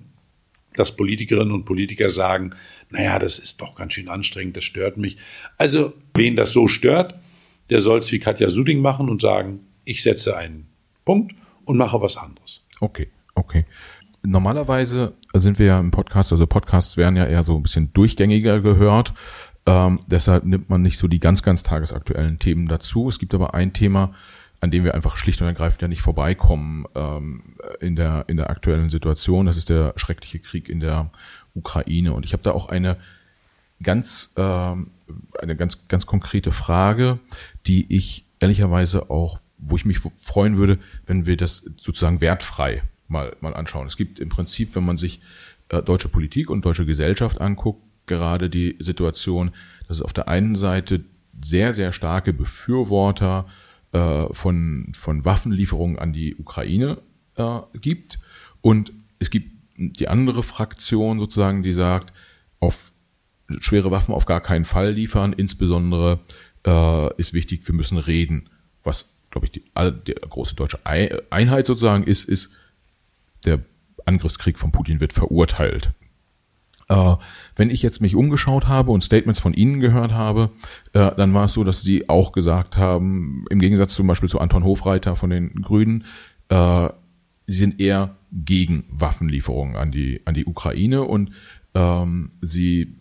dass 0.73 0.95
Politikerinnen 0.95 1.53
und 1.53 1.65
Politiker 1.65 2.09
sagen, 2.09 2.55
naja, 2.89 3.19
das 3.19 3.37
ist 3.37 3.61
doch 3.61 3.75
ganz 3.75 3.93
schön 3.93 4.09
anstrengend, 4.09 4.57
das 4.57 4.63
stört 4.63 4.97
mich. 4.97 5.17
Also, 5.59 5.93
wen 6.15 6.35
das 6.35 6.51
so 6.51 6.67
stört, 6.67 7.13
der 7.69 7.81
soll 7.81 7.99
es 7.99 8.11
wie 8.11 8.17
Katja 8.17 8.49
Suding 8.49 8.81
machen 8.81 9.09
und 9.09 9.21
sagen, 9.21 9.59
ich 9.85 10.01
setze 10.01 10.37
einen 10.37 10.65
Punkt 11.05 11.35
und 11.65 11.77
mache 11.77 12.01
was 12.01 12.17
anderes. 12.17 12.65
Okay, 12.79 13.09
okay. 13.35 13.65
Normalerweise 14.21 15.13
sind 15.33 15.59
wir 15.59 15.65
ja 15.65 15.79
im 15.79 15.91
Podcast, 15.91 16.31
also 16.31 16.45
Podcasts 16.45 16.97
werden 16.97 17.15
ja 17.15 17.25
eher 17.25 17.43
so 17.43 17.55
ein 17.55 17.63
bisschen 17.63 17.93
durchgängiger 17.93 18.59
gehört. 18.61 19.13
Ähm, 19.65 20.01
deshalb 20.07 20.45
nimmt 20.45 20.69
man 20.69 20.81
nicht 20.81 20.97
so 20.97 21.07
die 21.07 21.19
ganz, 21.19 21.43
ganz 21.43 21.63
tagesaktuellen 21.63 22.39
Themen 22.39 22.67
dazu. 22.67 23.07
Es 23.07 23.19
gibt 23.19 23.33
aber 23.33 23.53
ein 23.53 23.71
Thema, 23.73 24.13
an 24.61 24.71
dem 24.71 24.83
wir 24.83 24.93
einfach 24.93 25.15
schlicht 25.15 25.41
und 25.41 25.47
ergreifend 25.47 25.81
ja 25.81 25.87
nicht 25.87 26.01
vorbeikommen 26.01 26.85
ähm, 26.95 27.55
in, 27.79 27.95
der, 27.95 28.25
in 28.27 28.37
der 28.37 28.49
aktuellen 28.49 28.89
Situation. 28.89 29.45
Das 29.45 29.57
ist 29.57 29.69
der 29.69 29.93
schreckliche 29.95 30.39
Krieg 30.39 30.69
in 30.69 30.79
der 30.79 31.11
Ukraine. 31.53 32.13
Und 32.13 32.25
ich 32.25 32.33
habe 32.33 32.43
da 32.43 32.51
auch 32.51 32.67
eine 32.67 32.97
ganz, 33.81 34.33
äh, 34.35 34.41
eine 34.41 35.55
ganz, 35.55 35.87
ganz 35.87 36.05
konkrete 36.05 36.51
Frage, 36.51 37.19
die 37.67 37.85
ich 37.93 38.25
ehrlicherweise 38.39 39.09
auch, 39.09 39.39
wo 39.57 39.75
ich 39.75 39.85
mich 39.85 39.99
freuen 39.99 40.57
würde, 40.57 40.79
wenn 41.05 41.25
wir 41.25 41.37
das 41.37 41.69
sozusagen 41.77 42.21
wertfrei 42.21 42.83
mal, 43.09 43.35
mal 43.41 43.53
anschauen. 43.53 43.87
Es 43.87 43.97
gibt 43.97 44.19
im 44.19 44.29
Prinzip, 44.29 44.75
wenn 44.75 44.85
man 44.85 44.97
sich 44.97 45.21
äh, 45.69 45.81
deutsche 45.81 46.09
Politik 46.09 46.49
und 46.49 46.63
deutsche 46.63 46.85
Gesellschaft 46.85 47.41
anguckt, 47.41 47.83
gerade 48.05 48.49
die 48.49 48.75
Situation, 48.79 49.51
dass 49.87 49.97
es 49.97 50.01
auf 50.01 50.13
der 50.13 50.27
einen 50.27 50.55
Seite 50.55 51.03
sehr, 51.41 51.73
sehr 51.73 51.91
starke 51.91 52.33
Befürworter 52.33 53.47
äh, 53.91 54.25
von, 54.31 54.91
von 54.95 55.25
Waffenlieferungen 55.25 55.99
an 55.99 56.13
die 56.13 56.35
Ukraine 56.35 57.01
äh, 57.35 57.59
gibt 57.79 58.19
und 58.61 58.93
es 59.19 59.29
gibt 59.29 59.51
die 59.77 60.07
andere 60.07 60.43
Fraktion 60.43 61.19
sozusagen, 61.19 61.63
die 61.63 61.71
sagt, 61.71 62.13
auf 62.59 62.91
schwere 63.59 63.91
Waffen 63.91 64.13
auf 64.13 64.25
gar 64.25 64.41
keinen 64.41 64.65
Fall 64.65 64.91
liefern, 64.91 65.33
insbesondere 65.33 66.19
äh, 66.65 67.13
ist 67.17 67.33
wichtig, 67.33 67.65
wir 67.65 67.73
müssen 67.73 67.97
reden. 67.97 68.49
Was, 68.83 69.15
glaube 69.29 69.47
ich, 69.47 69.51
die, 69.51 69.63
die 70.07 70.13
große 70.13 70.55
deutsche 70.55 70.79
Einheit 70.85 71.65
sozusagen 71.65 72.03
ist, 72.03 72.27
ist, 72.27 72.53
der 73.45 73.59
Angriffskrieg 74.05 74.57
von 74.57 74.71
Putin 74.71 74.99
wird 74.99 75.13
verurteilt. 75.13 75.91
Äh, 76.89 77.15
wenn 77.55 77.69
ich 77.69 77.83
jetzt 77.83 78.01
mich 78.01 78.15
umgeschaut 78.15 78.67
habe 78.67 78.91
und 78.91 79.03
Statements 79.03 79.39
von 79.39 79.53
Ihnen 79.53 79.79
gehört 79.79 80.11
habe, 80.11 80.49
äh, 80.93 81.11
dann 81.15 81.33
war 81.33 81.45
es 81.45 81.53
so, 81.53 81.63
dass 81.63 81.83
Sie 81.83 82.09
auch 82.09 82.31
gesagt 82.31 82.77
haben, 82.77 83.45
im 83.49 83.59
Gegensatz 83.59 83.93
zum 83.93 84.07
Beispiel 84.07 84.29
zu 84.29 84.39
Anton 84.39 84.63
Hofreiter 84.63 85.15
von 85.15 85.29
den 85.29 85.53
Grünen, 85.61 86.05
äh, 86.49 86.89
Sie 87.45 87.57
sind 87.57 87.79
eher 87.79 88.15
gegen 88.31 88.85
Waffenlieferungen 88.89 89.75
an 89.75 89.91
die, 89.91 90.21
an 90.25 90.35
die 90.35 90.45
Ukraine 90.45 91.03
und 91.03 91.31
ähm, 91.73 92.31
Sie 92.41 92.95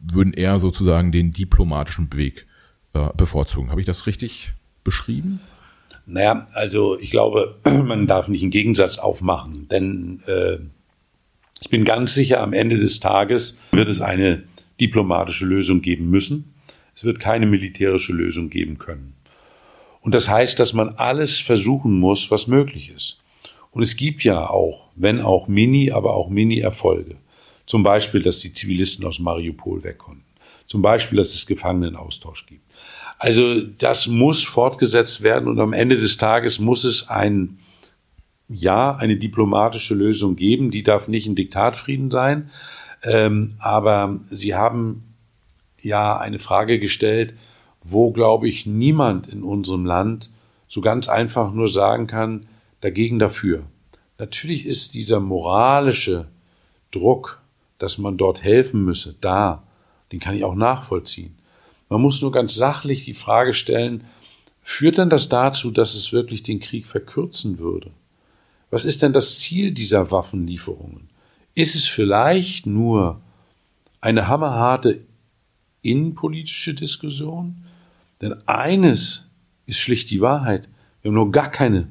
würden 0.00 0.32
eher 0.32 0.58
sozusagen 0.58 1.12
den 1.12 1.32
diplomatischen 1.32 2.12
Weg 2.14 2.46
äh, 2.94 3.08
bevorzugen. 3.16 3.70
Habe 3.70 3.80
ich 3.80 3.86
das 3.86 4.06
richtig 4.06 4.54
beschrieben? 4.84 5.40
Naja, 6.08 6.46
also 6.54 6.98
ich 6.98 7.10
glaube, 7.10 7.56
man 7.84 8.06
darf 8.06 8.28
nicht 8.28 8.42
einen 8.42 8.50
Gegensatz 8.50 8.98
aufmachen, 8.98 9.68
denn 9.68 10.22
äh, 10.26 10.56
ich 11.60 11.68
bin 11.68 11.84
ganz 11.84 12.14
sicher, 12.14 12.40
am 12.40 12.54
Ende 12.54 12.78
des 12.78 12.98
Tages 12.98 13.60
wird 13.72 13.88
es 13.88 14.00
eine 14.00 14.44
diplomatische 14.80 15.44
Lösung 15.44 15.82
geben 15.82 16.08
müssen. 16.08 16.54
Es 16.94 17.04
wird 17.04 17.20
keine 17.20 17.46
militärische 17.46 18.12
Lösung 18.12 18.48
geben 18.48 18.78
können. 18.78 19.14
Und 20.00 20.14
das 20.14 20.28
heißt, 20.28 20.58
dass 20.58 20.72
man 20.72 20.90
alles 20.90 21.38
versuchen 21.38 21.98
muss, 21.98 22.30
was 22.30 22.46
möglich 22.46 22.90
ist. 22.94 23.20
Und 23.72 23.82
es 23.82 23.96
gibt 23.96 24.24
ja 24.24 24.48
auch, 24.48 24.88
wenn 24.94 25.20
auch 25.20 25.46
Mini, 25.46 25.90
aber 25.90 26.14
auch 26.14 26.30
Mini-Erfolge. 26.30 27.16
Zum 27.66 27.82
Beispiel, 27.82 28.22
dass 28.22 28.40
die 28.40 28.54
Zivilisten 28.54 29.04
aus 29.04 29.18
Mariupol 29.18 29.84
weg 29.84 29.98
konnten. 29.98 30.24
Zum 30.66 30.80
Beispiel, 30.80 31.18
dass 31.18 31.34
es 31.34 31.46
Gefangenenaustausch 31.46 32.46
gibt. 32.46 32.67
Also 33.18 33.60
das 33.60 34.06
muss 34.06 34.44
fortgesetzt 34.44 35.22
werden 35.22 35.48
und 35.48 35.58
am 35.60 35.72
Ende 35.72 35.98
des 35.98 36.16
Tages 36.16 36.60
muss 36.60 36.84
es 36.84 37.08
ein, 37.08 37.58
ja, 38.48 38.94
eine 38.94 39.16
diplomatische 39.16 39.94
Lösung 39.94 40.36
geben. 40.36 40.70
Die 40.70 40.84
darf 40.84 41.08
nicht 41.08 41.26
ein 41.26 41.34
Diktatfrieden 41.34 42.10
sein. 42.10 42.50
Ähm, 43.02 43.54
aber 43.58 44.20
Sie 44.30 44.54
haben 44.54 45.14
ja 45.80 46.16
eine 46.16 46.38
Frage 46.38 46.78
gestellt, 46.78 47.34
wo, 47.82 48.12
glaube 48.12 48.48
ich, 48.48 48.66
niemand 48.66 49.28
in 49.28 49.42
unserem 49.42 49.84
Land 49.84 50.30
so 50.68 50.80
ganz 50.80 51.08
einfach 51.08 51.52
nur 51.52 51.68
sagen 51.68 52.06
kann, 52.06 52.46
dagegen 52.80 53.18
dafür. 53.18 53.64
Natürlich 54.18 54.66
ist 54.66 54.94
dieser 54.94 55.20
moralische 55.20 56.26
Druck, 56.90 57.40
dass 57.78 57.98
man 57.98 58.16
dort 58.16 58.42
helfen 58.42 58.84
müsse, 58.84 59.14
da. 59.20 59.62
Den 60.12 60.20
kann 60.20 60.34
ich 60.34 60.44
auch 60.44 60.54
nachvollziehen. 60.54 61.37
Man 61.88 62.02
muss 62.02 62.20
nur 62.20 62.32
ganz 62.32 62.54
sachlich 62.54 63.04
die 63.04 63.14
Frage 63.14 63.54
stellen, 63.54 64.04
führt 64.62 64.98
denn 64.98 65.10
das 65.10 65.28
dazu, 65.28 65.70
dass 65.70 65.94
es 65.94 66.12
wirklich 66.12 66.42
den 66.42 66.60
Krieg 66.60 66.86
verkürzen 66.86 67.58
würde? 67.58 67.90
Was 68.70 68.84
ist 68.84 69.02
denn 69.02 69.12
das 69.12 69.38
Ziel 69.38 69.72
dieser 69.72 70.10
Waffenlieferungen? 70.10 71.08
Ist 71.54 71.74
es 71.74 71.86
vielleicht 71.86 72.66
nur 72.66 73.20
eine 74.00 74.28
hammerharte 74.28 75.00
innenpolitische 75.82 76.74
Diskussion? 76.74 77.64
Denn 78.20 78.34
eines 78.46 79.28
ist 79.66 79.78
schlicht 79.78 80.10
die 80.10 80.20
Wahrheit. 80.20 80.68
Wir 81.00 81.10
haben 81.10 81.14
nur 81.14 81.32
gar 81.32 81.50
keine 81.50 81.88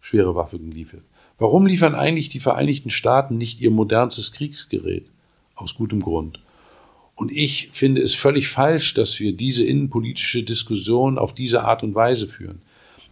schwere 0.00 0.34
Waffe 0.34 0.58
geliefert. 0.58 1.02
Warum 1.38 1.66
liefern 1.66 1.94
eigentlich 1.94 2.28
die 2.28 2.40
Vereinigten 2.40 2.90
Staaten 2.90 3.38
nicht 3.38 3.60
ihr 3.60 3.70
modernstes 3.70 4.32
Kriegsgerät? 4.32 5.06
Aus 5.54 5.74
gutem 5.74 6.02
Grund. 6.02 6.40
Und 7.20 7.30
ich 7.30 7.68
finde 7.74 8.00
es 8.00 8.14
völlig 8.14 8.48
falsch, 8.48 8.94
dass 8.94 9.20
wir 9.20 9.34
diese 9.34 9.62
innenpolitische 9.62 10.42
Diskussion 10.42 11.18
auf 11.18 11.34
diese 11.34 11.64
Art 11.64 11.82
und 11.82 11.94
Weise 11.94 12.26
führen. 12.26 12.62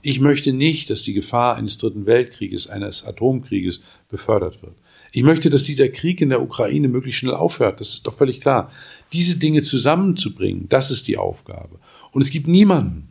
Ich 0.01 0.19
möchte 0.19 0.55
nicht, 0.55 0.89
dass 0.89 1.03
die 1.03 1.13
Gefahr 1.13 1.57
eines 1.57 1.77
dritten 1.77 2.07
Weltkrieges, 2.07 2.69
eines 2.69 3.05
Atomkrieges 3.05 3.83
befördert 4.09 4.63
wird. 4.63 4.73
Ich 5.13 5.25
möchte, 5.25 5.51
dass 5.51 5.65
dieser 5.65 5.91
Krieg 5.91 6.23
in 6.23 6.31
der 6.31 6.41
Ukraine 6.41 6.89
möglichst 6.89 7.21
schnell 7.21 7.35
aufhört. 7.35 7.81
Das 7.81 7.91
ist 7.91 8.07
doch 8.07 8.17
völlig 8.17 8.41
klar. 8.41 8.73
Diese 9.13 9.37
Dinge 9.37 9.63
zusammenzubringen, 9.63 10.71
das 10.71 10.91
ist 10.91 11.07
die 11.07 11.19
Aufgabe. 11.19 11.79
Und 12.11 12.23
es 12.23 12.31
gibt 12.31 12.49
niemanden, 12.49 13.09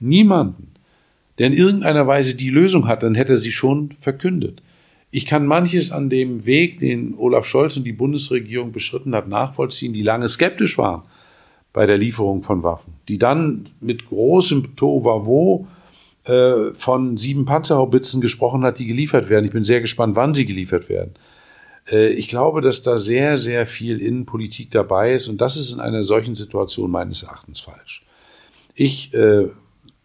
niemanden, 0.00 0.72
der 1.38 1.46
in 1.46 1.52
irgendeiner 1.52 2.08
Weise 2.08 2.34
die 2.34 2.50
Lösung 2.50 2.88
hat, 2.88 3.04
dann 3.04 3.14
hätte 3.14 3.34
er 3.34 3.36
sie 3.36 3.52
schon 3.52 3.92
verkündet. 4.00 4.60
Ich 5.14 5.26
kann 5.26 5.46
manches 5.46 5.92
an 5.92 6.08
dem 6.08 6.46
Weg, 6.46 6.80
den 6.80 7.14
Olaf 7.18 7.44
Scholz 7.44 7.76
und 7.76 7.84
die 7.84 7.92
Bundesregierung 7.92 8.72
beschritten 8.72 9.14
hat, 9.14 9.28
nachvollziehen, 9.28 9.92
die 9.92 10.02
lange 10.02 10.26
skeptisch 10.26 10.78
waren 10.78 11.02
bei 11.74 11.84
der 11.84 11.98
Lieferung 11.98 12.42
von 12.42 12.62
Waffen, 12.62 12.94
die 13.08 13.18
dann 13.18 13.68
mit 13.80 14.08
großem 14.08 14.74
Tohuwavo 14.74 15.66
äh, 16.24 16.72
von 16.74 17.18
sieben 17.18 17.44
Panzerhaubitzen 17.44 18.22
gesprochen 18.22 18.64
hat, 18.64 18.78
die 18.78 18.86
geliefert 18.86 19.28
werden. 19.28 19.44
Ich 19.44 19.52
bin 19.52 19.64
sehr 19.64 19.82
gespannt, 19.82 20.16
wann 20.16 20.32
sie 20.32 20.46
geliefert 20.46 20.88
werden. 20.88 21.12
Äh, 21.90 22.08
ich 22.12 22.28
glaube, 22.28 22.62
dass 22.62 22.80
da 22.80 22.96
sehr, 22.96 23.36
sehr 23.36 23.66
viel 23.66 24.00
Innenpolitik 24.00 24.70
dabei 24.70 25.12
ist 25.12 25.28
und 25.28 25.42
das 25.42 25.58
ist 25.58 25.72
in 25.72 25.80
einer 25.80 26.04
solchen 26.04 26.34
Situation 26.34 26.90
meines 26.90 27.22
Erachtens 27.22 27.60
falsch. 27.60 28.02
Ich 28.74 29.12
äh, 29.12 29.48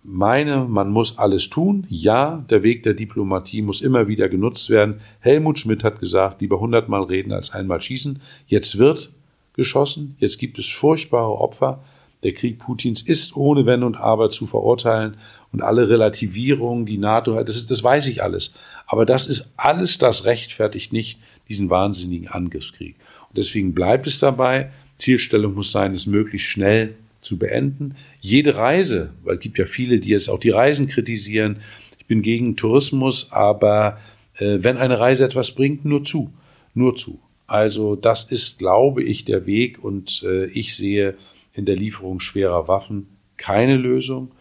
meine, 0.08 0.64
man 0.64 0.90
muss 0.90 1.18
alles 1.18 1.50
tun. 1.50 1.86
Ja, 1.90 2.46
der 2.50 2.64
Weg 2.64 2.84
der 2.84 2.94
Diplomatie 2.94 3.62
muss 3.62 3.82
immer 3.82 4.08
wieder 4.08 4.30
genutzt 4.30 4.70
werden. 4.70 5.02
Helmut 5.20 5.60
Schmidt 5.60 5.84
hat 5.84 6.00
gesagt, 6.00 6.42
lieber 6.42 6.62
hundertmal 6.62 7.04
reden 7.04 7.34
als 7.34 7.52
einmal 7.52 7.82
schießen. 7.82 8.22
Jetzt 8.48 8.78
wird 8.78 9.12
geschossen, 9.54 10.16
jetzt 10.20 10.38
gibt 10.38 10.58
es 10.60 10.68
furchtbare 10.68 11.38
Opfer. 11.38 11.84
der 12.24 12.32
Krieg 12.32 12.58
Putins 12.58 13.02
ist 13.02 13.36
ohne 13.36 13.66
Wenn 13.66 13.84
und 13.84 13.98
Aber 13.98 14.32
zu 14.32 14.48
verurteilen 14.48 15.18
und 15.52 15.62
alle 15.62 15.88
Relativierungen, 15.90 16.86
die 16.86 16.98
NATO 16.98 17.36
hat, 17.36 17.48
das, 17.48 17.58
ist, 17.58 17.70
das 17.70 17.84
weiß 17.84 18.08
ich 18.08 18.24
alles. 18.24 18.54
Aber 18.88 19.06
das 19.06 19.28
ist 19.28 19.52
alles, 19.56 19.98
das 19.98 20.26
rechtfertigt 20.26 20.94
nicht 20.94 21.20
diesen 21.48 21.70
wahnsinnigen 21.70 22.30
Angriffskrieg. 22.30 22.96
Und 23.30 23.38
deswegen 23.38 23.74
bleibt 23.74 24.08
es 24.08 24.20
dabei, 24.20 24.72
Zielstellung 24.98 25.54
muss 25.54 25.72
sein, 25.72 25.94
es 25.94 26.08
möglichst 26.08 26.48
schnell 26.48 26.96
zu 27.28 27.38
beenden. 27.38 27.96
Jede 28.22 28.56
Reise, 28.56 29.12
weil 29.24 29.36
es 29.36 29.42
gibt 29.42 29.58
ja 29.58 29.66
viele, 29.66 30.00
die 30.00 30.10
jetzt 30.10 30.30
auch 30.30 30.40
die 30.40 30.50
Reisen 30.50 30.88
kritisieren. 30.88 31.60
Ich 32.00 32.06
bin 32.06 32.22
gegen 32.22 32.56
Tourismus, 32.56 33.32
aber 33.32 33.98
äh, 34.38 34.60
wenn 34.62 34.78
eine 34.78 35.00
Reise 35.00 35.26
etwas 35.26 35.52
bringt, 35.52 35.84
nur 35.84 36.04
zu, 36.04 36.34
nur 36.74 36.96
zu. 36.96 37.20
Also 37.46 37.96
das 37.96 38.24
ist, 38.26 38.60
glaube 38.60 39.04
ich, 39.04 39.26
der 39.26 39.46
Weg 39.46 39.84
und 39.84 40.24
äh, 40.24 40.46
ich 40.46 40.76
sehe 40.76 41.16
in 41.54 41.66
der 41.66 41.76
Lieferung 41.76 42.20
schwerer 42.20 42.68
Waffen 42.68 43.08
keine 43.36 43.76
Lösung, 43.76 44.32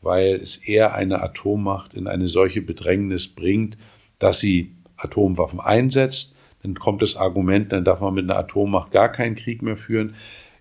weil 0.00 0.34
es 0.34 0.56
eher 0.56 0.94
eine 0.94 1.22
Atommacht 1.22 1.94
in 1.94 2.06
eine 2.06 2.28
solche 2.28 2.60
Bedrängnis 2.60 3.28
bringt, 3.28 3.76
dass 4.18 4.40
sie 4.40 4.72
Atomwaffen 4.96 5.60
einsetzt. 5.60 6.36
Dann 6.62 6.74
kommt 6.74 7.02
das 7.02 7.16
Argument, 7.16 7.72
dann 7.72 7.84
darf 7.84 8.00
man 8.00 8.14
mit 8.14 8.24
einer 8.24 8.38
Atommacht 8.38 8.92
gar 8.92 9.10
keinen 9.10 9.34
Krieg 9.36 9.62
mehr 9.62 9.76
führen. 9.76 10.14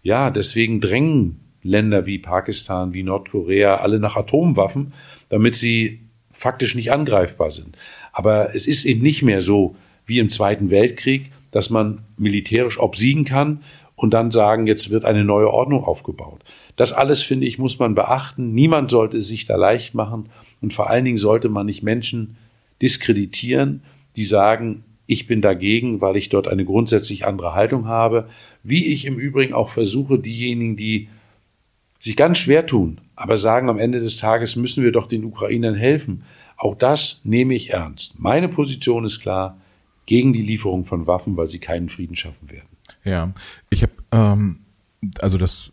Ja, 0.03 0.31
deswegen 0.31 0.81
drängen 0.81 1.39
Länder 1.63 2.05
wie 2.05 2.17
Pakistan, 2.17 2.93
wie 2.93 3.03
Nordkorea 3.03 3.75
alle 3.75 3.99
nach 3.99 4.15
Atomwaffen, 4.15 4.93
damit 5.29 5.55
sie 5.55 5.99
faktisch 6.31 6.75
nicht 6.75 6.91
angreifbar 6.91 7.51
sind. 7.51 7.77
Aber 8.11 8.55
es 8.55 8.67
ist 8.67 8.85
eben 8.85 9.01
nicht 9.01 9.21
mehr 9.21 9.41
so 9.41 9.75
wie 10.05 10.19
im 10.19 10.29
Zweiten 10.29 10.69
Weltkrieg, 10.69 11.31
dass 11.51 11.69
man 11.69 11.99
militärisch 12.17 12.79
obsiegen 12.79 13.25
kann 13.25 13.61
und 13.95 14.11
dann 14.11 14.31
sagen, 14.31 14.65
jetzt 14.65 14.89
wird 14.89 15.05
eine 15.05 15.23
neue 15.23 15.51
Ordnung 15.51 15.83
aufgebaut. 15.83 16.41
Das 16.75 16.93
alles, 16.93 17.21
finde 17.21 17.45
ich, 17.45 17.59
muss 17.59 17.77
man 17.77 17.93
beachten. 17.93 18.53
Niemand 18.53 18.89
sollte 18.89 19.21
sich 19.21 19.45
da 19.45 19.55
leicht 19.55 19.93
machen 19.93 20.29
und 20.61 20.73
vor 20.73 20.89
allen 20.89 21.05
Dingen 21.05 21.17
sollte 21.17 21.49
man 21.49 21.67
nicht 21.67 21.83
Menschen 21.83 22.37
diskreditieren, 22.81 23.83
die 24.15 24.23
sagen, 24.23 24.83
ich 25.05 25.27
bin 25.27 25.41
dagegen, 25.41 26.01
weil 26.01 26.15
ich 26.15 26.29
dort 26.29 26.47
eine 26.47 26.65
grundsätzlich 26.65 27.25
andere 27.25 27.53
Haltung 27.53 27.85
habe, 27.85 28.29
wie 28.63 28.87
ich 28.87 29.05
im 29.05 29.19
Übrigen 29.19 29.53
auch 29.53 29.69
versuche, 29.69 30.17
diejenigen, 30.17 30.75
die 30.75 31.09
sich 32.01 32.15
ganz 32.15 32.39
schwer 32.39 32.65
tun, 32.65 32.99
aber 33.15 33.37
sagen, 33.37 33.69
am 33.69 33.77
Ende 33.77 33.99
des 33.99 34.17
Tages 34.17 34.55
müssen 34.55 34.83
wir 34.83 34.91
doch 34.91 35.07
den 35.07 35.23
Ukrainern 35.23 35.75
helfen. 35.75 36.23
Auch 36.57 36.75
das 36.75 37.21
nehme 37.23 37.53
ich 37.53 37.71
ernst. 37.71 38.19
Meine 38.19 38.47
Position 38.47 39.05
ist 39.05 39.19
klar 39.19 39.57
gegen 40.07 40.33
die 40.33 40.41
Lieferung 40.41 40.83
von 40.83 41.05
Waffen, 41.05 41.37
weil 41.37 41.47
sie 41.47 41.59
keinen 41.59 41.89
Frieden 41.89 42.15
schaffen 42.15 42.49
werden. 42.49 42.67
Ja, 43.03 43.31
ich 43.69 43.83
habe 43.83 43.93
ähm, 44.11 44.61
also 45.19 45.37
das, 45.37 45.71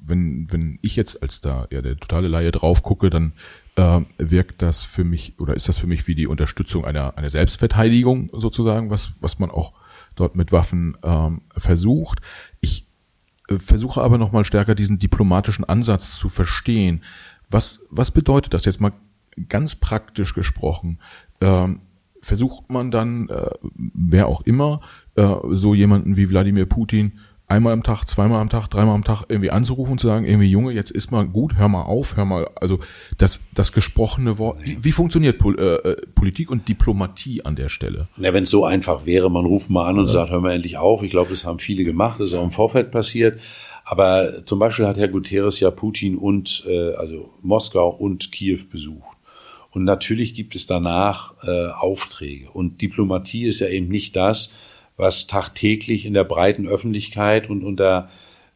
wenn 0.00 0.48
wenn 0.50 0.80
ich 0.82 0.96
jetzt 0.96 1.22
als 1.22 1.40
da 1.40 1.68
ja 1.70 1.80
der 1.80 1.96
totale 1.96 2.26
Laie 2.26 2.50
drauf 2.50 2.82
gucke, 2.82 3.08
dann 3.08 3.32
äh, 3.76 4.00
wirkt 4.18 4.62
das 4.62 4.82
für 4.82 5.04
mich 5.04 5.34
oder 5.38 5.54
ist 5.54 5.68
das 5.68 5.78
für 5.78 5.86
mich 5.86 6.08
wie 6.08 6.16
die 6.16 6.26
Unterstützung 6.26 6.84
einer 6.84 7.16
einer 7.16 7.30
Selbstverteidigung 7.30 8.30
sozusagen, 8.32 8.90
was 8.90 9.12
was 9.20 9.38
man 9.38 9.50
auch 9.50 9.72
dort 10.16 10.34
mit 10.34 10.50
Waffen 10.50 10.96
ähm, 11.02 11.42
versucht. 11.56 12.20
Äh, 13.52 13.58
versuche 13.58 14.02
aber 14.02 14.18
noch 14.18 14.32
mal 14.32 14.44
stärker 14.44 14.74
diesen 14.74 14.98
diplomatischen 14.98 15.64
Ansatz 15.64 16.16
zu 16.16 16.28
verstehen. 16.28 17.02
Was, 17.50 17.86
was 17.90 18.10
bedeutet 18.10 18.54
das 18.54 18.64
jetzt 18.64 18.80
mal 18.80 18.92
ganz 19.48 19.74
praktisch 19.74 20.34
gesprochen? 20.34 20.98
Ähm, 21.40 21.80
versucht 22.20 22.70
man 22.70 22.90
dann, 22.90 23.28
äh, 23.28 23.50
wer 23.72 24.28
auch 24.28 24.42
immer, 24.42 24.80
äh, 25.16 25.34
so 25.50 25.74
jemanden 25.74 26.16
wie 26.16 26.30
Wladimir 26.30 26.66
Putin 26.66 27.18
einmal 27.52 27.74
am 27.74 27.82
Tag, 27.82 28.04
zweimal 28.06 28.40
am 28.40 28.48
Tag, 28.48 28.68
dreimal 28.68 28.94
am 28.94 29.04
Tag 29.04 29.24
irgendwie 29.28 29.50
anzurufen 29.50 29.92
und 29.92 29.98
zu 29.98 30.06
sagen, 30.06 30.24
irgendwie 30.24 30.48
Junge, 30.48 30.72
jetzt 30.72 30.90
ist 30.90 31.10
mal 31.10 31.26
gut, 31.26 31.56
hör 31.56 31.68
mal 31.68 31.82
auf, 31.82 32.16
hör 32.16 32.24
mal, 32.24 32.48
also 32.60 32.78
das, 33.18 33.46
das 33.54 33.72
gesprochene 33.72 34.38
Wort, 34.38 34.64
wie, 34.64 34.82
wie 34.82 34.92
funktioniert 34.92 35.38
Pol 35.38 35.58
äh, 35.58 35.90
äh 35.90 36.06
Politik 36.14 36.50
und 36.50 36.68
Diplomatie 36.68 37.44
an 37.44 37.54
der 37.54 37.68
Stelle? 37.68 38.08
Ja, 38.16 38.32
wenn 38.32 38.44
es 38.44 38.50
so 38.50 38.64
einfach 38.64 39.04
wäre, 39.04 39.30
man 39.30 39.44
ruft 39.44 39.68
mal 39.68 39.86
an 39.86 39.98
und 39.98 40.06
ja. 40.06 40.12
sagt, 40.12 40.30
hör 40.30 40.40
mal 40.40 40.52
endlich 40.52 40.78
auf. 40.78 41.02
Ich 41.02 41.10
glaube, 41.10 41.30
das 41.30 41.44
haben 41.44 41.58
viele 41.58 41.84
gemacht, 41.84 42.20
das 42.20 42.30
ist 42.30 42.34
auch 42.34 42.44
im 42.44 42.50
Vorfeld 42.50 42.90
passiert. 42.90 43.38
Aber 43.84 44.46
zum 44.46 44.58
Beispiel 44.58 44.86
hat 44.86 44.96
Herr 44.96 45.08
Guterres 45.08 45.60
ja 45.60 45.70
Putin 45.70 46.16
und, 46.16 46.64
äh, 46.66 46.94
also 46.94 47.30
Moskau 47.42 47.90
und 47.90 48.32
Kiew 48.32 48.60
besucht. 48.70 49.18
Und 49.72 49.84
natürlich 49.84 50.34
gibt 50.34 50.54
es 50.54 50.66
danach 50.66 51.34
äh, 51.42 51.68
Aufträge. 51.68 52.50
Und 52.50 52.80
Diplomatie 52.80 53.44
ist 53.44 53.60
ja 53.60 53.68
eben 53.68 53.88
nicht 53.88 54.14
das, 54.16 54.52
was 54.96 55.26
tagtäglich 55.26 56.04
in 56.04 56.14
der 56.14 56.24
breiten 56.24 56.66
Öffentlichkeit 56.66 57.48
und 57.48 57.64
unter 57.64 58.10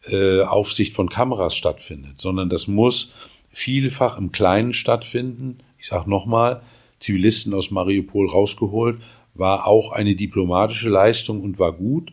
äh, 0.08 0.42
Aufsicht 0.42 0.94
von 0.94 1.08
Kameras 1.08 1.56
stattfindet, 1.56 2.20
sondern 2.20 2.48
das 2.48 2.68
muss 2.68 3.14
vielfach 3.50 4.18
im 4.18 4.32
Kleinen 4.32 4.72
stattfinden. 4.72 5.58
Ich 5.78 5.86
sage 5.86 6.08
nochmal, 6.08 6.62
Zivilisten 6.98 7.54
aus 7.54 7.70
Mariupol 7.70 8.28
rausgeholt, 8.28 9.00
war 9.34 9.66
auch 9.66 9.92
eine 9.92 10.14
diplomatische 10.14 10.88
Leistung 10.88 11.42
und 11.42 11.58
war 11.58 11.72
gut. 11.72 12.12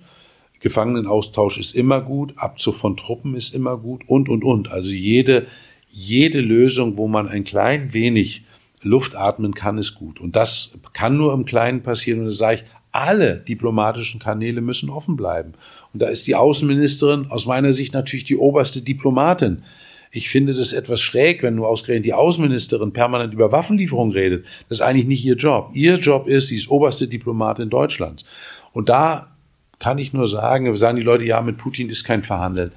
Gefangenenaustausch 0.59 1.57
ist 1.57 1.76
immer 1.76 2.01
gut, 2.01 2.34
Abzug 2.38 2.76
von 2.76 2.95
Truppen 2.95 3.36
ist 3.36 3.53
immer 3.53 3.78
gut 3.78 4.03
und, 4.07 4.30
und, 4.30 4.43
und. 4.43 4.71
Also 4.71 4.91
jede, 4.91 5.47
jede 5.89 6.39
Lösung, 6.39 6.97
wo 6.97 7.07
man 7.07 7.28
ein 7.28 7.43
klein 7.43 7.93
wenig 7.93 8.43
Luft 8.82 9.15
atmen 9.15 9.53
kann, 9.53 9.78
ist 9.78 9.95
gut. 9.95 10.19
Und 10.19 10.36
das 10.36 10.78
kann 10.93 11.17
nur 11.17 11.34
im 11.34 11.45
Kleinen 11.45 11.84
passieren. 11.84 12.19
Und 12.19 12.26
da 12.28 12.32
sage 12.32 12.55
ich, 12.55 12.63
alle 12.93 13.37
diplomatischen 13.37 14.19
Kanäle 14.19 14.61
müssen 14.61 14.89
offen 14.89 15.17
bleiben. 15.17 15.53
Und 15.93 16.01
da 16.01 16.07
ist 16.07 16.27
die 16.27 16.35
Außenministerin 16.35 17.29
aus 17.29 17.45
meiner 17.45 17.71
Sicht 17.71 17.93
natürlich 17.93 18.23
die 18.23 18.37
oberste 18.37 18.81
Diplomatin. 18.81 19.63
Ich 20.11 20.29
finde 20.29 20.53
das 20.53 20.73
etwas 20.73 21.01
schräg, 21.01 21.41
wenn 21.41 21.55
nur 21.55 21.67
ausgerechnet 21.67 22.05
die 22.05 22.13
Außenministerin 22.13 22.93
permanent 22.93 23.33
über 23.33 23.51
Waffenlieferung 23.51 24.11
redet. 24.11 24.45
Das 24.69 24.77
ist 24.77 24.81
eigentlich 24.83 25.07
nicht 25.07 25.25
ihr 25.25 25.35
Job. 25.35 25.71
Ihr 25.73 25.95
Job 25.95 26.27
ist, 26.27 26.49
sie 26.49 26.55
ist 26.55 26.69
oberste 26.69 27.07
Diplomatin 27.07 27.71
Deutschlands. 27.71 28.25
Und 28.73 28.89
da 28.89 29.33
kann 29.79 29.97
ich 29.97 30.13
nur 30.13 30.27
sagen, 30.27 30.75
sagen 30.77 30.97
die 30.97 31.03
Leute, 31.03 31.25
ja, 31.25 31.41
mit 31.41 31.57
Putin 31.57 31.89
ist 31.89 32.03
kein 32.03 32.21
Verhandeln. 32.21 32.71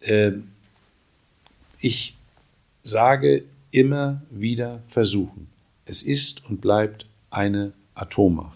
Äh, 0.00 0.32
ich 1.80 2.16
sage 2.84 3.42
immer 3.72 4.22
wieder 4.30 4.80
versuchen. 4.88 5.48
Es 5.86 6.04
ist 6.04 6.48
und 6.48 6.60
bleibt 6.60 7.06
eine 7.30 7.72
Atommacht. 7.94 8.55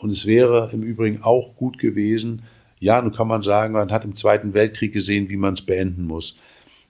Und 0.00 0.10
es 0.10 0.26
wäre 0.26 0.70
im 0.72 0.82
Übrigen 0.82 1.22
auch 1.22 1.56
gut 1.56 1.78
gewesen, 1.78 2.42
ja, 2.78 3.00
nun 3.00 3.12
kann 3.12 3.28
man 3.28 3.42
sagen, 3.42 3.74
man 3.74 3.92
hat 3.92 4.06
im 4.06 4.14
Zweiten 4.14 4.54
Weltkrieg 4.54 4.92
gesehen, 4.92 5.28
wie 5.28 5.36
man 5.36 5.54
es 5.54 5.60
beenden 5.60 6.06
muss. 6.06 6.38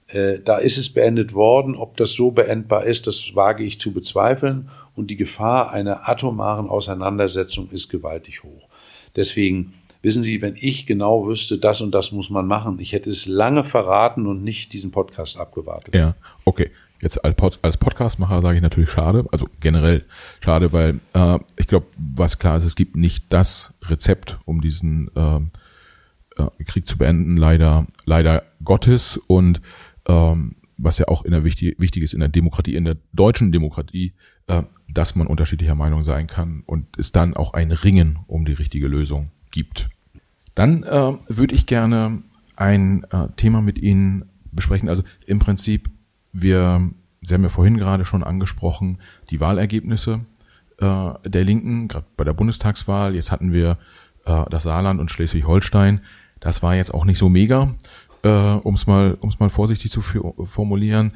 Äh, 0.07 0.39
da 0.39 0.59
ist 0.59 0.79
es 0.79 0.89
beendet 0.89 1.35
worden. 1.35 1.75
Ob 1.75 1.97
das 1.97 2.13
so 2.13 2.31
beendbar 2.31 2.85
ist, 2.85 3.09
das 3.09 3.35
wage 3.35 3.65
ich 3.65 3.81
zu 3.81 3.93
bezweifeln. 3.93 4.71
Und 4.95 5.11
die 5.11 5.17
Gefahr 5.17 5.73
einer 5.73 6.09
atomaren 6.09 6.69
Auseinandersetzung 6.69 7.71
ist 7.71 7.89
gewaltig 7.89 8.45
hoch. 8.45 8.69
Deswegen 9.17 9.75
wissen 10.03 10.23
Sie, 10.23 10.41
wenn 10.43 10.55
ich 10.57 10.87
genau 10.87 11.27
wüsste, 11.27 11.59
das 11.59 11.81
und 11.81 11.93
das 11.93 12.13
muss 12.13 12.31
man 12.31 12.47
machen, 12.47 12.79
ich 12.79 12.93
hätte 12.93 13.11
es 13.11 13.27
lange 13.27 13.65
verraten 13.65 14.27
und 14.27 14.45
nicht 14.45 14.73
diesen 14.73 14.93
Podcast 14.93 15.39
abgewartet. 15.39 15.95
Ja, 15.95 16.15
okay. 16.45 16.71
Jetzt 17.01 17.24
als, 17.24 17.34
Pod 17.34 17.59
als 17.62 17.76
Podcastmacher 17.78 18.42
sage 18.42 18.57
ich 18.57 18.62
natürlich 18.62 18.90
schade, 18.90 19.26
also 19.32 19.48
generell 19.61 20.05
schade, 20.40 20.72
weil 20.72 21.01
äh, 21.14 21.38
ich 21.57 21.66
glaube, 21.66 21.86
was 21.96 22.38
klar 22.38 22.57
ist, 22.57 22.64
es 22.64 22.76
gibt 22.76 22.94
nicht 22.94 23.32
das 23.32 23.78
Rezept, 23.82 24.38
um 24.44 24.61
diesen 24.61 25.11
äh, 25.16 25.36
äh, 26.42 26.64
Krieg 26.64 26.86
zu 26.86 26.98
beenden, 26.98 27.38
leider, 27.38 27.86
leider 28.05 28.42
Gottes 28.62 29.16
und 29.16 29.62
ähm, 30.09 30.57
was 30.76 30.98
ja 30.98 31.09
auch 31.09 31.24
in 31.24 31.32
der 31.32 31.44
wichtig, 31.44 31.76
wichtig 31.78 32.03
ist 32.03 32.14
in 32.14 32.20
der 32.20 32.28
Demokratie, 32.28 32.74
in 32.74 32.84
der 32.84 32.96
deutschen 33.12 33.51
Demokratie, 33.51 34.12
äh, 34.46 34.62
dass 34.88 35.14
man 35.14 35.26
unterschiedlicher 35.26 35.74
Meinung 35.74 36.03
sein 36.03 36.26
kann 36.26 36.62
und 36.66 36.98
es 36.98 37.12
dann 37.12 37.34
auch 37.34 37.55
ein 37.55 37.70
Ringen 37.70 38.18
um 38.26 38.44
die 38.44 38.53
richtige 38.53 38.88
Lösung 38.88 39.30
gibt. 39.51 39.88
Dann 40.55 40.82
äh, 40.82 41.12
würde 41.28 41.55
ich 41.55 41.66
gerne 41.66 42.22
ein 42.57 43.05
äh, 43.11 43.28
Thema 43.36 43.62
mit 43.62 43.78
Ihnen 43.78 44.26
besprechen. 44.53 44.88
Also 44.88 45.03
im 45.26 45.38
Prinzip 45.38 45.90
wir, 46.33 46.91
Sie 47.22 47.35
haben 47.35 47.43
ja 47.43 47.49
vorhin 47.49 47.76
gerade 47.76 48.05
schon 48.05 48.22
angesprochen, 48.22 48.99
die 49.31 49.41
Wahlergebnisse 49.41 50.20
äh, 50.78 51.12
der 51.24 51.45
Linken, 51.45 51.89
gerade 51.89 52.07
bei 52.16 52.24
der 52.24 52.33
Bundestagswahl. 52.33 53.14
Jetzt 53.14 53.31
hatten 53.31 53.53
wir 53.53 53.78
äh, 54.24 54.45
das 54.51 54.64
Saarland 54.64 55.01
und 55.01 55.11
Schleswig-Holstein. 55.11 56.01
Das 56.41 56.62
war 56.62 56.74
jetzt 56.74 56.95
auch 56.95 57.05
nicht 57.05 57.18
so 57.18 57.28
mega, 57.28 57.74
äh, 58.22 58.28
um 58.28 58.74
es 58.74 58.87
mal, 58.87 59.16
um's 59.20 59.41
mal 59.41 59.51
vorsichtig 59.51 59.91
zu 59.91 60.01
formulieren. 60.01 61.12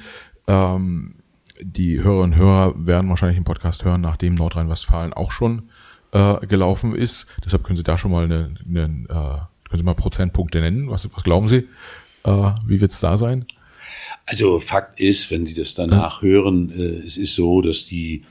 Ähm, 0.47 1.17
die 1.61 2.03
Hörerinnen 2.03 2.35
und 2.35 2.37
Hörer 2.39 2.87
werden 2.87 3.09
wahrscheinlich 3.09 3.39
den 3.39 3.45
Podcast 3.45 3.85
hören, 3.85 4.01
nachdem 4.01 4.35
Nordrhein-Westfalen 4.35 5.12
auch 5.12 5.31
schon 5.31 5.71
äh, 6.12 6.47
gelaufen 6.47 6.95
ist. 6.95 7.31
Deshalb 7.45 7.65
können 7.65 7.77
Sie 7.77 7.83
da 7.83 7.97
schon 7.97 8.11
mal 8.11 8.25
eine, 8.25 8.55
eine 8.69 8.81
äh, 8.81 9.69
können 9.69 9.79
Sie 9.79 9.83
mal 9.83 9.95
Prozentpunkte 9.95 10.61
nennen. 10.61 10.91
Was, 10.91 11.09
was 11.15 11.25
glauben 11.25 11.49
Sie? 11.49 11.69
Äh, 12.25 12.53
wie 12.67 12.81
wird 12.81 12.93
es 12.93 13.01
da 13.01 13.17
sein? 13.17 13.47
Also 14.27 14.59
Fakt 14.61 15.01
ist, 15.01 15.31
wenn 15.31 15.45
die 15.45 15.55
das 15.55 15.75
danach 15.75 16.22
ja. 16.22 16.29
hören, 16.29 16.72
äh, 16.77 17.07
es 17.07 17.16
ist 17.16 17.35
so, 17.35 17.61
dass 17.61 17.85
die 17.85 18.25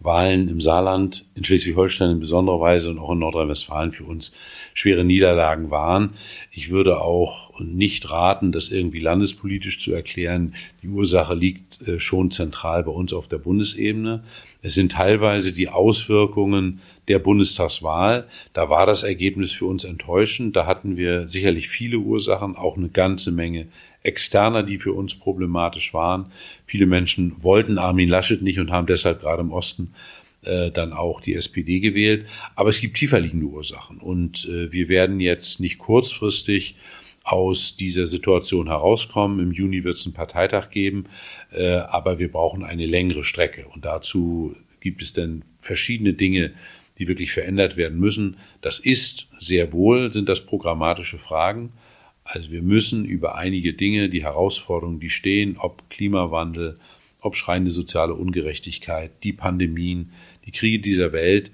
Wahlen 0.00 0.48
im 0.48 0.60
Saarland, 0.60 1.24
in 1.34 1.42
Schleswig-Holstein 1.42 2.12
in 2.12 2.20
besonderer 2.20 2.60
Weise 2.60 2.90
und 2.90 2.98
auch 2.98 3.10
in 3.10 3.18
Nordrhein-Westfalen 3.18 3.92
für 3.92 4.04
uns 4.04 4.32
schwere 4.72 5.04
Niederlagen 5.04 5.70
waren. 5.70 6.14
Ich 6.52 6.70
würde 6.70 7.00
auch 7.00 7.58
nicht 7.58 8.08
raten, 8.12 8.52
das 8.52 8.68
irgendwie 8.68 9.00
landespolitisch 9.00 9.80
zu 9.80 9.92
erklären. 9.92 10.54
Die 10.82 10.88
Ursache 10.88 11.34
liegt 11.34 11.86
äh, 11.88 11.98
schon 11.98 12.30
zentral 12.30 12.84
bei 12.84 12.92
uns 12.92 13.12
auf 13.12 13.26
der 13.26 13.38
Bundesebene. 13.38 14.22
Es 14.62 14.74
sind 14.74 14.92
teilweise 14.92 15.52
die 15.52 15.68
Auswirkungen 15.68 16.80
der 17.08 17.18
Bundestagswahl. 17.18 18.28
Da 18.52 18.70
war 18.70 18.86
das 18.86 19.02
Ergebnis 19.02 19.50
für 19.50 19.64
uns 19.64 19.82
enttäuschend. 19.82 20.54
Da 20.54 20.66
hatten 20.66 20.96
wir 20.96 21.26
sicherlich 21.26 21.68
viele 21.68 21.98
Ursachen, 21.98 22.54
auch 22.54 22.76
eine 22.76 22.88
ganze 22.88 23.32
Menge 23.32 23.66
externer, 24.08 24.62
die 24.62 24.78
für 24.78 24.92
uns 24.92 25.14
problematisch 25.14 25.94
waren. 25.94 26.32
Viele 26.66 26.86
Menschen 26.86 27.42
wollten 27.42 27.78
Armin 27.78 28.08
Laschet 28.08 28.42
nicht 28.42 28.58
und 28.58 28.72
haben 28.72 28.86
deshalb 28.86 29.20
gerade 29.20 29.42
im 29.42 29.52
Osten 29.52 29.94
äh, 30.42 30.70
dann 30.70 30.92
auch 30.92 31.20
die 31.20 31.34
SPD 31.34 31.78
gewählt. 31.80 32.26
Aber 32.56 32.70
es 32.70 32.80
gibt 32.80 32.96
tiefer 32.96 33.20
liegende 33.20 33.46
Ursachen 33.46 33.98
und 33.98 34.48
äh, 34.48 34.72
wir 34.72 34.88
werden 34.88 35.20
jetzt 35.20 35.60
nicht 35.60 35.78
kurzfristig 35.78 36.76
aus 37.22 37.76
dieser 37.76 38.06
Situation 38.06 38.68
herauskommen. 38.68 39.40
Im 39.40 39.52
Juni 39.52 39.84
wird 39.84 39.96
es 39.96 40.06
einen 40.06 40.14
Parteitag 40.14 40.70
geben, 40.70 41.04
äh, 41.52 41.76
aber 41.76 42.18
wir 42.18 42.32
brauchen 42.32 42.64
eine 42.64 42.86
längere 42.86 43.22
Strecke 43.22 43.66
und 43.74 43.84
dazu 43.84 44.56
gibt 44.80 45.02
es 45.02 45.12
dann 45.12 45.44
verschiedene 45.60 46.14
Dinge, 46.14 46.52
die 46.98 47.06
wirklich 47.08 47.32
verändert 47.32 47.76
werden 47.76 47.98
müssen. 47.98 48.38
Das 48.60 48.78
ist 48.78 49.28
sehr 49.40 49.72
wohl, 49.72 50.12
sind 50.12 50.28
das 50.28 50.46
programmatische 50.46 51.18
Fragen. 51.18 51.72
Also 52.30 52.50
wir 52.50 52.62
müssen 52.62 53.06
über 53.06 53.36
einige 53.36 53.72
Dinge, 53.72 54.10
die 54.10 54.22
Herausforderungen, 54.22 55.00
die 55.00 55.08
stehen, 55.08 55.56
ob 55.56 55.88
Klimawandel, 55.88 56.78
ob 57.20 57.36
schreiende 57.36 57.70
soziale 57.70 58.14
Ungerechtigkeit, 58.14 59.10
die 59.24 59.32
Pandemien, 59.32 60.12
die 60.44 60.52
Kriege 60.52 60.78
dieser 60.78 61.12
Welt, 61.14 61.50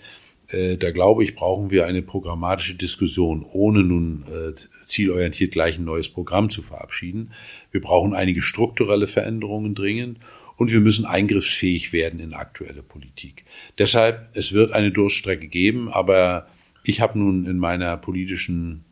äh, 0.49 0.77
da 0.77 0.91
glaube 0.91 1.23
ich, 1.23 1.37
brauchen 1.37 1.71
wir 1.71 1.87
eine 1.87 2.03
programmatische 2.03 2.75
Diskussion, 2.75 3.47
ohne 3.53 3.85
nun 3.85 4.25
äh, 4.25 4.53
zielorientiert 4.85 5.53
gleich 5.53 5.79
ein 5.79 5.85
neues 5.85 6.09
Programm 6.09 6.51
zu 6.51 6.63
verabschieden. 6.63 7.31
Wir 7.71 7.81
brauchen 7.81 8.13
einige 8.13 8.43
strukturelle 8.43 9.07
Veränderungen 9.07 9.77
dringend 9.77 10.19
und 10.57 10.73
wir 10.73 10.81
müssen 10.81 11.05
eingriffsfähig 11.05 11.93
werden 11.93 12.19
in 12.19 12.35
aktuelle 12.35 12.83
Politik. 12.83 13.45
Deshalb, 13.79 14.29
es 14.35 14.53
wird 14.53 14.73
eine 14.73 14.91
Durststrecke 14.91 15.47
geben, 15.47 15.89
aber 15.89 16.49
ich 16.83 17.01
habe 17.01 17.17
nun 17.17 17.47
in 17.47 17.59
meiner 17.59 17.97
politischen 17.97 18.85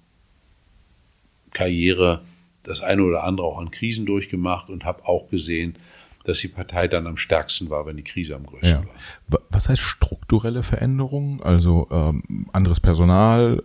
Karriere 1.52 2.22
das 2.64 2.80
eine 2.80 3.02
oder 3.02 3.24
andere 3.24 3.46
auch 3.46 3.58
an 3.58 3.70
Krisen 3.70 4.06
durchgemacht 4.06 4.70
und 4.70 4.84
habe 4.84 5.06
auch 5.06 5.28
gesehen, 5.28 5.76
dass 6.24 6.38
die 6.38 6.48
Partei 6.48 6.86
dann 6.86 7.06
am 7.06 7.16
stärksten 7.16 7.68
war, 7.68 7.86
wenn 7.86 7.96
die 7.96 8.04
Krise 8.04 8.36
am 8.36 8.46
größten 8.46 8.82
ja. 8.82 8.86
war. 9.28 9.40
Was 9.50 9.68
heißt 9.68 9.80
strukturelle 9.80 10.62
Veränderungen? 10.62 11.42
Also 11.42 11.88
ähm, 11.90 12.46
anderes 12.52 12.78
Personal 12.78 13.62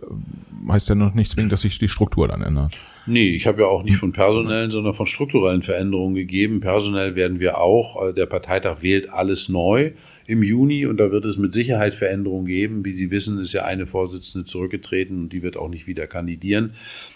heißt 0.68 0.88
ja 0.88 0.94
noch 0.96 1.14
nicht 1.14 1.30
zwingend, 1.30 1.52
dass 1.52 1.60
sich 1.60 1.78
die 1.78 1.88
Struktur 1.88 2.26
dann 2.26 2.42
ändert. 2.42 2.76
Nee, 3.06 3.30
ich 3.30 3.46
habe 3.46 3.62
ja 3.62 3.68
auch 3.68 3.84
nicht 3.84 3.96
von 3.96 4.12
personellen, 4.12 4.70
sondern 4.70 4.92
von 4.92 5.06
strukturellen 5.06 5.62
Veränderungen 5.62 6.14
gegeben. 6.14 6.60
Personell 6.60 7.14
werden 7.14 7.40
wir 7.40 7.58
auch, 7.58 8.08
äh, 8.08 8.12
der 8.12 8.26
Parteitag 8.26 8.82
wählt 8.82 9.08
alles 9.08 9.48
neu 9.48 9.92
im 10.28 10.42
Juni 10.42 10.84
und 10.84 10.98
da 10.98 11.10
wird 11.10 11.24
es 11.24 11.38
mit 11.38 11.54
Sicherheit 11.54 11.94
Veränderungen 11.94 12.46
geben. 12.46 12.84
Wie 12.84 12.92
Sie 12.92 13.10
wissen, 13.10 13.40
ist 13.40 13.54
ja 13.54 13.64
eine 13.64 13.86
Vorsitzende 13.86 14.44
zurückgetreten 14.44 15.22
und 15.22 15.32
die 15.32 15.42
wird 15.42 15.56
auch 15.56 15.70
nicht 15.70 15.86
wieder 15.86 16.06
kandidieren. 16.06 16.74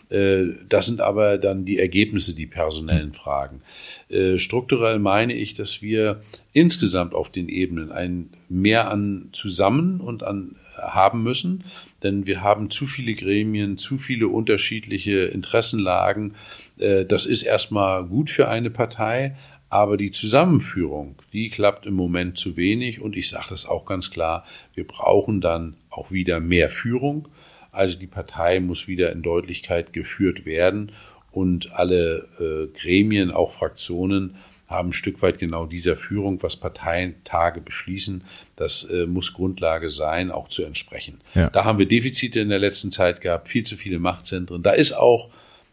Äh, 0.09 0.47
das 0.71 0.87
sind 0.87 1.03
aber 1.03 1.37
dann 1.37 1.67
die 1.67 1.79
Ergebnisse, 1.79 2.35
die 2.35 2.47
personellen 2.47 3.13
Fragen. 3.13 3.61
Äh, 4.09 4.39
strukturell 4.39 4.99
meine 4.99 5.35
ich, 5.35 5.53
dass 5.53 5.83
wir 5.83 6.23
insgesamt 6.55 7.13
auf 7.15 7.29
den 7.29 7.51
Ebenen 7.51 7.93
ein 7.93 8.31
mehr 8.49 8.91
an 8.91 9.29
zusammen 9.33 10.01
und 10.01 10.23
an 10.23 10.57
haben 10.79 11.23
müssen, 11.23 11.65
denn 12.03 12.25
wir 12.25 12.43
haben 12.43 12.71
zu 12.71 12.87
viele 12.87 13.13
Gremien, 13.13 13.77
zu 13.77 13.99
viele 13.99 14.29
unterschiedliche 14.29 15.25
Interessenlagen. 15.25 16.35
Äh, 16.79 17.05
das 17.05 17.27
ist 17.27 17.43
erstmal 17.43 18.05
gut 18.05 18.31
für 18.31 18.49
eine 18.49 18.71
Partei, 18.71 19.37
aber 19.73 19.97
die 19.97 20.11
Zusammenführung, 20.11 21.15
die 21.33 21.49
klappt 21.49 21.87
im 21.87 21.95
Moment 21.95 22.37
zu 22.37 22.59
wenig. 22.59 23.01
Und 23.01 23.17
ich 23.17 23.31
sage 23.31 23.47
das 23.49 23.65
auch 23.65 23.87
ganz 23.87 24.11
klar, 24.11 24.45
wir 24.75 24.87
brauchen 24.87 25.41
dann 25.41 25.77
auch 25.89 26.11
wieder 26.11 26.41
mehr 26.41 26.69
Führung. 26.69 27.29
Also 27.71 27.97
die 27.97 28.07
Partei 28.07 28.61
muss 28.61 28.87
wieder 28.87 29.11
in 29.13 29.23
Deutlichkeit 29.23 29.95
geführt 29.95 30.45
werden. 30.45 30.93
Und 31.31 31.73
alle 31.73 32.29
äh, 32.39 32.79
Gremien, 32.79 33.31
auch 33.31 33.51
Fraktionen, 33.51 34.37
haben 34.69 34.91
ein 34.91 34.93
Stück 34.93 35.23
weit 35.23 35.39
genau 35.39 35.65
dieser 35.65 35.97
Führung, 35.97 36.43
was 36.43 36.57
Parteientage 36.57 37.63
beschließen, 37.63 38.25
das 38.57 38.85
äh, 38.85 39.07
muss 39.07 39.33
Grundlage 39.33 39.89
sein, 39.89 40.31
auch 40.31 40.49
zu 40.49 40.65
entsprechen. 40.65 41.23
Ja. 41.35 41.49
Da 41.49 41.65
haben 41.65 41.79
wir 41.79 41.89
Defizite 41.89 42.41
in 42.41 42.51
der 42.51 42.59
letzten 42.59 42.93
Zeit 42.93 43.23
gehabt, 43.23 43.49
viel 43.49 43.65
zu 43.65 43.77
viele 43.77 43.99
Machtzentren. 43.99 44.63
Da 44.63 44.73
ist 44.73 44.93
auch 44.93 45.31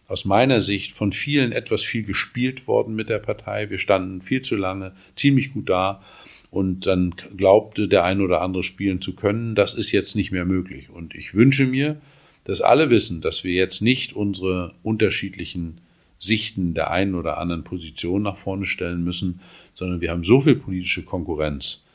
aus 0.09 0.25
meiner 0.25 0.59
Sicht 0.59 0.93
von 0.93 1.13
vielen 1.13 1.51
etwas 1.51 1.83
viel 1.83 2.03
gespielt 2.03 2.67
worden 2.67 2.95
mit 2.95 3.09
der 3.09 3.19
Partei. 3.19 3.69
Wir 3.69 3.77
standen 3.77 4.21
viel 4.21 4.41
zu 4.41 4.55
lange 4.55 4.91
ziemlich 5.15 5.53
gut 5.53 5.69
da 5.69 6.01
und 6.49 6.87
dann 6.87 7.13
glaubte 7.37 7.87
der 7.87 8.03
ein 8.03 8.19
oder 8.19 8.41
andere 8.41 8.63
spielen 8.63 9.01
zu 9.01 9.15
können. 9.15 9.53
Das 9.53 9.75
ist 9.75 9.91
jetzt 9.91 10.15
nicht 10.15 10.31
mehr 10.31 10.45
möglich. 10.45 10.89
Und 10.89 11.13
ich 11.13 11.35
wünsche 11.35 11.67
mir, 11.67 12.01
dass 12.43 12.61
alle 12.61 12.89
wissen, 12.89 13.21
dass 13.21 13.43
wir 13.43 13.53
jetzt 13.53 13.81
nicht 13.81 14.13
unsere 14.13 14.73
unterschiedlichen 14.81 15.79
Sichten 16.17 16.73
der 16.73 16.89
einen 16.89 17.13
oder 17.13 17.37
anderen 17.37 17.63
Position 17.63 18.23
nach 18.23 18.37
vorne 18.37 18.65
stellen 18.65 19.03
müssen, 19.03 19.41
sondern 19.75 20.01
wir 20.01 20.09
haben 20.09 20.23
so 20.23 20.41
viel 20.41 20.55
politische 20.55 21.03
Konkurrenz, 21.03 21.85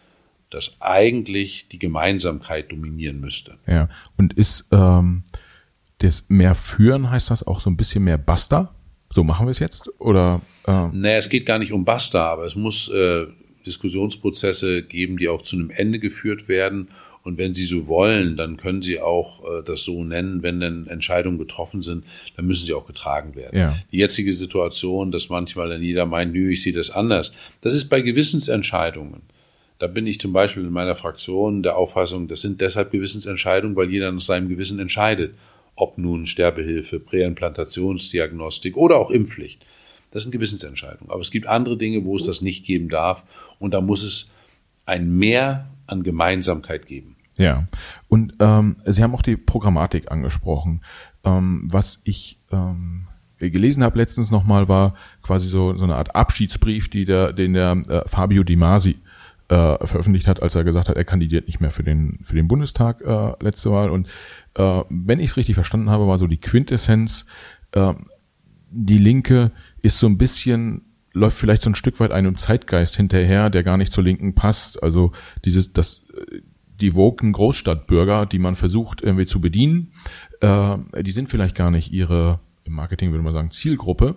dass 0.50 0.76
eigentlich 0.78 1.66
die 1.66 1.80
Gemeinsamkeit 1.80 2.70
dominieren 2.70 3.20
müsste. 3.20 3.58
Ja, 3.66 3.88
und 4.16 4.34
ist 4.34 4.68
ähm, 4.70 5.24
das 6.05 6.24
mehr 6.28 6.55
führen, 6.55 7.11
heißt 7.11 7.30
das 7.30 7.46
auch 7.46 7.61
so 7.61 7.70
ein 7.70 7.76
bisschen 7.76 8.05
mehr 8.05 8.18
Basta? 8.18 8.74
So 9.11 9.22
machen 9.22 9.46
wir 9.46 9.52
es 9.52 9.61
jetzt? 9.61 9.90
Oder? 10.00 10.40
Äh? 10.66 10.88
Nee, 10.92 11.16
es 11.16 11.28
geht 11.28 11.46
gar 11.46 11.59
nicht 11.59 11.72
um 11.72 11.84
Basta, 11.84 12.26
aber 12.26 12.46
es 12.46 12.57
muss 12.57 12.88
äh, 12.88 13.26
Diskussionsprozesse 13.64 14.82
geben, 14.82 15.18
die 15.18 15.28
auch 15.28 15.42
zu 15.42 15.57
einem 15.57 15.70
Ende 15.70 15.98
geführt 15.98 16.48
werden. 16.48 16.88
Und 17.22 17.38
wenn 17.38 17.55
Sie 17.55 17.64
so 17.64 17.86
wollen, 17.86 18.36
dann 18.36 18.59
können 18.59 18.82
Sie 18.82 19.00
auch 19.00 19.44
äh, 19.44 19.62
das 19.64 19.84
so 19.84 20.05
nennen, 20.05 20.42
wenn 20.42 20.61
dann 20.61 20.86
Entscheidungen 20.88 21.38
getroffen 21.38 21.82
sind, 21.82 22.05
dann 22.36 22.46
müssen 22.46 22.66
sie 22.66 22.74
auch 22.74 22.86
getragen 22.86 23.34
werden. 23.34 23.59
Ja. 23.59 23.78
Die 23.92 23.98
jetzige 23.98 24.32
Situation, 24.34 25.11
dass 25.11 25.30
manchmal 25.30 25.70
dann 25.70 25.82
jeder 25.82 26.05
meint, 26.05 26.34
nö, 26.34 26.50
ich 26.50 26.62
sehe 26.62 26.74
das 26.74 26.90
anders, 26.90 27.32
das 27.62 27.72
ist 27.72 27.88
bei 27.88 28.02
Gewissensentscheidungen. 28.02 29.22
Da 29.78 29.86
bin 29.86 30.07
ich 30.07 30.20
zum 30.20 30.32
Beispiel 30.32 30.64
in 30.64 30.72
meiner 30.72 30.96
Fraktion 30.96 31.62
der 31.62 31.76
Auffassung, 31.76 32.28
das 32.28 32.42
sind 32.42 32.61
deshalb 32.61 32.90
Gewissensentscheidungen, 32.90 33.76
weil 33.76 33.90
jeder 33.90 34.12
nach 34.12 34.20
seinem 34.20 34.48
Gewissen 34.48 34.78
entscheidet 34.78 35.34
ob 35.77 35.99
nun 35.99 36.27
Sterbehilfe, 36.27 37.01
Präimplantationsdiagnostik 37.01 38.77
oder 38.77 38.97
auch 38.97 39.11
Impfpflicht. 39.11 39.64
Das 40.11 40.22
sind 40.22 40.33
Gewissensentscheidungen. 40.33 41.11
Aber 41.11 41.20
es 41.20 41.31
gibt 41.31 41.47
andere 41.47 41.77
Dinge, 41.77 42.05
wo 42.05 42.16
es 42.16 42.25
das 42.25 42.41
nicht 42.41 42.64
geben 42.64 42.89
darf. 42.89 43.25
Und 43.59 43.75
da 43.75 43.81
muss 43.81 44.05
es 44.05 44.31
ein 44.87 45.18
Mehr 45.18 45.68
an 45.87 46.03
Gemeinsamkeit 46.03 46.87
geben. 46.87 47.16
Ja, 47.37 47.66
und 48.09 48.35
ähm, 48.39 48.77
Sie 48.85 49.03
haben 49.03 49.14
auch 49.14 49.22
die 49.22 49.37
Programmatik 49.37 50.12
angesprochen. 50.12 50.83
Ähm, 51.25 51.64
was 51.66 52.01
ich 52.05 52.39
ähm, 52.53 53.09
gelesen 53.39 53.83
habe 53.83 53.99
letztens 53.99 54.31
nochmal, 54.31 54.68
war 54.68 54.95
quasi 55.22 55.49
so, 55.49 55.75
so 55.75 55.83
eine 55.83 55.97
Art 55.97 56.14
Abschiedsbrief, 56.14 56.89
die 56.89 57.05
der, 57.05 57.33
den 57.33 57.55
der 57.55 57.83
äh, 57.89 58.09
Fabio 58.09 58.45
Di 58.45 58.55
Masi 58.55 58.97
äh, 59.49 59.86
veröffentlicht 59.86 60.26
hat, 60.26 60.42
als 60.42 60.55
er 60.55 60.64
gesagt 60.64 60.88
hat, 60.88 60.97
er 60.97 61.05
kandidiert 61.05 61.47
nicht 61.47 61.61
mehr 61.61 61.70
für 61.70 61.82
den, 61.82 62.18
für 62.22 62.34
den 62.34 62.49
Bundestag 62.49 63.01
äh, 63.03 63.32
letzte 63.40 63.70
Mal. 63.70 63.90
Und 63.90 64.09
äh, 64.55 64.82
wenn 64.88 65.20
ich 65.20 65.30
es 65.30 65.36
richtig 65.36 65.55
verstanden 65.55 65.90
habe, 65.90 66.07
war 66.07 66.18
so 66.18 66.26
die 66.26 66.40
Quintessenz, 66.40 67.26
äh, 67.72 67.95
die 68.70 68.99
Linke 68.99 69.53
ist 69.82 69.99
so 69.99 70.07
ein 70.07 70.18
bisschen, 70.18 70.82
läuft 71.12 71.36
vielleicht 71.36 71.62
so 71.62 71.70
ein 71.70 71.74
Stück 71.74 72.01
weit 72.01 72.11
einem 72.11 72.36
Zeitgeist 72.36 72.97
hinterher, 72.97 73.51
der 73.51 73.62
gar 73.62 73.76
nicht 73.76 73.92
zur 73.92 74.05
Linken 74.05 74.34
passt. 74.34 74.82
Also 74.82 75.12
dieses, 75.45 75.72
das, 75.72 76.05
die 76.80 76.95
woken 76.95 77.32
Großstadtbürger, 77.32 78.26
die 78.26 78.38
man 78.38 78.57
versucht 78.57 79.03
irgendwie 79.03 79.26
zu 79.26 79.40
bedienen, 79.40 79.92
äh, 80.40 80.76
die 81.03 81.12
sind 81.12 81.28
vielleicht 81.28 81.55
gar 81.55 81.70
nicht 81.70 81.92
ihre, 81.92 82.40
im 82.64 82.72
Marketing 82.72 83.11
würde 83.11 83.22
man 83.22 83.32
sagen, 83.32 83.51
Zielgruppe. 83.51 84.16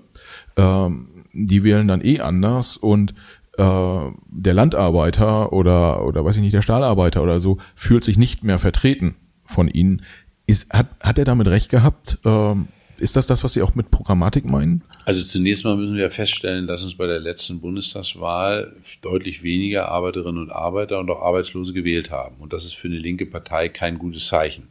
Äh, 0.56 0.90
die 1.34 1.64
wählen 1.64 1.88
dann 1.88 2.04
eh 2.04 2.20
anders 2.20 2.78
und 2.78 3.12
äh, 3.12 3.16
der 3.58 4.54
Landarbeiter 4.54 5.52
oder 5.52 6.06
oder 6.06 6.24
weiß 6.24 6.36
ich 6.38 6.44
nicht 6.44 6.54
der 6.54 6.62
Stahlarbeiter 6.62 7.24
oder 7.24 7.40
so 7.40 7.58
fühlt 7.74 8.04
sich 8.04 8.18
nicht 8.18 8.44
mehr 8.44 8.60
vertreten 8.60 9.16
von 9.46 9.68
ihnen. 9.68 10.04
Ist, 10.46 10.72
hat, 10.72 10.88
hat 11.02 11.18
er 11.18 11.26
damit 11.26 11.48
recht 11.48 11.70
gehabt? 11.70 12.20
Ähm, 12.24 12.68
ist 13.00 13.16
das 13.16 13.28
das, 13.28 13.44
was 13.44 13.54
Sie 13.54 13.62
auch 13.62 13.76
mit 13.76 13.92
Programmatik 13.92 14.46
meinen? 14.46 14.84
Also 15.06 15.24
zunächst 15.24 15.64
mal 15.66 15.76
müssen 15.76 15.96
wir 15.96 16.10
feststellen, 16.10 16.68
dass 16.68 16.84
uns 16.84 16.96
bei 16.96 17.06
der 17.06 17.20
letzten 17.20 17.62
Bundestagswahl 17.62 18.76
deutlich 19.02 19.44
weniger 19.44 19.90
Arbeiterinnen 19.90 20.42
und 20.42 20.52
Arbeiter 20.52 21.00
und 21.00 21.10
auch 21.10 21.22
Arbeitslose 21.22 21.74
gewählt 21.74 22.12
haben. 22.12 22.38
Und 22.40 22.54
das 22.54 22.66
ist 22.66 22.76
für 22.76 22.88
eine 22.88 22.98
linke 22.98 23.26
Partei 23.26 23.70
kein 23.70 24.00
gutes 24.00 24.28
Zeichen. 24.28 24.70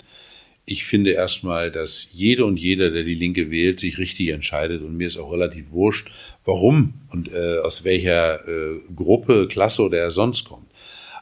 Ich 0.65 0.85
finde 0.85 1.13
erstmal, 1.13 1.71
dass 1.71 2.09
jede 2.13 2.45
und 2.45 2.59
jeder, 2.59 2.91
der 2.91 3.05
die 3.05 3.15
Linke 3.15 3.51
wählt, 3.53 3.79
sich 3.79 3.99
richtig 3.99 4.29
entscheidet. 4.31 4.83
Und 4.83 4.97
mir 4.97 5.07
ist 5.07 5.17
auch 5.17 5.33
relativ 5.33 5.71
wurscht, 5.71 6.11
warum 6.47 6.95
und 7.11 7.31
äh, 7.31 7.59
aus 7.59 7.85
welcher 7.85 8.49
äh, 8.49 8.81
Gruppe, 8.95 9.49
Klasse 9.49 9.83
oder 9.83 9.99
er 9.99 10.11
sonst 10.11 10.49
kommt. 10.49 10.71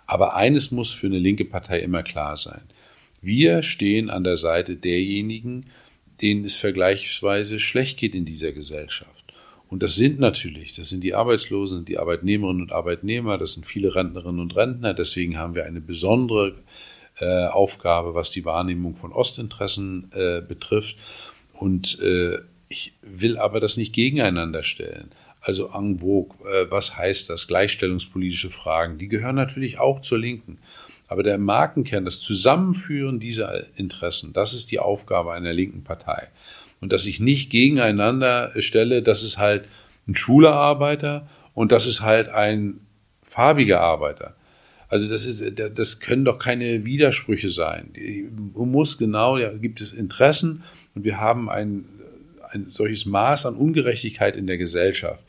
Aber 0.07 0.37
eines 0.37 0.71
muss 0.71 0.93
für 0.93 1.07
eine 1.07 1.19
linke 1.19 1.47
Partei 1.47 1.81
immer 1.81 2.03
klar 2.03 2.37
sein. 2.37 2.61
Wir 3.21 3.63
stehen 3.63 4.11
an 4.11 4.23
der 4.23 4.37
Seite 4.37 4.77
derjenigen, 4.77 5.67
denen 6.21 6.45
es 6.45 6.57
vergleichsweise 6.57 7.59
schlecht 7.59 7.99
geht 7.99 8.15
in 8.15 8.27
dieser 8.27 8.53
Gesellschaft. 8.53 9.11
Und 9.71 9.83
das 9.83 9.97
sind 9.97 10.21
natürlich, 10.21 10.77
das 10.77 10.91
sind 10.91 11.03
die 11.03 11.15
Arbeitslosen, 11.15 11.87
die 11.87 11.99
Arbeitnehmerinnen 11.99 12.63
und 12.63 12.73
Arbeitnehmer, 12.73 13.39
das 13.39 13.55
sind 13.55 13.67
viele 13.67 13.95
Rentnerinnen 13.95 14.41
und 14.41 14.55
Rentner. 14.55 14.95
Deswegen 14.95 15.39
haben 15.39 15.55
wir 15.55 15.65
eine 15.65 15.81
besondere 15.81 16.55
äh, 17.19 17.47
Aufgabe, 17.47 18.15
was 18.15 18.31
die 18.31 18.45
Wahrnehmung 18.45 18.95
von 18.95 19.13
Ostinteressen 19.13 20.11
äh, 20.13 20.43
betrifft. 20.43 20.97
Und 21.55 21.99
äh, 22.01 22.39
ich 22.75 22.93
will 23.03 23.39
aber 23.39 23.61
das 23.61 23.77
nicht 23.77 23.93
gegeneinander 23.93 24.65
stellen. 24.65 25.13
Also 25.41 25.71
en 25.73 26.01
vogue, 26.01 26.35
äh, 26.51 26.69
was 26.71 26.97
heißt 26.97 27.31
das? 27.31 27.47
Gleichstellungspolitische 27.47 28.51
Fragen, 28.51 28.99
die 28.99 29.09
gehören 29.09 29.37
natürlich 29.37 29.79
auch 29.79 30.01
zur 30.01 30.19
Linken. 30.19 30.59
Aber 31.07 31.23
der 31.23 31.39
Markenkern, 31.39 32.05
das 32.05 32.21
Zusammenführen 32.21 33.21
dieser 33.21 33.65
Interessen, 33.79 34.33
das 34.33 34.55
ist 34.55 34.73
die 34.73 34.81
Aufgabe 34.81 35.33
einer 35.33 35.53
linken 35.53 35.85
Partei. 35.85 36.29
Und 36.81 36.93
dass 36.93 37.07
ich 37.07 37.21
nicht 37.21 37.51
gegeneinander 37.51 38.51
stelle, 38.59 39.03
das 39.03 39.23
ist 39.23 39.39
halt 39.39 39.67
ein 40.09 40.17
schwuler 40.17 40.55
Arbeiter 40.55 41.29
und 41.55 41.71
das 41.71 41.87
ist 41.87 42.01
halt 42.01 42.29
ein 42.29 42.81
farbiger 43.23 43.81
Arbeiter. 43.81 44.35
Also 44.89 45.09
das 45.09 45.27
ist, 45.27 45.43
das 45.75 46.01
können 46.01 46.25
doch 46.25 46.39
keine 46.39 46.85
Widersprüche 46.85 47.51
sein. 47.51 47.91
Man 48.55 48.71
muss 48.71 48.99
genau, 48.99 49.39
ja, 49.39 49.51
gibt 49.51 49.81
es 49.81 49.93
Interessen 49.93 50.65
und 50.95 51.05
wir 51.05 51.21
haben 51.21 51.49
ein, 51.51 51.85
ein 52.55 52.69
solches 52.71 53.07
Maß 53.07 53.47
an 53.47 53.57
Ungerechtigkeit 53.57 54.37
in 54.37 54.47
der 54.47 54.59
Gesellschaft 54.59 55.23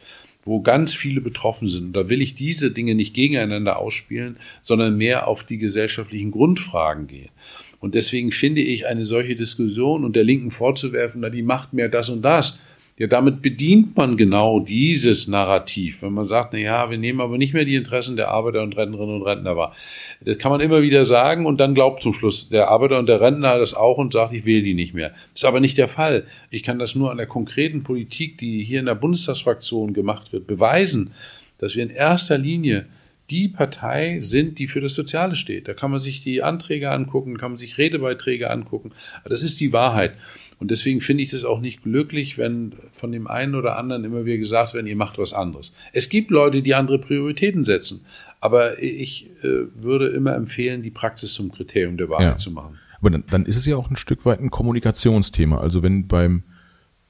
wo 0.45 0.61
ganz 0.61 0.93
viele 0.93 1.21
betroffen 1.21 1.67
sind. 1.67 1.87
Und 1.87 1.93
da 1.93 2.07
will 2.07 2.21
ich 2.21 2.35
diese 2.35 2.71
Dinge 2.71 2.95
nicht 2.95 3.15
gegeneinander 3.15 3.79
ausspielen, 3.79 4.37
sondern 4.61 4.95
mehr 4.95 5.27
auf 5.27 5.43
die 5.43 5.57
gesellschaftlichen 5.57 6.31
Grundfragen 6.31 7.07
gehen. 7.07 7.31
Und 7.79 7.95
deswegen 7.95 8.31
finde 8.31 8.61
ich 8.61 8.87
eine 8.87 9.05
solche 9.05 9.35
Diskussion 9.35 10.05
und 10.05 10.15
der 10.15 10.23
Linken 10.23 10.51
vorzuwerfen, 10.51 11.21
na, 11.21 11.29
die 11.29 11.41
macht 11.41 11.73
mehr 11.73 11.89
das 11.89 12.09
und 12.09 12.21
das, 12.21 12.57
ja, 12.97 13.07
damit 13.07 13.41
bedient 13.41 13.97
man 13.97 14.15
genau 14.15 14.61
dieses 14.61 15.27
Narrativ. 15.27 16.01
Wenn 16.01 16.13
man 16.13 16.27
sagt, 16.27 16.53
na 16.53 16.59
ja, 16.59 16.89
wir 16.89 16.97
nehmen 16.97 17.19
aber 17.19 17.37
nicht 17.37 17.53
mehr 17.53 17.65
die 17.65 17.75
Interessen 17.75 18.15
der 18.15 18.29
Arbeiter 18.29 18.63
und 18.63 18.77
Rentnerinnen 18.77 19.15
und 19.15 19.23
Rentner 19.23 19.57
wahr. 19.57 19.75
Das 20.21 20.37
kann 20.37 20.49
man 20.49 20.61
immer 20.61 20.81
wieder 20.81 21.03
sagen 21.03 21.45
und 21.45 21.59
dann 21.59 21.75
glaubt 21.75 22.01
zum 22.01 22.13
Schluss 22.13 22.47
der 22.47 22.69
Arbeiter 22.69 22.97
und 22.97 23.07
der 23.07 23.19
Rentner 23.19 23.59
das 23.59 23.73
auch 23.73 23.97
und 23.97 24.13
sagt, 24.13 24.31
ich 24.31 24.45
wähle 24.45 24.63
die 24.63 24.75
nicht 24.75 24.93
mehr. 24.93 25.09
Das 25.09 25.41
ist 25.41 25.45
aber 25.45 25.59
nicht 25.59 25.77
der 25.77 25.89
Fall. 25.89 26.23
Ich 26.51 26.63
kann 26.63 26.79
das 26.79 26.95
nur 26.95 27.11
an 27.11 27.17
der 27.17 27.27
konkreten 27.27 27.83
Politik, 27.83 28.37
die 28.37 28.63
hier 28.63 28.79
in 28.79 28.85
der 28.85 28.95
Bundestagsfraktion 28.95 29.91
gemacht 29.91 30.31
wird, 30.31 30.47
beweisen, 30.47 31.11
dass 31.57 31.75
wir 31.75 31.83
in 31.83 31.89
erster 31.89 32.37
Linie 32.37 32.85
die 33.29 33.47
Partei 33.47 34.19
sind, 34.21 34.59
die 34.59 34.67
für 34.67 34.81
das 34.81 34.93
Soziale 34.93 35.35
steht. 35.35 35.67
Da 35.67 35.73
kann 35.73 35.91
man 35.91 35.99
sich 35.99 36.23
die 36.23 36.43
Anträge 36.43 36.91
angucken, 36.91 37.37
kann 37.37 37.51
man 37.51 37.57
sich 37.57 37.77
Redebeiträge 37.77 38.51
angucken. 38.51 38.91
Das 39.25 39.41
ist 39.41 39.59
die 39.59 39.73
Wahrheit. 39.73 40.13
Und 40.59 40.71
deswegen 40.71 41.01
finde 41.01 41.23
ich 41.23 41.33
es 41.33 41.43
auch 41.43 41.59
nicht 41.59 41.83
glücklich, 41.83 42.37
wenn 42.37 42.73
von 42.93 43.11
dem 43.11 43.27
einen 43.27 43.55
oder 43.55 43.77
anderen 43.77 44.03
immer 44.03 44.25
wieder 44.25 44.37
gesagt 44.37 44.73
wird, 44.73 44.87
ihr 44.87 44.95
macht 44.95 45.17
was 45.17 45.33
anderes. 45.33 45.73
Es 45.91 46.09
gibt 46.09 46.31
Leute, 46.31 46.61
die 46.61 46.75
andere 46.75 46.99
Prioritäten 46.99 47.65
setzen. 47.65 48.05
Aber 48.39 48.81
ich 48.81 49.29
äh, 49.43 49.65
würde 49.75 50.07
immer 50.07 50.35
empfehlen, 50.35 50.81
die 50.81 50.91
Praxis 50.91 51.33
zum 51.33 51.51
Kriterium 51.51 51.97
der 51.97 52.09
Wahrheit 52.09 52.25
ja. 52.27 52.37
zu 52.37 52.51
machen. 52.51 52.77
Aber 52.99 53.09
dann, 53.09 53.23
dann 53.29 53.45
ist 53.45 53.57
es 53.57 53.65
ja 53.65 53.75
auch 53.75 53.89
ein 53.89 53.97
Stück 53.97 54.25
weit 54.25 54.39
ein 54.39 54.51
Kommunikationsthema. 54.51 55.57
Also 55.57 55.83
wenn 55.83 56.07
beim, 56.07 56.43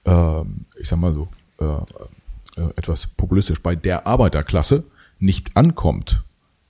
äh, 0.05 0.41
ich 0.79 0.87
sag 0.87 0.99
mal 0.99 1.13
so, 1.13 1.27
äh, 1.59 2.61
äh, 2.61 2.69
etwas 2.75 3.07
populistisch, 3.07 3.61
bei 3.61 3.75
der 3.75 4.07
Arbeiterklasse 4.07 4.85
nicht 5.19 5.55
ankommt, 5.55 6.23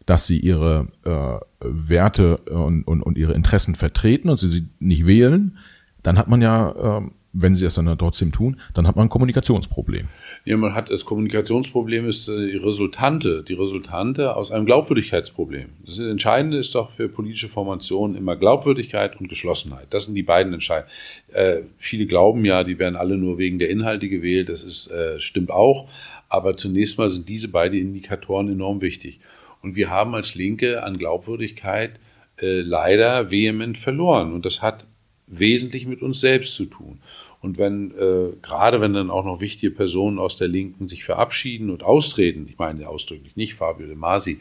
dass 0.05 0.28
sie 0.28 0.39
ihre 0.39 0.88
äh, 1.03 1.39
Werte 1.59 2.38
und, 2.38 2.84
und, 2.84 3.01
und 3.01 3.17
ihre 3.17 3.34
Interessen 3.34 3.76
vertreten 3.76 4.30
und 4.30 4.38
sie 4.38 4.47
sie 4.47 4.67
nicht 4.80 5.05
wählen, 5.05 5.57
dann 6.06 6.18
hat 6.18 6.28
man 6.28 6.41
ja, 6.41 6.99
äh, 6.99 7.01
wenn 7.34 7.56
sie 7.56 7.66
das 7.66 7.76
dann 7.76 7.97
trotzdem 7.97 8.32
tun, 8.32 8.60
dann 8.74 8.88
hat 8.88 8.95
man 8.95 9.08
ein 9.08 9.10
Kommunikationsproblem. 9.10 10.08
Ja, 10.45 10.56
man 10.56 10.76
hat 10.76 10.91
das 10.91 11.03
Kommunikationsproblem 11.03 12.08
ist 12.08 12.30
äh, 12.30 12.51
die 12.51 12.58
Resultante, 12.58 13.43
die 13.43 13.53
Resultante 13.53 14.36
aus 14.36 14.51
einem 14.51 14.66
Glaubwürdigkeitsproblem. 14.66 15.70
Das 15.86 15.97
Entscheidende 15.97 16.58
ist 16.58 16.76
doch 16.76 16.91
für 16.91 17.10
politische 17.10 17.49
Formationen 17.49 18.16
immer 18.16 18.36
Glaubwürdigkeit 18.36 19.20
und 19.20 19.30
Geschlossenheit. 19.30 19.88
Das 19.89 20.06
sind 20.06 20.14
die 20.14 20.24
beiden 20.24 20.53
entscheidenden. 20.53 20.91
Äh, 21.34 21.62
viele 21.80 22.06
glauben 22.06 22.45
ja, 22.45 22.64
die 22.64 22.78
werden 22.78 22.95
alle 22.95 23.18
nur 23.18 23.39
wegen 23.39 23.58
der 23.58 23.70
Inhalte 23.70 24.08
gewählt. 24.08 24.49
Das 24.49 24.64
ist, 24.64 24.88
äh, 24.91 25.20
stimmt 25.20 25.49
auch. 25.49 25.89
Aber 26.30 26.56
zunächst 26.56 26.99
mal 26.99 27.10
sind 27.10 27.28
diese 27.30 27.47
beiden 27.47 27.80
Indikatoren 27.80 28.47
enorm 28.49 28.82
wichtig. 28.82 29.20
Und 29.64 29.76
wir 29.76 29.89
haben 29.89 30.14
als 30.14 30.36
Linke 30.36 30.84
an 30.84 30.97
Glaubwürdigkeit 30.99 31.99
äh, 32.39 32.62
leider 32.62 33.32
vehement 33.32 33.78
verloren. 33.80 34.34
Und 34.34 34.45
das 34.45 34.62
hat 34.62 34.86
wesentlich 35.28 35.86
mit 35.86 36.01
uns 36.01 36.19
selbst 36.19 36.55
zu 36.55 36.65
tun. 36.65 36.99
Und 37.41 37.57
wenn, 37.57 37.91
äh, 37.91 38.36
gerade 38.41 38.82
wenn 38.82 38.93
dann 38.93 39.11
auch 39.11 39.23
noch 39.23 39.39
wichtige 39.39 39.71
Personen 39.71 40.17
aus 40.17 40.38
der 40.38 40.47
Linken 40.47 40.88
sich 40.88 41.03
verabschieden 41.03 41.69
und 41.69 41.84
austreten, 41.84 42.47
ich 42.49 42.57
meine 42.57 42.88
ausdrücklich 42.89 43.36
nicht 43.36 43.53
Fabio 43.53 43.86
De 43.86 43.95
Masi, 43.95 44.39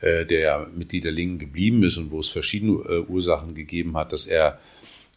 äh, 0.00 0.24
der 0.24 0.40
ja 0.40 0.66
Mitglied 0.74 1.04
der 1.04 1.12
Linken 1.12 1.38
geblieben 1.38 1.82
ist 1.82 1.96
und 1.96 2.10
wo 2.10 2.20
es 2.20 2.28
verschiedene 2.28 2.72
äh, 2.88 3.00
Ursachen 3.08 3.54
gegeben 3.54 3.96
hat, 3.96 4.12
dass 4.12 4.26
er 4.26 4.60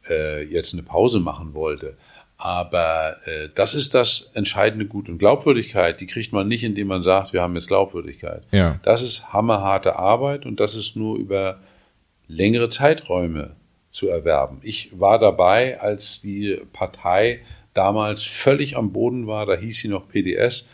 äh, 0.10 0.44
jetzt 0.44 0.74
eine 0.74 0.84
Pause 0.84 1.20
machen 1.20 1.54
wollte. 1.54 1.98
Aber 2.38 3.18
äh, 3.26 3.50
das 3.54 3.76
ist 3.76 3.94
das 3.94 4.32
entscheidende 4.34 4.86
Gut. 4.86 5.10
Und 5.10 5.20
Glaubwürdigkeit, 5.20 6.00
die 6.00 6.08
kriegt 6.08 6.32
man 6.32 6.48
nicht, 6.48 6.64
indem 6.64 6.88
man 6.88 7.04
sagt, 7.04 7.34
wir 7.34 7.42
haben 7.42 7.54
jetzt 7.56 7.68
Glaubwürdigkeit. 7.68 8.48
Ja. 8.52 8.80
Das 8.84 9.04
ist 9.04 9.34
hammerharte 9.34 9.98
Arbeit 9.98 10.46
und 10.46 10.60
das 10.60 10.76
ist 10.76 10.96
nur 10.96 11.18
über 11.18 11.60
längere 12.28 12.70
Zeiträume 12.70 13.56
zu 13.92 14.08
erwerben. 14.08 14.60
Ich 14.62 15.00
war 15.00 15.20
dabei, 15.20 15.80
als 15.80 16.22
die 16.22 16.60
Partei 16.74 17.42
damals 17.74 18.24
völlig 18.24 18.78
am 18.78 18.92
Boden 18.92 19.28
war, 19.28 19.46
da 19.46 19.56
hieß 19.56 19.80
sie 19.80 19.88
noch 19.88 20.08
PDS 20.10 20.68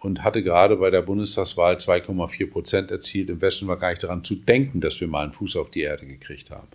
und 0.00 0.24
hatte 0.24 0.42
gerade 0.42 0.76
bei 0.76 0.90
der 0.90 1.02
Bundestagswahl 1.02 1.76
2,4 1.76 2.50
Prozent 2.50 2.90
erzielt. 2.90 3.28
Im 3.28 3.40
Westen 3.40 3.66
war 3.66 3.76
gar 3.76 3.90
nicht 3.90 4.02
daran 4.02 4.24
zu 4.24 4.34
denken, 4.34 4.80
dass 4.80 5.00
wir 5.00 5.08
mal 5.08 5.24
einen 5.24 5.32
Fuß 5.32 5.56
auf 5.56 5.70
die 5.70 5.82
Erde 5.82 6.06
gekriegt 6.06 6.50
haben. 6.50 6.68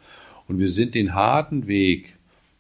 Und 0.48 0.60
wir 0.60 0.68
sind 0.68 0.96
den 0.96 1.16
harten 1.16 1.68
Weg 1.68 2.16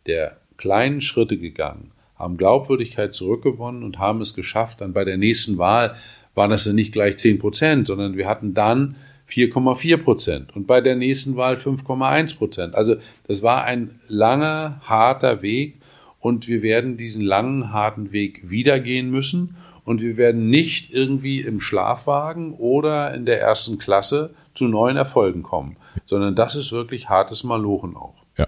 der 0.07 0.37
kleinen 0.57 1.01
Schritte 1.01 1.37
gegangen, 1.37 1.91
haben 2.17 2.37
Glaubwürdigkeit 2.37 3.13
zurückgewonnen 3.13 3.83
und 3.83 3.99
haben 3.99 4.21
es 4.21 4.33
geschafft. 4.33 4.81
Dann 4.81 4.93
bei 4.93 5.03
der 5.03 5.17
nächsten 5.17 5.57
Wahl 5.57 5.95
waren 6.33 6.49
das 6.49 6.63
dann 6.63 6.75
nicht 6.75 6.93
gleich 6.93 7.17
10 7.17 7.39
Prozent, 7.39 7.87
sondern 7.87 8.17
wir 8.17 8.27
hatten 8.27 8.53
dann 8.53 8.95
4,4 9.29 9.97
Prozent 9.97 10.55
und 10.55 10.67
bei 10.67 10.81
der 10.81 10.95
nächsten 10.95 11.35
Wahl 11.35 11.55
5,1 11.55 12.37
Prozent. 12.37 12.75
Also 12.75 12.95
das 13.27 13.41
war 13.41 13.63
ein 13.63 13.99
langer, 14.07 14.81
harter 14.83 15.41
Weg 15.41 15.75
und 16.19 16.47
wir 16.47 16.61
werden 16.61 16.97
diesen 16.97 17.21
langen, 17.21 17.73
harten 17.73 18.11
Weg 18.11 18.49
wieder 18.49 18.79
gehen 18.79 19.09
müssen 19.09 19.55
und 19.83 20.01
wir 20.01 20.17
werden 20.17 20.49
nicht 20.49 20.93
irgendwie 20.93 21.41
im 21.41 21.61
Schlafwagen 21.61 22.53
oder 22.53 23.13
in 23.13 23.25
der 23.25 23.41
ersten 23.41 23.77
Klasse 23.77 24.31
zu 24.53 24.65
neuen 24.65 24.97
Erfolgen 24.97 25.43
kommen, 25.43 25.77
sondern 26.05 26.35
das 26.35 26.55
ist 26.55 26.71
wirklich 26.71 27.09
hartes 27.09 27.43
Malochen 27.43 27.95
auch. 27.95 28.23
Ja, 28.37 28.47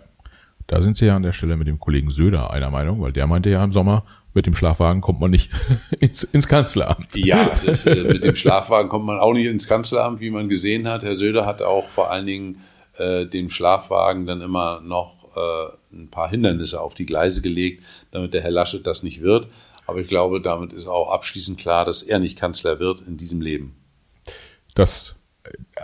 da 0.67 0.81
sind 0.81 0.97
Sie 0.97 1.05
ja 1.05 1.15
an 1.15 1.23
der 1.23 1.33
Stelle 1.33 1.57
mit 1.57 1.67
dem 1.67 1.79
Kollegen 1.79 2.11
Söder 2.11 2.51
einer 2.51 2.71
Meinung, 2.71 3.01
weil 3.01 3.11
der 3.11 3.27
meinte 3.27 3.49
ja 3.49 3.63
im 3.63 3.71
Sommer, 3.71 4.03
mit 4.37 4.45
dem 4.45 4.55
Schlafwagen 4.55 5.01
kommt 5.01 5.19
man 5.19 5.31
nicht 5.31 5.51
ins, 5.99 6.23
ins 6.23 6.47
Kanzleramt. 6.47 7.15
Ja, 7.17 7.59
das, 7.65 7.85
äh, 7.85 8.03
mit 8.03 8.23
dem 8.23 8.35
Schlafwagen 8.35 8.87
kommt 8.87 9.05
man 9.05 9.19
auch 9.19 9.33
nicht 9.33 9.47
ins 9.47 9.67
Kanzleramt, 9.67 10.21
wie 10.21 10.29
man 10.29 10.47
gesehen 10.47 10.87
hat. 10.87 11.01
Herr 11.03 11.17
Söder 11.17 11.45
hat 11.45 11.61
auch 11.61 11.89
vor 11.89 12.11
allen 12.11 12.27
Dingen 12.27 12.61
äh, 12.97 13.25
dem 13.25 13.49
Schlafwagen 13.49 14.27
dann 14.27 14.41
immer 14.41 14.79
noch 14.81 15.35
äh, 15.35 15.95
ein 15.95 16.09
paar 16.09 16.29
Hindernisse 16.29 16.79
auf 16.79 16.93
die 16.93 17.07
Gleise 17.07 17.41
gelegt, 17.41 17.83
damit 18.11 18.35
der 18.35 18.43
Herr 18.43 18.51
Laschet 18.51 18.85
das 18.85 19.01
nicht 19.01 19.21
wird. 19.21 19.47
Aber 19.87 19.99
ich 19.99 20.07
glaube, 20.07 20.39
damit 20.39 20.71
ist 20.71 20.85
auch 20.85 21.11
abschließend 21.11 21.57
klar, 21.57 21.83
dass 21.83 22.03
er 22.03 22.19
nicht 22.19 22.37
Kanzler 22.37 22.79
wird 22.79 23.01
in 23.01 23.17
diesem 23.17 23.41
Leben. 23.41 23.75
Das 24.75 25.15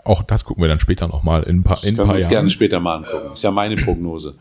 auch 0.03 0.23
das 0.23 0.43
gucken 0.43 0.61
wir 0.61 0.67
dann 0.67 0.81
später 0.81 1.07
nochmal 1.07 1.43
in 1.43 1.59
ein 1.59 1.63
paar, 1.63 1.83
in 1.83 1.99
ein 1.99 2.05
paar 2.05 2.19
Jahren. 2.19 2.29
gerne 2.29 2.49
später 2.49 2.79
mal 2.79 2.97
angucken. 2.97 3.33
Ist 3.33 3.43
ja 3.43 3.51
meine 3.51 3.75
Prognose. 3.77 4.35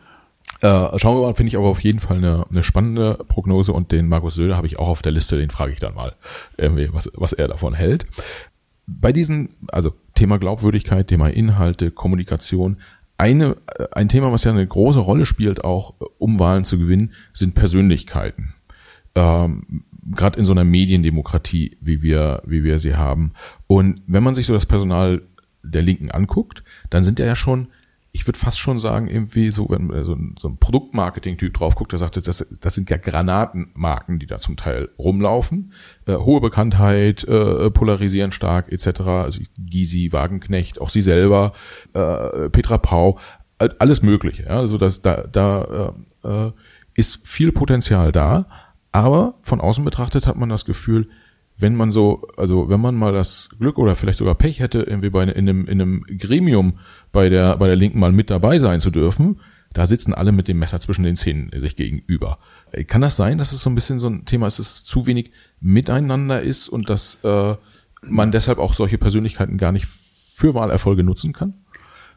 Äh, 0.63 0.99
schauen 0.99 1.17
wir 1.17 1.23
mal, 1.23 1.35
finde 1.35 1.49
ich 1.49 1.57
aber 1.57 1.67
auf 1.67 1.83
jeden 1.83 1.99
Fall 1.99 2.19
eine, 2.19 2.47
eine 2.49 2.63
spannende 2.63 3.19
Prognose 3.27 3.73
und 3.73 3.91
den 3.91 4.09
Markus 4.09 4.37
Söder 4.37 4.57
habe 4.57 4.69
ich 4.69 4.79
auch 4.79 4.89
auf 4.89 5.03
der 5.03 5.11
Liste, 5.11 5.37
den 5.37 5.51
frage 5.51 5.73
ich 5.73 5.81
dann 5.81 5.95
mal, 5.95 6.15
was, 6.57 7.11
was 7.15 7.33
er 7.33 7.49
davon 7.49 7.75
hält. 7.75 8.07
Bei 8.87 9.13
diesen, 9.13 9.57
also 9.69 9.93
Thema 10.15 10.39
Glaubwürdigkeit, 10.39 11.09
Thema 11.09 11.29
Inhalte, 11.29 11.91
Kommunikation, 11.91 12.77
eine, 13.19 13.57
äh, 13.77 13.87
ein 13.91 14.09
Thema, 14.09 14.31
was 14.31 14.45
ja 14.45 14.53
eine 14.53 14.67
große 14.67 15.01
Rolle 15.01 15.27
spielt, 15.27 15.65
auch 15.65 15.95
äh, 16.01 16.05
um 16.19 16.39
Wahlen 16.39 16.65
zu 16.65 16.79
gewinnen, 16.79 17.13
sind 17.33 17.55
Persönlichkeiten. 17.55 18.55
Ähm, 19.17 19.85
Gerade 20.15 20.39
in 20.39 20.45
so 20.45 20.53
einer 20.53 20.65
Mediendemokratie, 20.65 21.77
wie 21.81 22.03
wir, 22.03 22.43
wie 22.45 22.65
wir 22.65 22.79
sie 22.79 22.97
haben. 22.97 23.33
Und 23.69 24.03
wenn 24.07 24.23
man 24.23 24.35
sich 24.35 24.47
so 24.47 24.53
das 24.53 24.67
Personal 24.67 25.23
der 25.63 25.83
Linken 25.83 26.11
anguckt, 26.11 26.65
dann 26.91 27.05
sind 27.05 27.21
ja 27.21 27.37
schon 27.37 27.69
ich 28.15 28.27
würde 28.27 28.39
fast 28.39 28.61
schon 28.61 28.79
sagen, 28.79 29.09
irgendwie 29.09 29.51
so, 29.51 29.71
wenn 29.71 29.89
so 30.05 30.13
ein, 30.13 30.35
so 30.39 30.49
ein 30.49 30.59
Produktmarketing-Typ 30.59 31.55
drauf 31.55 31.75
guckt, 31.75 31.93
der 31.93 31.99
sagt, 31.99 32.17
das, 32.17 32.47
das 32.61 32.75
sind 32.75 32.91
ja 32.91 32.99
Granatenmarken, 32.99 34.19
die 34.19 34.27
da 34.27 34.39
zum 34.39 34.57
Teil 34.57 34.91
rumlaufen. 34.99 35.73
Äh, 36.07 36.17
hohe 36.17 36.43
Bekanntheit, 36.43 37.25
äh, 37.25 37.71
polarisieren 37.71 38.31
stark, 38.31 38.71
etc. 38.71 39.01
Also 39.01 39.41
Gysi, 39.59 40.13
Wagenknecht, 40.13 40.79
auch 40.79 40.91
sie 40.91 41.01
selber, 41.01 41.55
äh, 41.95 42.51
Petra 42.51 42.77
Pau, 42.77 43.19
alles 43.79 44.03
mögliche. 44.03 44.43
Ja? 44.43 44.59
Also 44.59 44.77
das, 44.77 45.01
da, 45.01 45.25
da 45.31 45.95
äh, 46.23 46.47
äh, 46.47 46.53
ist 46.95 47.27
viel 47.27 47.51
Potenzial 47.51 48.13
da, 48.13 48.47
aber 48.93 49.39
von 49.43 49.63
außen 49.63 49.85
betrachtet 49.87 50.27
hat 50.27 50.37
man 50.37 50.51
das 50.51 50.67
Gefühl, 50.67 51.09
wenn 51.59 51.76
man 51.76 51.92
so, 51.92 52.28
also 52.36 52.68
wenn 52.68 52.80
man 52.80 52.94
mal 52.94 53.12
das 53.12 53.50
Glück 53.59 53.78
oder 53.78 53.94
vielleicht 53.94 54.18
sogar 54.18 54.34
Pech 54.34 54.61
hätte, 54.61 54.82
irgendwie 54.82 55.11
bei 55.11 55.22
in 55.22 55.30
einem, 55.30 55.66
in 55.66 55.80
einem 55.80 56.05
Gremium 56.18 56.78
bei 57.12 57.28
der, 57.28 57.57
bei 57.57 57.66
der 57.66 57.76
Linken 57.76 58.00
mal 58.00 58.12
mit 58.12 58.30
dabei 58.30 58.59
sein 58.59 58.80
zu 58.80 58.90
dürfen, 58.90 59.40
da 59.72 59.86
sitzen 59.86 60.12
alle 60.12 60.32
mit 60.32 60.48
dem 60.48 60.59
Messer 60.59 60.80
zwischen 60.80 61.05
den 61.05 61.16
Zähnen 61.16 61.50
sich 61.61 61.76
gegenüber. 61.76 62.38
Äh, 62.72 62.84
kann 62.84 63.00
das 63.00 63.16
sein, 63.16 63.38
dass 63.38 63.53
es 63.53 63.62
so 63.62 63.70
ein 63.70 63.74
bisschen 63.74 63.98
so 63.98 64.09
ein 64.09 64.24
Thema 64.24 64.46
ist, 64.46 64.59
dass 64.59 64.70
es 64.70 64.84
zu 64.84 65.07
wenig 65.07 65.30
miteinander 65.61 66.42
ist 66.42 66.68
und 66.68 66.90
dass 66.90 67.24
äh, 67.24 67.55
man 68.03 68.32
deshalb 68.32 68.59
auch 68.59 68.74
solche 68.74 68.98
Persönlichkeiten 68.98 69.59
gar 69.59 69.72
nicht 69.72 69.86
für 69.86 70.55
Wahlerfolge 70.55 71.05
nutzen 71.05 71.32
kann? 71.32 71.55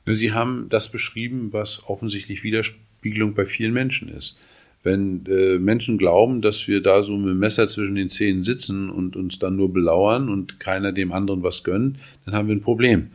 Sie 0.06 0.34
haben 0.34 0.68
das 0.70 0.92
beschrieben, 0.92 1.52
was 1.52 1.84
offensichtlich 1.88 2.44
Widerspiegelung 2.44 3.34
bei 3.34 3.46
vielen 3.46 3.74
Menschen 3.74 4.10
ist. 4.10 4.38
Wenn 4.86 5.26
äh, 5.26 5.58
Menschen 5.58 5.98
glauben, 5.98 6.42
dass 6.42 6.68
wir 6.68 6.82
da 6.82 7.04
so 7.04 7.18
mit 7.18 7.30
dem 7.30 7.40
Messer 7.40 7.68
zwischen 7.68 7.96
den 7.96 8.10
Zähnen 8.10 8.44
sitzen 8.44 8.90
und 8.90 9.16
uns 9.16 9.40
dann 9.40 9.56
nur 9.56 9.74
belauern 9.74 10.30
und 10.30 10.60
keiner 10.60 10.92
dem 10.92 11.12
anderen 11.12 11.44
was 11.44 11.64
gönnt, 11.64 11.98
dann 12.24 12.36
haben 12.36 12.48
wir 12.48 12.56
ein 12.56 12.62
Problem. 12.62 13.10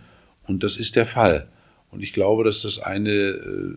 Und 0.46 0.64
das 0.64 0.76
ist 0.76 0.96
der 0.96 1.06
Fall. 1.06 1.46
Und 1.92 2.02
ich 2.02 2.12
glaube, 2.12 2.44
dass 2.44 2.62
das 2.62 2.80
eine 2.80 3.10
äh, 3.10 3.76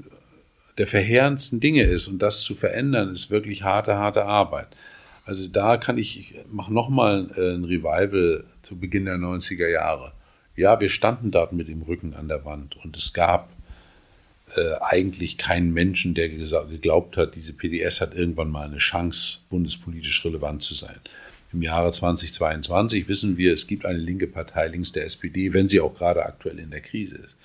der 0.78 0.88
verheerendsten 0.88 1.60
Dinge 1.60 1.84
ist. 1.84 2.08
Und 2.08 2.22
das 2.22 2.42
zu 2.42 2.56
verändern, 2.56 3.12
ist 3.12 3.30
wirklich 3.30 3.64
harte, 3.64 3.96
harte 3.96 4.26
Arbeit. 4.26 4.68
Also 5.26 5.48
da 5.48 5.78
kann 5.78 5.98
ich, 5.98 6.20
ich 6.20 6.36
mache 6.52 6.74
nochmal 6.74 7.30
äh, 7.38 7.54
ein 7.54 7.64
Revival 7.64 8.44
zu 8.62 8.78
Beginn 8.78 9.06
der 9.06 9.18
90er 9.18 9.70
Jahre. 9.70 10.14
Ja, 10.56 10.80
wir 10.80 10.90
standen 10.90 11.32
dort 11.32 11.54
mit 11.54 11.68
dem 11.68 11.82
Rücken 11.82 12.14
an 12.14 12.28
der 12.28 12.46
Wand 12.46 12.76
und 12.84 12.98
es 12.98 13.14
gab 13.14 13.50
äh, 14.56 14.76
eigentlich 14.82 15.38
keinen 15.38 15.74
Menschen, 15.74 16.14
der 16.14 16.30
geglaubt 16.30 17.18
hat, 17.18 17.36
diese 17.36 17.54
PDS 17.54 18.02
hat 18.02 18.16
irgendwann 18.16 18.52
mal 18.52 18.68
eine 18.68 18.78
Chance, 18.78 19.40
bundespolitisch 19.50 20.24
relevant 20.26 20.62
zu 20.62 20.74
sein. 20.74 20.98
Im 21.54 21.62
Jahre 21.62 21.92
2022 21.92 23.08
wissen 23.08 23.38
wir, 23.38 23.54
es 23.54 23.68
gibt 23.68 23.86
eine 23.86 24.00
linke 24.00 24.28
Partei 24.28 24.68
links 24.68 24.92
der 24.92 25.06
SPD, 25.06 25.54
wenn 25.54 25.70
sie 25.70 25.80
auch 25.80 25.96
gerade 25.96 26.26
aktuell 26.26 26.60
in 26.60 26.72
der 26.72 26.82
Krise 26.82 27.18
ist. 27.18 27.36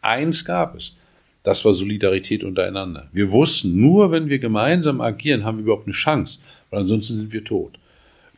Eins 0.00 0.44
gab 0.44 0.76
es, 0.76 0.94
das 1.42 1.64
war 1.64 1.72
Solidarität 1.72 2.44
untereinander. 2.44 3.08
Wir 3.12 3.30
wussten, 3.30 3.80
nur 3.80 4.10
wenn 4.10 4.28
wir 4.28 4.38
gemeinsam 4.38 5.00
agieren, 5.00 5.44
haben 5.44 5.58
wir 5.58 5.64
überhaupt 5.64 5.86
eine 5.86 5.94
Chance, 5.94 6.38
weil 6.70 6.80
ansonsten 6.80 7.16
sind 7.16 7.32
wir 7.32 7.44
tot. 7.44 7.78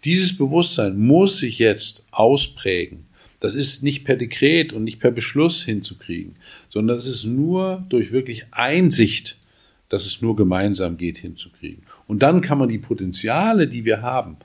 Dieses 0.05 0.37
Bewusstsein 0.37 0.99
muss 0.99 1.39
sich 1.39 1.59
jetzt 1.59 2.05
ausprägen. 2.11 3.07
Das 3.41 3.55
ist 3.55 3.83
nicht 3.83 4.05
per 4.05 4.17
Dekret 4.17 4.73
und 4.73 4.85
nicht 4.85 5.01
per 5.01 5.11
Beschluss 5.11 5.65
hinzukriegen 5.65 6.37
sondern 6.71 6.97
es 6.97 7.07
ist 7.07 7.25
nur 7.25 7.85
durch 7.91 8.11
wirklich 8.13 8.47
Einsicht, 8.53 9.37
dass 9.91 10.07
es 10.07 10.23
nur 10.23 10.37
gemeinsam 10.37 10.97
geht, 10.97 11.19
hinzukriegen. 11.19 11.83
Und 12.07 12.23
dann 12.23 12.41
kann 12.41 12.59
man 12.59 12.69
die 12.69 12.79
Potenziale, 12.79 13.69
die 13.69 13.85
wir 13.85 14.01
haben, 14.01 14.39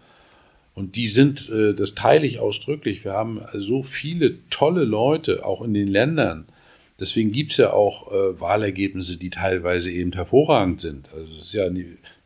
und 0.76 0.98
die 0.98 1.08
sind, 1.08 1.50
äh, 1.50 1.74
das 1.74 1.96
teile 1.96 2.28
ich 2.28 2.40
ausdrücklich, 2.40 3.06
wir 3.06 3.14
haben 3.14 3.42
so 3.54 3.82
viele 3.82 4.36
tolle 4.50 4.84
Leute, 4.84 5.46
auch 5.46 5.62
in 5.62 5.74
den 5.74 5.88
Ländern. 5.88 6.46
Deswegen 7.00 7.32
gibt 7.32 7.52
es 7.52 7.58
ja 7.58 7.72
auch 7.72 8.12
äh, 8.12 8.40
Wahlergebnisse, 8.40 9.18
die 9.18 9.30
teilweise 9.30 9.92
eben 9.92 10.12
hervorragend 10.12 10.82
sind. 10.82 11.10
Also 11.14 11.34
es 11.40 11.48
ist 11.48 11.54
ja, 11.54 11.70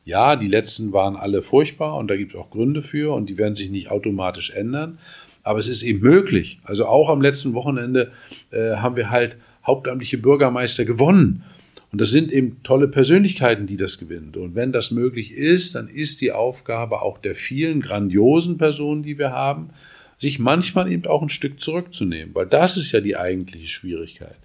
ja, 0.04 0.36
die 0.36 0.48
letzten 0.48 0.94
waren 0.94 1.16
alle 1.16 1.44
furchtbar 1.44 1.96
und 1.98 2.08
da 2.08 2.18
gibt 2.18 2.34
es 2.34 2.40
auch 2.40 2.50
Gründe 2.50 2.82
für 2.82 3.14
und 3.14 3.30
die 3.30 3.38
werden 3.38 3.56
sich 3.56 3.70
nicht 3.70 3.92
automatisch 3.92 4.50
ändern. 4.52 4.98
Aber 5.44 5.60
es 5.60 5.68
ist 5.68 5.84
eben 5.84 6.00
möglich. 6.00 6.60
Also 6.64 6.86
auch 6.86 7.10
am 7.10 7.22
letzten 7.22 7.54
Wochenende 7.54 8.12
äh, 8.52 8.76
haben 8.78 8.96
wir 8.96 9.10
halt 9.10 9.38
hauptamtliche 9.70 10.18
Bürgermeister 10.18 10.84
gewonnen. 10.84 11.44
Und 11.92 12.02
das 12.02 12.12
sind 12.12 12.32
eben 12.32 12.62
tolle 12.64 12.88
Persönlichkeiten, 12.88 13.66
die 13.66 13.78
das 13.78 13.98
gewinnen. 13.98 14.34
Und 14.36 14.56
wenn 14.56 14.72
das 14.72 14.92
möglich 14.92 15.32
ist, 15.32 15.76
dann 15.76 15.88
ist 15.88 16.22
die 16.22 16.32
Aufgabe 16.32 17.02
auch 17.02 17.18
der 17.18 17.34
vielen 17.34 17.82
grandiosen 17.82 18.58
Personen, 18.58 19.02
die 19.02 19.18
wir 19.18 19.32
haben, 19.32 19.70
sich 20.18 20.38
manchmal 20.38 20.92
eben 20.92 21.06
auch 21.06 21.22
ein 21.22 21.30
Stück 21.30 21.60
zurückzunehmen, 21.60 22.36
weil 22.36 22.46
das 22.46 22.78
ist 22.78 22.92
ja 22.92 23.00
die 23.00 23.16
eigentliche 23.16 23.68
Schwierigkeit. 23.68 24.36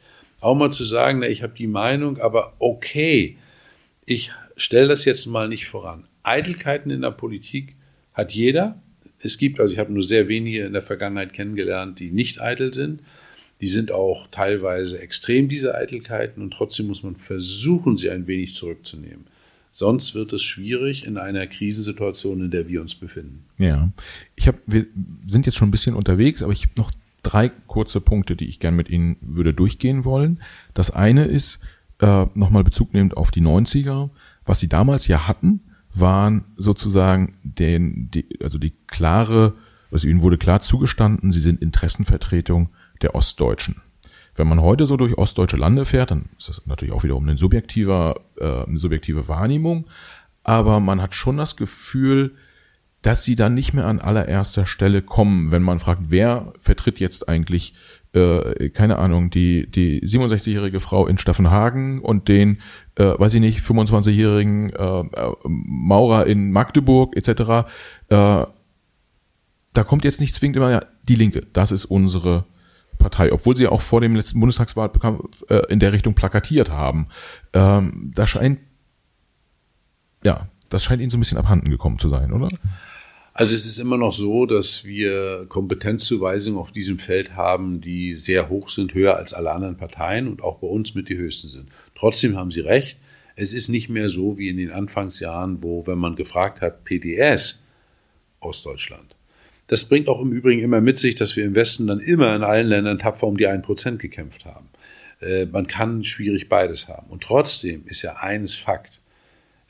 Auch 0.40 0.54
mal 0.54 0.70
zu 0.70 0.84
sagen, 0.84 1.18
na, 1.18 1.28
ich 1.28 1.42
habe 1.42 1.54
die 1.56 1.66
Meinung, 1.66 2.18
aber 2.18 2.54
okay, 2.60 3.36
ich 4.06 4.30
stelle 4.56 4.88
das 4.88 5.04
jetzt 5.04 5.26
mal 5.26 5.48
nicht 5.48 5.66
voran. 5.66 6.04
Eitelkeiten 6.22 6.90
in 6.90 7.02
der 7.02 7.10
Politik 7.10 7.74
hat 8.12 8.32
jeder. 8.34 8.80
Es 9.18 9.36
gibt, 9.36 9.58
also 9.58 9.72
ich 9.72 9.80
habe 9.80 9.92
nur 9.92 10.02
sehr 10.02 10.28
wenige 10.28 10.64
in 10.64 10.74
der 10.74 10.82
Vergangenheit 10.82 11.32
kennengelernt, 11.32 11.98
die 11.98 12.10
nicht 12.10 12.40
eitel 12.40 12.72
sind. 12.72 13.00
Die 13.60 13.68
sind 13.68 13.92
auch 13.92 14.26
teilweise 14.30 15.00
extrem, 15.00 15.48
diese 15.48 15.74
Eitelkeiten, 15.74 16.42
und 16.42 16.52
trotzdem 16.52 16.88
muss 16.88 17.02
man 17.02 17.16
versuchen, 17.16 17.96
sie 17.96 18.10
ein 18.10 18.26
wenig 18.26 18.54
zurückzunehmen. 18.54 19.26
Sonst 19.72 20.14
wird 20.14 20.32
es 20.32 20.42
schwierig 20.42 21.04
in 21.04 21.18
einer 21.18 21.46
Krisensituation, 21.48 22.42
in 22.42 22.50
der 22.50 22.68
wir 22.68 22.80
uns 22.80 22.94
befinden. 22.94 23.44
Ja, 23.58 23.90
ich 24.36 24.46
habe, 24.46 24.58
wir 24.66 24.86
sind 25.26 25.46
jetzt 25.46 25.56
schon 25.56 25.68
ein 25.68 25.72
bisschen 25.72 25.96
unterwegs, 25.96 26.42
aber 26.42 26.52
ich 26.52 26.62
habe 26.62 26.74
noch 26.76 26.92
drei 27.24 27.48
kurze 27.48 28.00
Punkte, 28.00 28.36
die 28.36 28.46
ich 28.46 28.60
gern 28.60 28.76
mit 28.76 28.88
Ihnen 28.88 29.16
würde 29.20 29.52
durchgehen 29.52 30.04
wollen. 30.04 30.40
Das 30.74 30.92
eine 30.92 31.24
ist 31.24 31.60
äh, 31.98 32.26
nochmal 32.34 32.62
Bezug 32.62 32.94
nehmend 32.94 33.16
auf 33.16 33.32
die 33.32 33.42
90er. 33.42 34.10
Was 34.44 34.60
Sie 34.60 34.68
damals 34.68 35.08
ja 35.08 35.26
hatten, 35.26 35.60
waren 35.92 36.44
sozusagen 36.56 37.34
den, 37.42 38.10
die, 38.12 38.26
also 38.42 38.58
die 38.58 38.74
klare, 38.86 39.54
also 39.90 40.06
Ihnen 40.06 40.22
wurde 40.22 40.38
klar 40.38 40.60
zugestanden, 40.60 41.32
Sie 41.32 41.40
sind 41.40 41.62
Interessenvertretung 41.62 42.68
der 43.04 43.14
Ostdeutschen. 43.14 43.82
Wenn 44.34 44.48
man 44.48 44.60
heute 44.60 44.86
so 44.86 44.96
durch 44.96 45.16
ostdeutsche 45.16 45.56
Lande 45.56 45.84
fährt, 45.84 46.10
dann 46.10 46.30
ist 46.36 46.48
das 46.48 46.66
natürlich 46.66 46.92
auch 46.92 47.04
wiederum 47.04 47.22
eine 47.22 47.36
subjektive, 47.36 48.20
äh, 48.40 48.64
eine 48.64 48.78
subjektive 48.78 49.28
Wahrnehmung, 49.28 49.86
aber 50.42 50.80
man 50.80 51.00
hat 51.00 51.14
schon 51.14 51.36
das 51.36 51.56
Gefühl, 51.56 52.34
dass 53.02 53.22
sie 53.22 53.36
dann 53.36 53.54
nicht 53.54 53.74
mehr 53.74 53.86
an 53.86 54.00
allererster 54.00 54.64
Stelle 54.64 55.02
kommen, 55.02 55.52
wenn 55.52 55.62
man 55.62 55.78
fragt, 55.78 56.04
wer 56.08 56.54
vertritt 56.58 57.00
jetzt 57.00 57.28
eigentlich, 57.28 57.74
äh, 58.14 58.70
keine 58.70 58.98
Ahnung, 58.98 59.28
die, 59.28 59.70
die 59.70 60.00
67-jährige 60.00 60.80
Frau 60.80 61.06
in 61.06 61.18
Staffenhagen 61.18 62.00
und 62.00 62.28
den, 62.28 62.60
äh, 62.96 63.04
weiß 63.04 63.34
ich 63.34 63.40
nicht, 63.40 63.60
25-jährigen 63.60 64.70
äh, 64.70 65.04
Maurer 65.44 66.26
in 66.26 66.50
Magdeburg 66.50 67.14
etc. 67.14 67.28
Äh, 68.08 68.46
da 69.74 69.84
kommt 69.84 70.04
jetzt 70.04 70.20
nicht 70.20 70.34
zwingend 70.34 70.56
immer 70.56 70.70
ja, 70.70 70.82
die 71.02 71.16
Linke, 71.16 71.42
das 71.52 71.72
ist 71.72 71.84
unsere 71.84 72.46
Partei, 73.04 73.32
obwohl 73.32 73.54
sie 73.54 73.66
auch 73.66 73.82
vor 73.82 74.00
dem 74.00 74.16
letzten 74.16 74.40
Bundestagswahlkampf 74.40 75.44
äh, 75.50 75.62
in 75.68 75.78
der 75.78 75.92
Richtung 75.92 76.14
plakatiert 76.14 76.70
haben. 76.70 77.08
Ähm, 77.52 78.10
da 78.14 78.26
scheint, 78.26 78.60
ja, 80.24 80.48
das 80.70 80.82
scheint 80.82 81.02
ihnen 81.02 81.10
so 81.10 81.18
ein 81.18 81.20
bisschen 81.20 81.38
abhanden 81.38 81.70
gekommen 81.70 81.98
zu 81.98 82.08
sein, 82.08 82.32
oder? 82.32 82.48
Also 83.34 83.54
es 83.54 83.66
ist 83.66 83.78
immer 83.78 83.98
noch 83.98 84.12
so, 84.12 84.46
dass 84.46 84.84
wir 84.84 85.46
Kompetenzzuweisungen 85.48 86.58
auf 86.58 86.72
diesem 86.72 86.98
Feld 86.98 87.36
haben, 87.36 87.80
die 87.80 88.14
sehr 88.14 88.48
hoch 88.48 88.68
sind, 88.68 88.94
höher 88.94 89.16
als 89.16 89.34
alle 89.34 89.52
anderen 89.52 89.76
Parteien 89.76 90.28
und 90.28 90.42
auch 90.42 90.58
bei 90.58 90.68
uns 90.68 90.94
mit 90.94 91.08
die 91.08 91.16
höchsten 91.16 91.48
sind. 91.48 91.68
Trotzdem 91.94 92.36
haben 92.36 92.50
Sie 92.50 92.60
recht, 92.60 92.98
es 93.36 93.52
ist 93.52 93.68
nicht 93.68 93.88
mehr 93.88 94.08
so 94.08 94.38
wie 94.38 94.48
in 94.48 94.56
den 94.56 94.70
Anfangsjahren, 94.70 95.62
wo, 95.62 95.86
wenn 95.86 95.98
man 95.98 96.16
gefragt 96.16 96.60
hat, 96.60 96.84
PDS 96.84 97.64
Ostdeutschland, 98.40 99.13
das 99.66 99.84
bringt 99.84 100.08
auch 100.08 100.20
im 100.20 100.32
Übrigen 100.32 100.62
immer 100.62 100.80
mit 100.80 100.98
sich, 100.98 101.14
dass 101.14 101.36
wir 101.36 101.44
im 101.44 101.54
Westen 101.54 101.86
dann 101.86 102.00
immer 102.00 102.34
in 102.36 102.42
allen 102.42 102.66
Ländern 102.66 102.98
tapfer 102.98 103.26
um 103.26 103.36
die 103.36 103.48
1% 103.48 103.96
gekämpft 103.96 104.44
haben. 104.44 104.68
Äh, 105.20 105.46
man 105.46 105.66
kann 105.66 106.04
schwierig 106.04 106.48
beides 106.48 106.88
haben. 106.88 107.06
Und 107.08 107.22
trotzdem 107.22 107.84
ist 107.86 108.02
ja 108.02 108.16
eines 108.16 108.54
Fakt. 108.54 109.00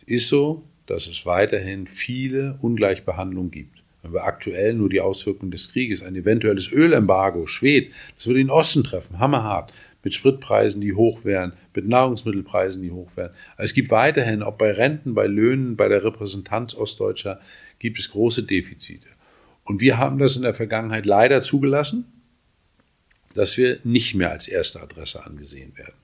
Es 0.02 0.08
ist 0.08 0.28
so, 0.28 0.64
dass 0.86 1.06
es 1.06 1.24
weiterhin 1.24 1.86
viele 1.86 2.58
Ungleichbehandlungen 2.60 3.50
gibt. 3.50 3.82
Wenn 4.02 4.12
wir 4.12 4.24
aktuell 4.24 4.74
nur 4.74 4.90
die 4.90 5.00
Auswirkungen 5.00 5.50
des 5.50 5.72
Krieges, 5.72 6.02
ein 6.02 6.14
eventuelles 6.14 6.70
Ölembargo, 6.70 7.46
Schwed, 7.46 7.90
das 8.18 8.26
würde 8.26 8.40
den 8.40 8.50
Osten 8.50 8.84
treffen, 8.84 9.18
hammerhart, 9.18 9.72
mit 10.02 10.12
Spritpreisen, 10.12 10.82
die 10.82 10.92
hoch 10.92 11.24
wären, 11.24 11.54
mit 11.74 11.88
Nahrungsmittelpreisen, 11.88 12.82
die 12.82 12.90
hoch 12.90 13.10
wären. 13.16 13.30
Also 13.56 13.64
es 13.64 13.74
gibt 13.74 13.90
weiterhin, 13.90 14.42
ob 14.42 14.58
bei 14.58 14.72
Renten, 14.72 15.14
bei 15.14 15.26
Löhnen, 15.26 15.76
bei 15.76 15.88
der 15.88 16.04
Repräsentanz 16.04 16.74
Ostdeutscher, 16.74 17.40
gibt 17.78 17.98
es 17.98 18.10
große 18.10 18.42
Defizite. 18.42 19.08
Und 19.64 19.80
wir 19.80 19.98
haben 19.98 20.18
das 20.18 20.36
in 20.36 20.42
der 20.42 20.54
Vergangenheit 20.54 21.06
leider 21.06 21.42
zugelassen, 21.42 22.06
dass 23.34 23.56
wir 23.56 23.78
nicht 23.82 24.14
mehr 24.14 24.30
als 24.30 24.46
erste 24.46 24.80
Adresse 24.80 25.24
angesehen 25.24 25.76
werden. 25.76 25.94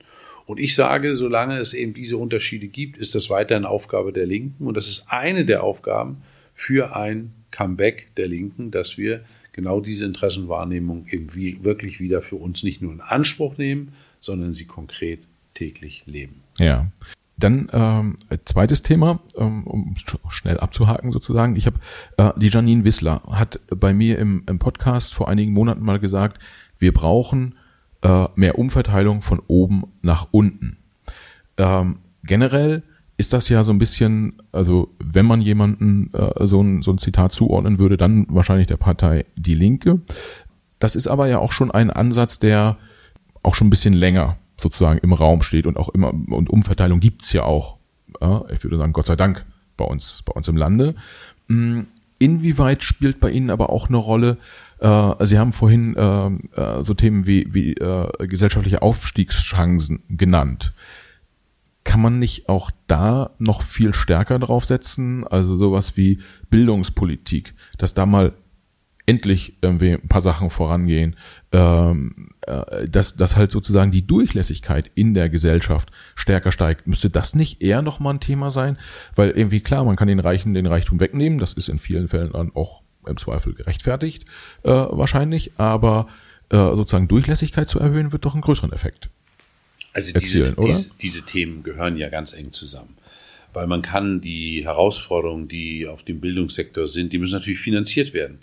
Und 0.45 0.59
ich 0.59 0.75
sage, 0.75 1.15
solange 1.15 1.57
es 1.59 1.73
eben 1.73 1.93
diese 1.93 2.17
Unterschiede 2.17 2.67
gibt, 2.67 2.97
ist 2.97 3.15
das 3.15 3.29
weiterhin 3.29 3.65
Aufgabe 3.65 4.11
der 4.11 4.25
Linken. 4.25 4.65
Und 4.65 4.75
das 4.75 4.87
ist 4.87 5.05
eine 5.07 5.45
der 5.45 5.63
Aufgaben 5.63 6.23
für 6.53 6.95
ein 6.95 7.33
Comeback 7.51 8.07
der 8.17 8.27
Linken, 8.27 8.71
dass 8.71 8.97
wir 8.97 9.23
genau 9.53 9.79
diese 9.79 10.05
Interessenwahrnehmung 10.05 11.07
eben 11.07 11.33
wirklich 11.63 11.99
wieder 11.99 12.21
für 12.21 12.37
uns 12.37 12.63
nicht 12.63 12.81
nur 12.81 12.91
in 12.91 13.01
Anspruch 13.01 13.57
nehmen, 13.57 13.93
sondern 14.19 14.51
sie 14.51 14.65
konkret 14.65 15.27
täglich 15.53 16.03
leben. 16.05 16.41
Ja. 16.57 16.91
Dann 17.41 17.69
ähm, 17.73 18.17
zweites 18.45 18.83
Thema, 18.83 19.19
ähm, 19.35 19.65
um 19.65 19.95
schnell 20.29 20.59
abzuhaken 20.59 21.11
sozusagen. 21.11 21.55
Ich 21.55 21.65
habe 21.65 21.79
äh, 22.17 22.31
die 22.37 22.49
Janine 22.49 22.83
Wissler 22.83 23.21
hat 23.29 23.59
bei 23.69 23.93
mir 23.93 24.19
im, 24.19 24.43
im 24.47 24.59
Podcast 24.59 25.13
vor 25.13 25.27
einigen 25.27 25.51
Monaten 25.51 25.83
mal 25.83 25.99
gesagt, 25.99 26.39
wir 26.77 26.93
brauchen 26.93 27.55
äh, 28.03 28.27
mehr 28.35 28.57
Umverteilung 28.57 29.21
von 29.21 29.41
oben 29.47 29.83
nach 30.01 30.27
unten. 30.31 30.77
Ähm, 31.57 31.97
generell 32.23 32.83
ist 33.17 33.33
das 33.33 33.49
ja 33.49 33.63
so 33.63 33.71
ein 33.71 33.77
bisschen, 33.77 34.41
also 34.51 34.89
wenn 34.99 35.25
man 35.25 35.41
jemanden 35.41 36.11
äh, 36.13 36.45
so, 36.45 36.61
ein, 36.61 36.81
so 36.81 36.91
ein 36.91 36.97
Zitat 36.97 37.33
zuordnen 37.33 37.79
würde, 37.79 37.97
dann 37.97 38.25
wahrscheinlich 38.29 38.67
der 38.67 38.77
Partei 38.77 39.25
Die 39.35 39.55
Linke. 39.55 40.01
Das 40.79 40.95
ist 40.95 41.07
aber 41.07 41.27
ja 41.27 41.39
auch 41.39 41.51
schon 41.51 41.71
ein 41.71 41.91
Ansatz, 41.91 42.39
der 42.39 42.77
auch 43.43 43.55
schon 43.55 43.67
ein 43.67 43.71
bisschen 43.71 43.93
länger 43.93 44.37
sozusagen 44.61 44.99
im 44.99 45.13
Raum 45.13 45.41
steht 45.41 45.65
und 45.65 45.77
auch 45.77 45.89
immer 45.89 46.09
und 46.09 46.49
Umverteilung 46.49 46.99
gibt's 46.99 47.33
ja 47.33 47.43
auch. 47.43 47.77
Ja, 48.19 48.43
ich 48.51 48.63
würde 48.63 48.77
sagen, 48.77 48.93
Gott 48.93 49.07
sei 49.07 49.15
Dank 49.15 49.45
bei 49.77 49.85
uns, 49.85 50.23
bei 50.23 50.33
uns 50.33 50.47
im 50.47 50.57
Lande. 50.57 50.95
Hm, 51.47 51.87
inwieweit 52.19 52.83
spielt 52.83 53.19
bei 53.19 53.31
Ihnen 53.31 53.49
aber 53.49 53.69
auch 53.69 53.87
eine 53.87 53.97
Rolle, 53.97 54.37
äh, 54.81 55.25
Sie 55.25 55.37
haben 55.37 55.53
vorhin 55.53 55.95
äh, 55.95 56.59
äh, 56.59 56.83
so 56.83 56.93
Themen 56.93 57.27
wie, 57.27 57.47
wie 57.53 57.73
äh, 57.73 58.27
gesellschaftliche 58.27 58.81
Aufstiegschancen 58.81 60.03
genannt. 60.09 60.73
Kann 61.83 62.01
man 62.01 62.19
nicht 62.19 62.49
auch 62.49 62.69
da 62.87 63.31
noch 63.39 63.61
viel 63.61 63.93
stärker 63.93 64.37
draufsetzen? 64.39 65.25
Also 65.27 65.55
sowas 65.57 65.97
wie 65.97 66.19
Bildungspolitik, 66.49 67.53
dass 67.77 67.93
da 67.93 68.05
mal 68.05 68.33
endlich 69.05 69.57
irgendwie 69.61 69.93
ein 69.93 70.07
paar 70.07 70.21
Sachen 70.21 70.49
vorangehen, 70.49 71.15
ähm, 71.51 72.29
äh, 72.29 72.30
dass, 72.87 73.15
dass 73.15 73.35
halt 73.35 73.51
sozusagen 73.51 73.91
die 73.91 74.05
Durchlässigkeit 74.05 74.89
in 74.95 75.13
der 75.13 75.29
Gesellschaft 75.29 75.91
stärker 76.15 76.51
steigt. 76.51 76.87
Müsste 76.87 77.11
das 77.11 77.35
nicht 77.35 77.61
eher 77.61 77.83
nochmal 77.83 78.15
ein 78.15 78.19
Thema 78.19 78.49
sein? 78.49 78.79
Weil 79.15 79.29
irgendwie 79.29 79.59
klar, 79.59 79.83
man 79.83 79.95
kann 79.95 80.07
den 80.07 80.19
Reichen 80.19 80.55
den 80.55 80.65
Reichtum 80.65 80.99
wegnehmen, 80.99 81.37
das 81.37 81.53
ist 81.53 81.69
in 81.69 81.77
vielen 81.77 82.07
Fällen 82.07 82.31
dann 82.31 82.51
auch 82.55 82.81
im 83.07 83.17
Zweifel 83.17 83.53
gerechtfertigt, 83.53 84.25
äh, 84.63 84.69
wahrscheinlich, 84.69 85.51
aber 85.57 86.07
äh, 86.49 86.57
sozusagen 86.57 87.07
Durchlässigkeit 87.07 87.69
zu 87.69 87.79
erhöhen, 87.79 88.11
wird 88.11 88.25
doch 88.25 88.33
einen 88.33 88.41
größeren 88.41 88.73
Effekt. 88.73 89.09
Also 89.93 90.13
diese, 90.17 90.53
diese, 90.53 90.91
diese 91.01 91.25
Themen 91.25 91.63
gehören 91.63 91.97
ja 91.97 92.09
ganz 92.09 92.33
eng 92.33 92.51
zusammen. 92.51 92.95
Weil 93.53 93.67
man 93.67 93.81
kann 93.81 94.21
die 94.21 94.63
Herausforderungen, 94.63 95.49
die 95.49 95.87
auf 95.87 96.03
dem 96.03 96.21
Bildungssektor 96.21 96.87
sind, 96.87 97.11
die 97.11 97.17
müssen 97.17 97.33
natürlich 97.33 97.59
finanziert 97.59 98.13
werden. 98.13 98.39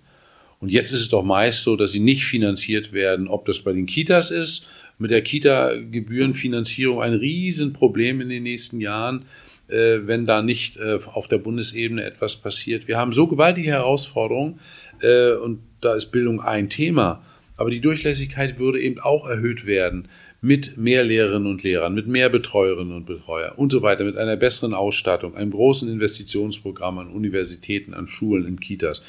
Und 0.60 0.70
jetzt 0.70 0.90
ist 0.92 1.00
es 1.00 1.08
doch 1.08 1.22
meist 1.22 1.62
so, 1.62 1.76
dass 1.76 1.92
sie 1.92 2.00
nicht 2.00 2.24
finanziert 2.24 2.92
werden, 2.92 3.28
ob 3.28 3.46
das 3.46 3.60
bei 3.60 3.72
den 3.72 3.86
Kitas 3.86 4.30
ist, 4.30 4.66
mit 4.98 5.10
der 5.10 5.22
Kita-Gebührenfinanzierung 5.22 7.00
ein 7.00 7.14
Riesenproblem 7.14 8.20
in 8.20 8.28
den 8.28 8.42
nächsten 8.42 8.80
Jahren, 8.80 9.26
äh, 9.68 9.98
wenn 10.04 10.26
da 10.26 10.42
nicht 10.42 10.76
äh, 10.76 10.98
auf 11.12 11.28
der 11.28 11.38
Bundesebene 11.38 12.02
etwas 12.02 12.36
passiert. 12.36 12.88
Wir 12.88 12.98
haben 12.98 13.12
so 13.12 13.28
gewaltige 13.28 13.70
Herausforderungen 13.70 14.58
äh, 15.00 15.32
und 15.32 15.60
da 15.80 15.94
ist 15.94 16.06
Bildung 16.06 16.40
ein 16.40 16.68
Thema. 16.68 17.22
Aber 17.56 17.70
die 17.70 17.80
Durchlässigkeit 17.80 18.58
würde 18.58 18.80
eben 18.80 19.00
auch 19.00 19.28
erhöht 19.28 19.66
werden 19.66 20.08
mit 20.40 20.76
mehr 20.76 21.02
Lehrerinnen 21.02 21.48
und 21.48 21.64
Lehrern, 21.64 21.94
mit 21.94 22.06
mehr 22.06 22.28
Betreuerinnen 22.28 22.94
und 22.94 23.06
Betreuer 23.06 23.54
und 23.56 23.72
so 23.72 23.82
weiter, 23.82 24.04
mit 24.04 24.16
einer 24.16 24.36
besseren 24.36 24.72
Ausstattung, 24.72 25.34
einem 25.34 25.50
großen 25.50 25.90
Investitionsprogramm 25.90 26.98
an 26.98 27.08
Universitäten, 27.08 27.94
an 27.94 28.06
Schulen, 28.06 28.46
in 28.46 28.60
Kitas. 28.60 29.02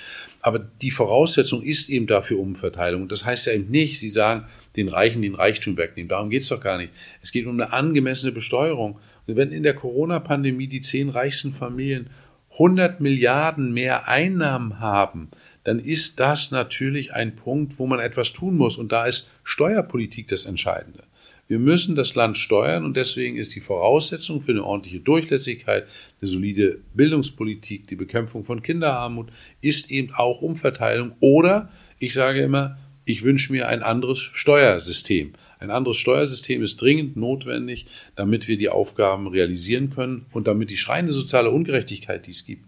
Aber 0.49 0.57
die 0.57 0.89
Voraussetzung 0.89 1.61
ist 1.61 1.89
eben 1.89 2.07
dafür 2.07 2.39
Umverteilung. 2.39 3.03
Und 3.03 3.11
das 3.11 3.23
heißt 3.23 3.45
ja 3.45 3.53
eben 3.53 3.69
nicht, 3.69 3.99
Sie 3.99 4.09
sagen, 4.09 4.47
den 4.75 4.87
Reichen 4.87 5.21
den 5.21 5.35
Reichtum 5.35 5.77
wegnehmen. 5.77 6.09
Darum 6.09 6.31
geht 6.31 6.41
es 6.41 6.47
doch 6.47 6.59
gar 6.59 6.79
nicht. 6.79 6.91
Es 7.21 7.31
geht 7.31 7.45
um 7.45 7.53
eine 7.53 7.71
angemessene 7.71 8.31
Besteuerung. 8.31 8.97
Und 9.27 9.35
wenn 9.35 9.51
in 9.51 9.61
der 9.61 9.75
Corona-Pandemie 9.75 10.65
die 10.65 10.81
zehn 10.81 11.09
reichsten 11.09 11.53
Familien 11.53 12.09
100 12.53 12.99
Milliarden 12.99 13.73
mehr 13.73 14.07
Einnahmen 14.07 14.79
haben, 14.79 15.29
dann 15.65 15.77
ist 15.77 16.19
das 16.19 16.49
natürlich 16.49 17.13
ein 17.13 17.35
Punkt, 17.35 17.77
wo 17.77 17.85
man 17.85 17.99
etwas 17.99 18.33
tun 18.33 18.57
muss. 18.57 18.75
Und 18.75 18.91
da 18.91 19.05
ist 19.05 19.29
Steuerpolitik 19.43 20.29
das 20.29 20.45
Entscheidende. 20.45 21.03
Wir 21.47 21.59
müssen 21.59 21.95
das 21.95 22.15
Land 22.15 22.39
steuern 22.39 22.85
und 22.85 22.97
deswegen 22.97 23.37
ist 23.37 23.53
die 23.53 23.59
Voraussetzung 23.59 24.41
für 24.41 24.51
eine 24.51 24.63
ordentliche 24.63 24.99
Durchlässigkeit, 24.99 25.87
eine 26.21 26.29
solide 26.29 26.79
Bildungspolitik, 26.93 27.87
die 27.87 27.95
Bekämpfung 27.95 28.43
von 28.43 28.61
Kinderarmut 28.61 29.29
ist 29.61 29.89
eben 29.89 30.13
auch 30.13 30.41
Umverteilung 30.41 31.13
oder 31.19 31.69
ich 31.97 32.13
sage 32.13 32.41
immer, 32.41 32.77
ich 33.05 33.23
wünsche 33.23 33.51
mir 33.51 33.67
ein 33.67 33.81
anderes 33.81 34.19
Steuersystem. 34.19 35.33
Ein 35.59 35.71
anderes 35.71 35.97
Steuersystem 35.97 36.63
ist 36.63 36.81
dringend 36.81 37.17
notwendig, 37.17 37.85
damit 38.15 38.47
wir 38.47 38.57
die 38.57 38.69
Aufgaben 38.69 39.27
realisieren 39.27 39.89
können 39.89 40.25
und 40.31 40.47
damit 40.47 40.69
die 40.69 40.77
schreiende 40.77 41.11
soziale 41.11 41.49
Ungerechtigkeit, 41.49 42.25
die 42.27 42.31
es 42.31 42.45
gibt, 42.45 42.63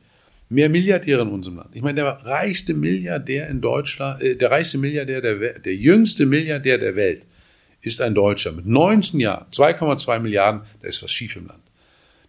mehr 0.50 0.68
Milliardäre 0.68 1.22
in 1.22 1.30
unserem 1.30 1.58
Land. 1.58 1.70
Ich 1.74 1.82
meine, 1.82 2.02
der 2.02 2.26
reichste 2.26 2.74
Milliardär 2.74 3.48
in 3.50 3.62
Deutschland, 3.62 4.22
äh, 4.22 4.36
der 4.36 4.52
reichste 4.52 4.78
Milliardär 4.78 5.22
der 5.22 5.40
Welt, 5.40 5.66
der 5.66 5.76
jüngste 5.76 6.26
Milliardär 6.26 6.78
der 6.78 6.96
Welt 6.96 7.26
ist 7.82 8.02
ein 8.02 8.14
Deutscher 8.14 8.52
mit 8.52 8.66
19 8.66 9.20
Jahren, 9.20 9.46
2,2 9.52 10.20
Milliarden, 10.20 10.62
da 10.82 10.88
ist 10.88 11.02
was 11.02 11.12
schief 11.12 11.36
im 11.38 11.48
Land. 11.48 11.64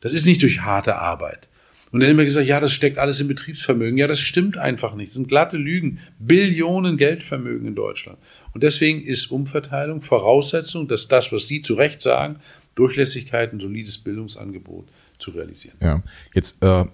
Das 0.03 0.13
ist 0.13 0.27
nicht 0.27 0.43
durch 0.43 0.61
harte 0.61 0.97
Arbeit. 0.97 1.49
Und 1.93 2.01
dann 2.01 2.11
immer 2.11 2.25
gesagt, 2.25 2.47
ja, 2.47 2.59
das 2.59 2.73
steckt 2.73 2.99
alles 2.99 3.21
im 3.21 3.29
Betriebsvermögen. 3.29 3.99
Ja, 3.99 4.07
das 4.07 4.19
stimmt 4.19 4.57
einfach 4.57 4.95
nicht. 4.95 5.09
Das 5.09 5.15
sind 5.15 5.29
glatte 5.29 5.59
Lügen. 5.59 5.99
Billionen 6.19 6.97
Geldvermögen 6.97 7.69
in 7.69 7.75
Deutschland. 7.75 8.19
Und 8.55 8.63
deswegen 8.63 9.03
ist 9.03 9.31
Umverteilung 9.31 10.01
Voraussetzung, 10.01 10.89
dass 10.89 11.09
das, 11.09 11.33
was 11.33 11.49
Sie 11.49 11.63
zu 11.63 11.75
Recht 11.75 12.01
sagen, 12.01 12.37
Durchlässigkeit, 12.75 13.53
ein 13.53 13.61
solides 13.61 13.99
Bildungsangebot 13.99 14.87
zu 15.19 15.33
realisieren. 15.33 15.77
Ja, 15.81 16.03
jetzt 16.35 16.63
äh, 16.63 16.87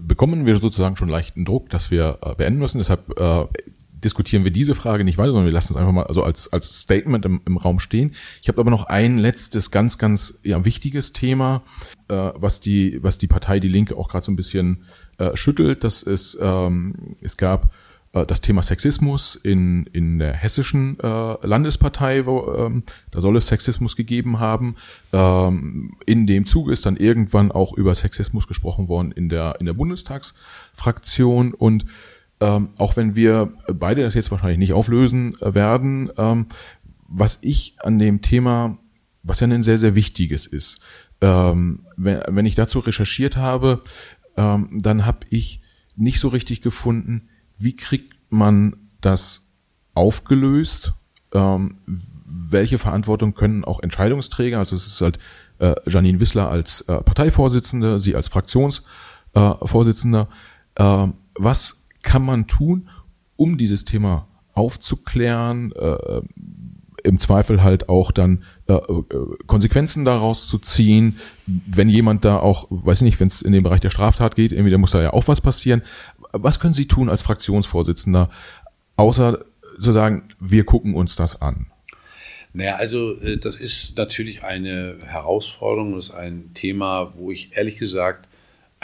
bekommen 0.00 0.46
wir 0.46 0.56
sozusagen 0.56 0.96
schon 0.96 1.08
leichten 1.08 1.44
Druck, 1.44 1.68
dass 1.70 1.90
wir 1.90 2.18
äh, 2.22 2.34
beenden 2.36 2.60
müssen. 2.60 2.78
Deshalb 2.78 3.18
äh, 3.18 3.46
diskutieren 4.04 4.44
wir 4.44 4.50
diese 4.50 4.74
Frage 4.74 5.04
nicht 5.04 5.18
weiter, 5.18 5.30
sondern 5.30 5.46
wir 5.46 5.52
lassen 5.52 5.72
es 5.72 5.76
einfach 5.76 5.92
mal 5.92 6.04
also 6.04 6.22
als, 6.22 6.52
als 6.52 6.80
Statement 6.80 7.24
im, 7.24 7.40
im 7.46 7.56
Raum 7.56 7.80
stehen. 7.80 8.14
Ich 8.42 8.48
habe 8.48 8.60
aber 8.60 8.70
noch 8.70 8.84
ein 8.84 9.18
letztes 9.18 9.70
ganz, 9.70 9.98
ganz 9.98 10.40
ja, 10.42 10.64
wichtiges 10.64 11.12
Thema, 11.12 11.62
äh, 12.08 12.30
was, 12.34 12.60
die, 12.60 13.02
was 13.02 13.18
die 13.18 13.26
Partei 13.26 13.60
Die 13.60 13.68
Linke 13.68 13.96
auch 13.96 14.08
gerade 14.08 14.24
so 14.24 14.32
ein 14.32 14.36
bisschen 14.36 14.84
äh, 15.18 15.36
schüttelt. 15.36 15.84
Das 15.84 16.02
ist, 16.02 16.38
ähm, 16.40 17.14
es 17.22 17.36
gab 17.36 17.72
äh, 18.14 18.24
das 18.24 18.40
Thema 18.40 18.62
Sexismus 18.62 19.34
in, 19.34 19.84
in 19.92 20.18
der 20.18 20.32
hessischen 20.32 20.98
äh, 21.00 21.46
Landespartei, 21.46 22.26
wo, 22.26 22.52
ähm, 22.56 22.84
da 23.10 23.20
soll 23.20 23.36
es 23.36 23.48
Sexismus 23.48 23.96
gegeben 23.96 24.38
haben. 24.38 24.76
Ähm, 25.12 25.96
in 26.06 26.26
dem 26.26 26.46
Zuge 26.46 26.72
ist 26.72 26.86
dann 26.86 26.96
irgendwann 26.96 27.52
auch 27.52 27.76
über 27.76 27.94
Sexismus 27.94 28.46
gesprochen 28.46 28.88
worden 28.88 29.12
in 29.12 29.28
der, 29.28 29.56
in 29.60 29.66
der 29.66 29.74
Bundestagsfraktion 29.74 31.52
und 31.52 31.84
ähm, 32.40 32.70
auch 32.78 32.96
wenn 32.96 33.14
wir 33.14 33.52
beide 33.72 34.02
das 34.02 34.14
jetzt 34.14 34.30
wahrscheinlich 34.30 34.58
nicht 34.58 34.72
auflösen 34.72 35.40
äh, 35.40 35.54
werden, 35.54 36.10
ähm, 36.16 36.46
was 37.06 37.38
ich 37.42 37.76
an 37.82 37.98
dem 37.98 38.22
Thema, 38.22 38.78
was 39.22 39.40
ja 39.40 39.46
ein 39.46 39.62
sehr, 39.62 39.76
sehr 39.78 39.94
wichtiges 39.94 40.46
ist, 40.46 40.80
ähm, 41.20 41.86
wenn, 41.96 42.22
wenn 42.28 42.46
ich 42.46 42.54
dazu 42.54 42.78
recherchiert 42.80 43.36
habe, 43.36 43.82
ähm, 44.36 44.78
dann 44.80 45.06
habe 45.06 45.20
ich 45.30 45.60
nicht 45.96 46.20
so 46.20 46.28
richtig 46.28 46.60
gefunden, 46.60 47.28
wie 47.58 47.76
kriegt 47.76 48.14
man 48.30 48.76
das 49.00 49.52
aufgelöst, 49.94 50.92
ähm, 51.32 51.78
welche 51.86 52.78
Verantwortung 52.78 53.34
können 53.34 53.64
auch 53.64 53.80
Entscheidungsträger, 53.80 54.58
also 54.58 54.76
es 54.76 54.86
ist 54.86 55.00
halt 55.00 55.18
äh, 55.58 55.74
Janine 55.86 56.20
Wissler 56.20 56.50
als 56.50 56.82
äh, 56.82 57.00
Parteivorsitzende, 57.00 57.98
sie 58.00 58.16
als 58.16 58.28
Fraktionsvorsitzender, 58.28 60.28
äh, 60.74 61.06
was 61.36 61.83
kann 62.04 62.24
man 62.24 62.46
tun, 62.46 62.88
um 63.36 63.58
dieses 63.58 63.84
Thema 63.84 64.28
aufzuklären, 64.52 65.72
äh, 65.72 66.20
im 67.02 67.18
Zweifel 67.18 67.62
halt 67.62 67.88
auch 67.88 68.12
dann 68.12 68.44
äh, 68.66 68.72
äh, 68.72 69.04
Konsequenzen 69.46 70.04
daraus 70.04 70.48
zu 70.48 70.58
ziehen, 70.58 71.18
wenn 71.46 71.90
jemand 71.90 72.24
da 72.24 72.38
auch, 72.38 72.66
weiß 72.70 72.98
ich 72.98 73.04
nicht, 73.04 73.20
wenn 73.20 73.28
es 73.28 73.42
in 73.42 73.52
den 73.52 73.62
Bereich 73.62 73.80
der 73.80 73.90
Straftat 73.90 74.36
geht, 74.36 74.52
irgendwie, 74.52 74.70
da 74.70 74.78
muss 74.78 74.92
da 74.92 75.02
ja 75.02 75.12
auch 75.12 75.28
was 75.28 75.40
passieren. 75.40 75.82
Was 76.32 76.60
können 76.60 76.72
Sie 76.72 76.88
tun 76.88 77.10
als 77.10 77.20
Fraktionsvorsitzender, 77.22 78.30
außer 78.96 79.44
zu 79.78 79.92
sagen, 79.92 80.28
wir 80.40 80.64
gucken 80.64 80.94
uns 80.94 81.14
das 81.16 81.42
an? 81.42 81.66
Naja, 82.54 82.76
also 82.76 83.20
äh, 83.20 83.36
das 83.36 83.56
ist 83.56 83.98
natürlich 83.98 84.42
eine 84.42 84.96
Herausforderung, 85.04 85.96
das 85.96 86.06
ist 86.06 86.14
ein 86.14 86.52
Thema, 86.54 87.12
wo 87.16 87.30
ich 87.30 87.56
ehrlich 87.56 87.76
gesagt 87.76 88.28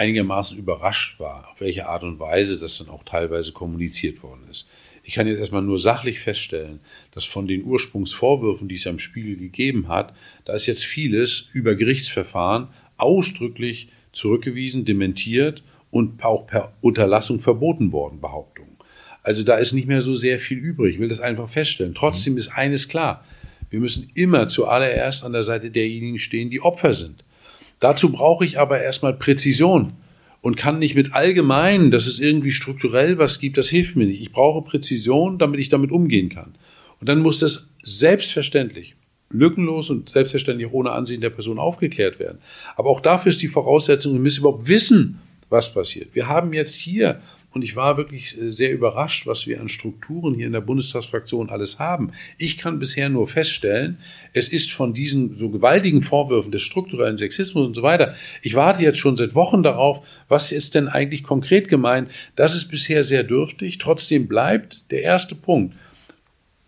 einigermaßen 0.01 0.59
überrascht 0.59 1.20
war, 1.20 1.48
auf 1.53 1.61
welche 1.61 1.86
Art 1.86 2.03
und 2.03 2.18
Weise 2.18 2.59
das 2.59 2.78
dann 2.78 2.88
auch 2.88 3.05
teilweise 3.05 3.53
kommuniziert 3.53 4.22
worden 4.22 4.42
ist. 4.51 4.68
Ich 5.03 5.14
kann 5.14 5.26
jetzt 5.26 5.38
erstmal 5.38 5.62
nur 5.62 5.78
sachlich 5.78 6.20
feststellen, 6.20 6.80
dass 7.12 7.24
von 7.24 7.46
den 7.46 7.64
Ursprungsvorwürfen, 7.64 8.68
die 8.68 8.76
es 8.76 8.86
am 8.86 8.98
Spiegel 8.98 9.36
gegeben 9.36 9.88
hat, 9.88 10.14
da 10.44 10.55
ist 10.55 10.66
jetzt 10.66 10.84
vieles 10.84 11.48
über 11.53 11.74
Gerichtsverfahren 11.74 12.68
ausdrücklich 12.96 13.88
zurückgewiesen, 14.12 14.84
dementiert 14.84 15.62
und 15.90 16.24
auch 16.24 16.46
per 16.46 16.72
Unterlassung 16.80 17.40
verboten 17.40 17.92
worden, 17.92 18.20
Behauptungen. 18.20 18.76
Also 19.22 19.42
da 19.42 19.59
ist 19.59 19.72
nicht 19.72 19.86
mehr 19.86 20.01
so 20.01 20.14
sehr 20.14 20.38
viel 20.38 20.59
übrig. 20.59 20.94
Ich 20.94 21.01
will 21.01 21.09
das 21.09 21.20
einfach 21.20 21.48
feststellen. 21.48 21.94
Trotzdem 21.94 22.36
ist 22.38 22.48
eines 22.48 22.88
klar. 22.88 23.24
Wir 23.68 23.80
müssen 23.80 24.11
immer 24.14 24.48
zuallererst 24.48 25.24
an 25.24 25.32
der 25.32 25.42
Seite 25.42 25.70
derjenigen 25.70 26.18
stehen, 26.18 26.51
die 26.51 26.62
Opfer 26.62 26.94
sind. 26.94 27.22
Dazu 27.81 28.12
brauche 28.12 28.45
ich 28.45 28.59
aber 28.59 28.81
erstmal 28.81 29.14
Präzision 29.14 29.95
und 30.43 30.57
kann 30.57 30.78
nicht 30.78 30.95
mit 30.95 31.12
allgemein, 31.14 31.91
dass 31.91 32.07
es 32.07 32.18
irgendwie 32.18 32.53
strukturell 32.53 33.18
was 33.18 33.41
gibt, 33.41 33.59
das 33.59 33.68
hilft 33.68 33.97
mir 33.97 34.07
nicht. 34.07 34.20
Ich 34.20 34.33
brauche 34.33 34.62
Präzision, 34.62 35.39
damit 35.39 35.61
ich 35.61 35.68
damit 35.68 35.91
umgehen 35.91 36.28
kann. 36.28 36.55
Und 37.01 37.09
dann 37.09 37.20
muss 37.20 37.41
das 37.41 37.72
selbstverständlich, 37.83 38.95
lückenlos 39.31 39.91
und 39.91 40.11
selbstverständlich 40.11 40.70
ohne 40.72 40.93
Ansehen 40.93 41.20
der 41.20 41.31
Person 41.31 41.59
aufgeklärt 41.59 42.18
werden. 42.18 42.39
Aber 42.76 42.91
auch 42.91 43.01
dafür 43.01 43.31
ist 43.31 43.43
die 43.43 43.49
Voraussetzung, 43.49 44.12
wir 44.12 44.20
müssen 44.20 44.41
überhaupt 44.41 44.68
wissen, 44.68 45.20
was 45.49 45.72
passiert. 45.72 46.14
Wir 46.14 46.28
haben 46.28 46.53
jetzt 46.53 46.74
hier 46.74 47.20
und 47.53 47.62
ich 47.62 47.74
war 47.74 47.96
wirklich 47.96 48.40
äh, 48.40 48.51
sehr 48.51 48.72
überrascht, 48.72 49.26
was 49.26 49.46
wir 49.46 49.61
an 49.61 49.68
Strukturen 49.68 50.34
hier 50.34 50.46
in 50.46 50.53
der 50.53 50.61
Bundestagsfraktion 50.61 51.51
alles 51.51 51.78
haben. 51.78 52.12
Ich 52.38 52.59
kann 52.59 52.78
bisher 52.78 53.09
nur 53.09 53.26
feststellen, 53.26 53.98
es 54.32 54.48
ist 54.48 54.72
von 54.72 54.94
diesen 54.94 55.36
so 55.36 55.51
gewaltigen 55.51 56.03
Vorwürfen 56.03 56.53
des 56.53 56.62
strukturellen 56.62 57.16
Sexismus 57.16 57.66
und 57.66 57.74
so 57.74 57.82
weiter. 57.82 58.14
Ich 58.42 58.55
warte 58.55 58.82
jetzt 58.82 58.98
schon 58.98 59.16
seit 59.16 59.34
Wochen 59.34 59.62
darauf, 59.62 60.07
was 60.28 60.53
ist 60.53 60.74
denn 60.74 60.88
eigentlich 60.88 61.24
konkret 61.24 61.68
gemeint? 61.68 62.11
Das 62.36 62.55
ist 62.55 62.68
bisher 62.68 63.03
sehr 63.03 63.24
dürftig. 63.24 63.78
Trotzdem 63.78 64.28
bleibt 64.28 64.84
der 64.90 65.03
erste 65.03 65.34
Punkt. 65.34 65.74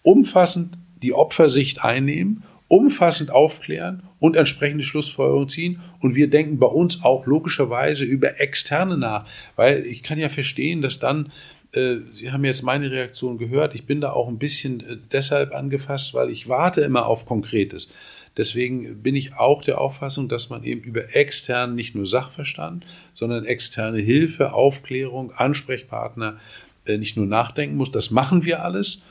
Umfassend 0.02 0.76
die 1.02 1.12
Opfersicht 1.12 1.84
einnehmen 1.84 2.42
umfassend 2.72 3.30
aufklären 3.30 4.02
und 4.18 4.34
entsprechende 4.34 4.82
Schlussfolgerungen 4.82 5.50
ziehen. 5.50 5.80
Und 6.00 6.14
wir 6.14 6.30
denken 6.30 6.58
bei 6.58 6.66
uns 6.66 7.04
auch 7.04 7.26
logischerweise 7.26 8.06
über 8.06 8.40
Externe 8.40 8.96
nach, 8.96 9.26
weil 9.56 9.84
ich 9.84 10.02
kann 10.02 10.18
ja 10.18 10.30
verstehen, 10.30 10.80
dass 10.80 10.98
dann, 10.98 11.30
äh, 11.72 11.96
Sie 12.14 12.32
haben 12.32 12.46
jetzt 12.46 12.62
meine 12.62 12.90
Reaktion 12.90 13.36
gehört, 13.36 13.74
ich 13.74 13.84
bin 13.84 14.00
da 14.00 14.12
auch 14.12 14.26
ein 14.26 14.38
bisschen 14.38 14.80
äh, 14.80 14.96
deshalb 15.12 15.54
angefasst, 15.54 16.14
weil 16.14 16.30
ich 16.30 16.48
warte 16.48 16.80
immer 16.80 17.04
auf 17.04 17.26
Konkretes. 17.26 17.92
Deswegen 18.38 19.02
bin 19.02 19.16
ich 19.16 19.34
auch 19.34 19.62
der 19.62 19.78
Auffassung, 19.78 20.30
dass 20.30 20.48
man 20.48 20.64
eben 20.64 20.80
über 20.80 21.14
extern 21.14 21.74
nicht 21.74 21.94
nur 21.94 22.06
Sachverstand, 22.06 22.86
sondern 23.12 23.44
externe 23.44 23.98
Hilfe, 23.98 24.54
Aufklärung, 24.54 25.30
Ansprechpartner 25.32 26.38
äh, 26.86 26.96
nicht 26.96 27.18
nur 27.18 27.26
nachdenken 27.26 27.76
muss. 27.76 27.90
Das 27.90 28.10
machen 28.10 28.46
wir 28.46 28.64
alles. 28.64 29.02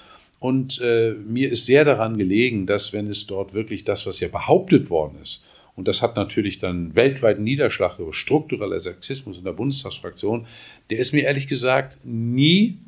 Und 0.42 0.82
äh, 0.82 1.14
mir 1.14 1.52
ist 1.52 1.68
sehr 1.68 1.86
daran 1.86 2.18
gelegen, 2.18 2.66
dass 2.66 2.94
wenn 2.94 3.06
es 3.06 3.28
dort 3.28 3.54
wirklich 3.54 3.84
das, 3.84 4.08
was 4.08 4.20
ja 4.22 4.28
behauptet 4.28 4.89
worden 4.89 5.20
ist, 5.22 5.44
und 5.76 5.88
das 5.88 6.02
hat 6.02 6.16
natürlich 6.16 6.58
dann 6.58 6.96
weltweiten 6.96 7.44
Niederschlag 7.44 8.00
über 8.00 8.12
struktureller 8.12 8.80
Sexismus 8.80 9.38
in 9.38 9.44
der 9.44 9.52
Bundestagsfraktion, 9.52 10.48
der 10.89 10.98
ist 10.98 11.14
mir 11.14 11.26
ehrlich 11.26 11.48
gesagt 11.48 12.00
nie 12.04 12.80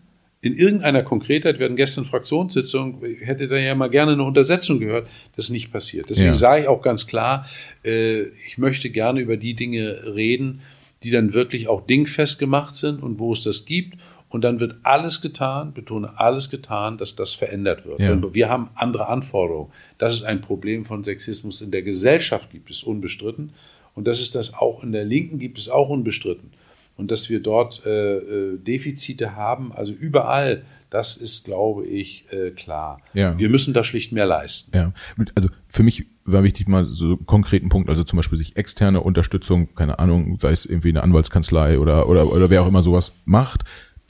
in 0.41 0.55
irgendeiner 0.55 1.03
Konkretheit, 1.03 1.59
wir 1.59 1.67
hatten 1.67 1.75
gestern 1.75 2.05
Fraktionssitzung, 2.05 3.03
hätte 3.21 3.47
da 3.47 3.55
ja 3.55 3.75
mal 3.75 3.91
gerne 3.91 4.13
eine 4.13 4.23
Untersetzung 4.23 4.79
gehört, 4.79 5.07
das 5.35 5.45
ist 5.45 5.51
nicht 5.51 5.71
passiert. 5.71 6.09
Deswegen 6.09 6.29
ja. 6.29 6.33
sage 6.33 6.63
ich 6.63 6.67
auch 6.67 6.81
ganz 6.81 7.05
klar, 7.05 7.47
äh, 7.85 8.23
ich 8.47 8.57
möchte 8.57 8.89
gerne 8.89 9.19
über 9.21 9.37
die 9.37 9.53
Dinge 9.53 10.15
reden, 10.15 10.61
die 11.03 11.11
dann 11.11 11.35
wirklich 11.35 11.67
auch 11.67 11.85
dingfest 11.85 12.39
gemacht 12.39 12.75
sind 12.75 13.03
und 13.03 13.19
wo 13.19 13.31
es 13.31 13.43
das 13.43 13.65
gibt 13.65 13.99
und 14.33 14.41
dann 14.41 14.59
wird 14.59 14.77
alles 14.81 15.21
getan, 15.21 15.73
betone 15.73 16.19
alles 16.19 16.49
getan, 16.49 16.97
dass 16.97 17.15
das 17.15 17.35
verändert 17.35 17.85
wird. 17.85 17.99
Ja. 17.99 18.33
Wir 18.33 18.49
haben 18.49 18.71
andere 18.73 19.07
Anforderungen. 19.07 19.69
Das 19.99 20.11
ist 20.15 20.23
ein 20.23 20.41
Problem 20.41 20.85
von 20.85 21.03
Sexismus 21.03 21.61
in 21.61 21.69
der 21.69 21.83
Gesellschaft, 21.83 22.49
gibt 22.49 22.71
es 22.71 22.81
unbestritten. 22.81 23.51
Und 23.93 24.07
das 24.07 24.19
ist 24.19 24.33
das 24.33 24.55
auch 24.55 24.81
in 24.81 24.91
der 24.91 25.05
Linken, 25.05 25.37
gibt 25.37 25.59
es 25.59 25.69
auch 25.69 25.89
unbestritten. 25.89 26.49
Und 26.97 27.11
dass 27.11 27.29
wir 27.29 27.41
dort 27.41 27.85
äh, 27.85 28.17
äh, 28.17 28.57
Defizite 28.57 29.35
haben, 29.35 29.71
also 29.71 29.93
überall, 29.93 30.63
das 30.89 31.15
ist, 31.15 31.45
glaube 31.45 31.85
ich, 31.85 32.25
äh, 32.31 32.49
klar. 32.49 33.01
Ja. 33.13 33.37
Wir 33.37 33.49
müssen 33.49 33.75
da 33.75 33.83
schlicht 33.83 34.13
mehr 34.13 34.25
leisten. 34.25 34.75
Ja, 34.75 34.93
also 35.35 35.49
für 35.67 35.83
mich 35.83 36.07
war 36.25 36.43
wichtig 36.43 36.67
mal 36.67 36.85
so 36.85 37.05
einen 37.05 37.25
konkreten 37.27 37.69
Punkt, 37.69 37.87
also 37.87 38.03
zum 38.03 38.17
Beispiel 38.17 38.39
sich 38.39 38.57
externe 38.57 39.01
Unterstützung, 39.01 39.75
keine 39.75 39.99
Ahnung, 39.99 40.39
sei 40.39 40.49
es 40.49 40.65
irgendwie 40.65 40.89
eine 40.89 41.03
Anwaltskanzlei 41.03 41.77
oder, 41.77 42.09
oder, 42.09 42.31
oder 42.31 42.49
wer 42.49 42.63
auch 42.63 42.67
immer 42.67 42.81
sowas 42.81 43.13
macht, 43.25 43.63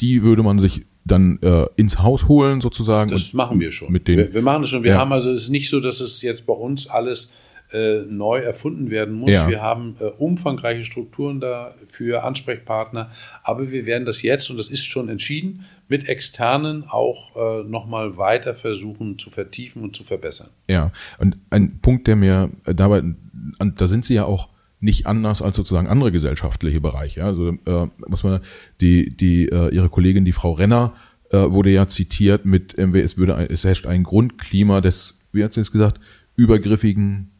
die 0.03 0.21
würde 0.21 0.43
man 0.43 0.59
sich 0.59 0.85
dann 1.05 1.39
äh, 1.41 1.65
ins 1.77 1.99
Haus 1.99 2.27
holen 2.27 2.61
sozusagen. 2.61 3.09
Das 3.09 3.33
machen 3.33 3.59
wir 3.59 3.71
schon. 3.71 3.91
Mit 3.91 4.07
den, 4.07 4.17
wir, 4.17 4.33
wir 4.33 4.41
machen 4.41 4.63
das 4.63 4.69
schon. 4.69 4.83
Wir 4.83 4.91
ja. 4.91 4.97
haben 4.97 5.13
also 5.13 5.31
es 5.31 5.43
ist 5.43 5.49
nicht 5.49 5.69
so, 5.69 5.79
dass 5.79 6.01
es 6.01 6.21
jetzt 6.21 6.45
bei 6.45 6.53
uns 6.53 6.87
alles 6.89 7.31
äh, 7.71 8.01
neu 8.01 8.39
erfunden 8.39 8.89
werden 8.89 9.15
muss. 9.15 9.31
Ja. 9.31 9.49
Wir 9.49 9.61
haben 9.61 9.95
äh, 9.99 10.05
umfangreiche 10.05 10.83
Strukturen 10.83 11.39
da 11.39 11.73
für 11.87 12.23
Ansprechpartner, 12.23 13.11
aber 13.43 13.71
wir 13.71 13.85
werden 13.85 14.05
das 14.05 14.21
jetzt 14.21 14.49
und 14.49 14.57
das 14.57 14.69
ist 14.69 14.83
schon 14.83 15.09
entschieden 15.09 15.65
mit 15.87 16.07
externen 16.07 16.83
auch 16.87 17.35
äh, 17.35 17.63
nochmal 17.63 18.17
weiter 18.17 18.55
versuchen 18.55 19.17
zu 19.17 19.29
vertiefen 19.29 19.83
und 19.83 19.95
zu 19.95 20.03
verbessern. 20.03 20.49
Ja, 20.69 20.91
und 21.17 21.37
ein 21.49 21.79
Punkt, 21.81 22.07
der 22.07 22.15
mir 22.15 22.49
äh, 22.65 22.75
dabei, 22.75 23.03
da 23.59 23.87
sind 23.87 24.05
Sie 24.05 24.15
ja 24.15 24.25
auch 24.25 24.49
nicht 24.83 25.07
anders 25.07 25.41
als 25.41 25.55
sozusagen 25.55 25.87
andere 25.87 26.11
gesellschaftliche 26.11 26.81
Bereiche. 26.81 27.23
Also 27.23 27.49
äh, 27.49 27.87
muss 28.07 28.23
man 28.23 28.41
die 28.81 29.15
die 29.15 29.47
äh, 29.47 29.73
ihre 29.73 29.89
Kollegin 29.89 30.25
die 30.25 30.33
Frau 30.33 30.51
Renner 30.51 30.93
äh, 31.31 31.37
wurde 31.37 31.71
ja 31.71 31.87
zitiert 31.87 32.45
mit 32.45 32.77
es 32.77 33.17
würde 33.17 33.47
es 33.49 33.63
herrscht 33.63 33.87
ein 33.87 34.03
Grundklima 34.03 34.81
des 34.81 35.19
wie 35.31 35.43
hat 35.43 35.53
sie 35.53 35.61
es 35.61 35.71
gesagt 35.71 35.99
übergriffigen 36.35 37.31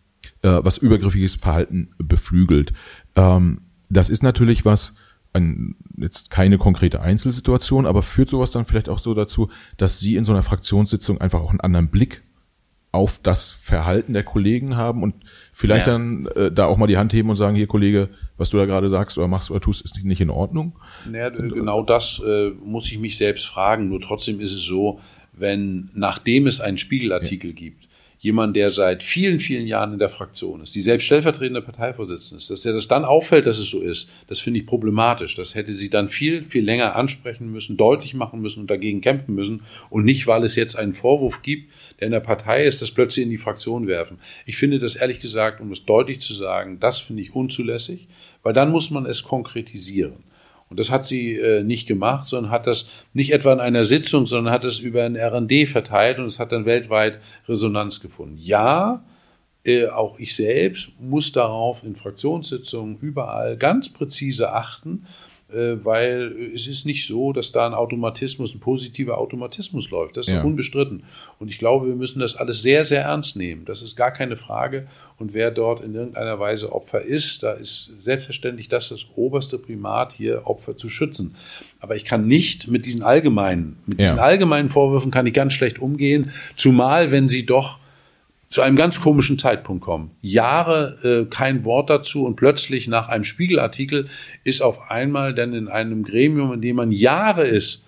äh, 0.42 0.60
was 0.64 0.78
übergriffiges 0.78 1.36
Verhalten 1.36 1.90
beflügelt. 1.98 2.74
Ähm, 3.16 3.62
das 3.90 4.10
ist 4.10 4.24
natürlich 4.24 4.64
was 4.66 4.96
ein, 5.34 5.76
jetzt 5.98 6.30
keine 6.30 6.58
konkrete 6.58 7.02
Einzelsituation, 7.02 7.86
aber 7.86 8.04
führt 8.04 8.30
sowas 8.30 8.52
dann 8.52 8.66
vielleicht 8.66 8.88
auch 8.88 9.00
so 9.00 9.14
dazu, 9.14 9.50
dass 9.78 10.00
Sie 10.00 10.16
in 10.16 10.24
so 10.24 10.32
einer 10.32 10.44
Fraktionssitzung 10.44 11.20
einfach 11.20 11.42
auch 11.42 11.50
einen 11.50 11.62
anderen 11.62 11.90
Blick 11.90 12.24
auf 12.94 13.20
das 13.24 13.50
Verhalten 13.50 14.14
der 14.14 14.24
Kollegen 14.24 14.78
haben 14.78 15.02
und 15.02 15.16
vielleicht 15.52 15.88
ja. 15.88 15.94
dann 15.94 16.28
äh, 16.36 16.52
da 16.52 16.68
auch 16.68 16.78
mal 16.78 16.86
die 16.86 16.98
Hand 16.98 17.12
heben 17.12 17.30
und 17.30 17.36
sagen, 17.36 17.56
hier 17.56 17.66
Kollege, 17.66 18.10
was 18.38 18.52
du 18.52 18.58
da 18.58 18.66
gerade 18.66 18.88
sagst 18.88 19.18
oder 19.18 19.28
machst 19.28 19.50
oder 19.50 19.60
tust, 19.60 19.84
ist 19.84 20.06
nicht 20.06 20.22
in 20.22 20.30
Ordnung? 20.30 20.74
Naja, 21.10 21.30
genau 21.30 21.82
das 21.82 22.22
äh, 22.26 22.52
muss 22.64 22.92
ich 22.92 23.00
mich 23.00 23.18
selbst 23.18 23.48
fragen. 23.48 23.90
Nur 23.90 24.00
trotzdem 24.00 24.40
ist 24.40 24.54
es 24.54 24.62
so, 24.62 25.00
wenn 25.34 25.90
nachdem 25.96 26.46
es 26.46 26.62
einen 26.62 26.78
Spiegelartikel 26.78 27.50
ja. 27.50 27.56
gibt, 27.56 27.88
jemand, 28.24 28.56
der 28.56 28.72
seit 28.72 29.04
vielen, 29.04 29.42
vielen 29.42 29.68
Jahren 29.68 29.94
in 29.94 30.00
der 30.00 30.10
Fraktion 30.10 30.62
ist, 30.62 30.74
die 30.76 30.80
selbst 30.80 31.06
stellvertretende 31.06 31.62
Parteivorsitzende 31.62 32.38
ist, 32.38 32.50
dass 32.50 32.62
der 32.62 32.72
das 32.72 32.88
dann 32.88 33.04
auffällt, 33.04 33.46
dass 33.46 33.58
es 33.58 33.70
so 33.70 33.82
ist, 33.82 34.10
das 34.28 34.40
finde 34.40 34.62
ich 34.62 34.66
problematisch. 34.66 35.36
Das 35.36 35.56
hätte 35.56 35.74
sie 35.74 35.90
dann 35.90 36.08
viel, 36.08 36.46
viel 36.46 36.64
länger 36.64 36.96
ansprechen 36.96 37.52
müssen, 37.52 37.76
deutlich 37.76 38.14
machen 38.14 38.42
müssen 38.42 38.62
und 38.62 38.70
dagegen 38.70 39.02
kämpfen 39.02 39.36
müssen 39.36 39.64
und 39.90 40.06
nicht, 40.06 40.26
weil 40.26 40.46
es 40.46 40.56
jetzt 40.56 40.78
einen 40.78 40.94
Vorwurf 40.94 41.42
gibt, 41.42 41.70
der 42.00 42.08
in 42.08 42.12
der 42.12 42.20
Partei 42.20 42.66
ist, 42.66 42.82
das 42.82 42.92
plötzlich 42.92 43.26
in 43.26 43.32
die 43.32 43.38
Fraktion 43.38 43.88
werfen. 43.88 44.20
Ich 44.46 44.58
finde 44.58 44.80
das 44.80 44.96
ehrlich 44.96 45.20
gesagt, 45.20 45.62
um 45.62 45.72
es 45.72 45.86
deutlich 45.86 46.22
zu 46.22 46.34
sagen, 46.34 46.80
das 46.80 47.00
finde 47.00 47.22
ich 47.22 47.36
unzulässig, 47.36 48.08
weil 48.42 48.54
dann 48.54 48.72
muss 48.72 48.92
man 48.92 49.06
es 49.06 49.24
konkretisieren. 49.24 50.24
Und 50.70 50.80
das 50.80 50.90
hat 50.90 51.06
sie 51.06 51.36
äh, 51.36 51.64
nicht 51.64 51.88
gemacht, 51.88 52.26
sondern 52.26 52.52
hat 52.52 52.66
das 52.66 52.90
nicht 53.14 53.32
etwa 53.32 53.54
in 53.54 53.60
einer 53.60 53.84
Sitzung, 53.84 54.26
sondern 54.26 54.52
hat 54.52 54.64
es 54.64 54.80
über 54.80 55.04
ein 55.04 55.16
RD 55.16 55.70
verteilt 55.70 56.18
und 56.18 56.26
es 56.26 56.40
hat 56.40 56.52
dann 56.52 56.66
weltweit 56.66 57.20
Resonanz 57.48 58.00
gefunden. 58.00 58.38
Ja, 58.40 59.04
äh, 59.64 59.88
auch 59.88 60.20
ich 60.20 60.36
selbst 60.36 60.90
muss 61.00 61.32
darauf 61.32 61.84
in 61.84 61.96
Fraktionssitzungen 61.96 62.98
überall 63.00 63.56
ganz 63.56 63.90
präzise 63.90 64.52
achten 64.52 65.06
weil 65.54 66.52
es 66.54 66.68
ist 66.68 66.86
nicht 66.86 67.06
so, 67.06 67.34
dass 67.34 67.52
da 67.52 67.66
ein 67.66 67.74
Automatismus, 67.74 68.54
ein 68.54 68.60
positiver 68.60 69.18
Automatismus 69.18 69.92
läuft. 69.92 70.18
Das 70.18 70.28
ist 70.28 70.34
ja. 70.34 70.44
unbestritten. 70.44 71.04
Und 71.40 71.50
ich 71.50 71.60
glaube, 71.60 71.88
wir 71.88 71.96
müssen 71.96 72.20
das 72.20 72.36
alles 72.36 72.62
sehr, 72.62 72.86
sehr 72.86 73.04
ernst 73.04 73.36
nehmen. 73.36 73.66
Das 73.66 73.82
ist 73.82 73.96
gar 73.96 74.12
keine 74.12 74.36
Frage. 74.36 74.88
Und 75.18 75.34
wer 75.34 75.52
dort 75.52 75.82
in 75.82 75.94
irgendeiner 75.94 76.40
Weise 76.40 76.74
Opfer 76.74 77.02
ist, 77.02 77.44
da 77.44 77.54
ist 77.54 77.94
selbstverständlich 78.02 78.70
das 78.70 78.90
das 78.90 79.06
oberste 79.16 79.58
Primat, 79.58 80.14
hier 80.14 80.48
Opfer 80.48 80.76
zu 80.76 80.90
schützen. 80.90 81.36
Aber 81.80 81.96
ich 81.96 82.06
kann 82.06 82.28
nicht 82.28 82.68
mit 82.68 82.86
diesen 82.86 83.04
allgemeinen, 83.04 83.78
mit 83.86 84.00
diesen 84.00 84.18
ja. 84.18 84.24
allgemeinen 84.24 84.70
Vorwürfen 84.70 85.12
kann 85.12 85.26
ich 85.26 85.34
ganz 85.34 85.54
schlecht 85.54 85.80
umgehen, 85.80 86.32
zumal 86.56 87.12
wenn 87.12 87.30
sie 87.30 87.46
doch 87.46 87.80
zu 88.54 88.62
einem 88.62 88.76
ganz 88.76 89.02
komischen 89.02 89.40
Zeitpunkt 89.40 89.84
kommen. 89.84 90.12
Jahre 90.22 91.00
äh, 91.04 91.26
kein 91.26 91.66
Wort 91.66 91.90
dazu 91.90 92.24
und 92.24 92.36
plötzlich 92.36 92.88
nach 92.88 93.10
einem 93.10 93.24
Spiegelartikel 93.24 94.10
ist 94.44 94.62
auf 94.62 94.92
einmal 94.92 95.34
dann 95.34 95.54
in 95.54 95.68
einem 95.68 96.04
Gremium, 96.04 96.54
in 96.54 96.62
dem 96.62 96.76
man 96.76 96.92
Jahre 96.92 97.48
ist, 97.48 97.84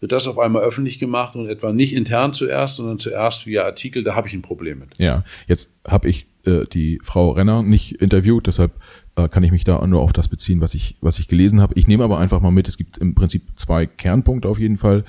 wird 0.00 0.10
das 0.10 0.26
auf 0.26 0.40
einmal 0.40 0.64
öffentlich 0.64 0.98
gemacht 0.98 1.36
und 1.36 1.48
etwa 1.48 1.72
nicht 1.72 1.94
intern 1.94 2.34
zuerst, 2.34 2.76
sondern 2.76 2.98
zuerst 2.98 3.46
via 3.46 3.62
Artikel, 3.62 4.02
da 4.02 4.16
habe 4.16 4.26
ich 4.26 4.34
ein 4.34 4.42
Problem 4.42 4.80
mit. 4.80 4.98
Ja, 4.98 5.22
jetzt 5.46 5.72
habe 5.86 6.08
ich 6.08 6.26
äh, 6.44 6.64
die 6.72 6.98
Frau 7.04 7.30
Renner 7.30 7.62
nicht 7.62 7.92
interviewt, 8.02 8.48
deshalb 8.48 8.72
äh, 9.14 9.28
kann 9.28 9.44
ich 9.44 9.52
mich 9.52 9.62
da 9.62 9.86
nur 9.86 10.00
auf 10.00 10.12
das 10.12 10.26
beziehen, 10.26 10.60
was 10.60 10.74
ich, 10.74 10.96
was 11.00 11.20
ich 11.20 11.28
gelesen 11.28 11.60
habe. 11.60 11.74
Ich 11.76 11.86
nehme 11.86 12.02
aber 12.02 12.18
einfach 12.18 12.40
mal 12.40 12.50
mit, 12.50 12.66
es 12.66 12.76
gibt 12.76 12.98
im 12.98 13.14
Prinzip 13.14 13.42
zwei 13.54 13.86
Kernpunkte 13.86 14.48
auf 14.48 14.58
jeden 14.58 14.78
Fall. 14.78 15.04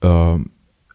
Äh, 0.00 0.38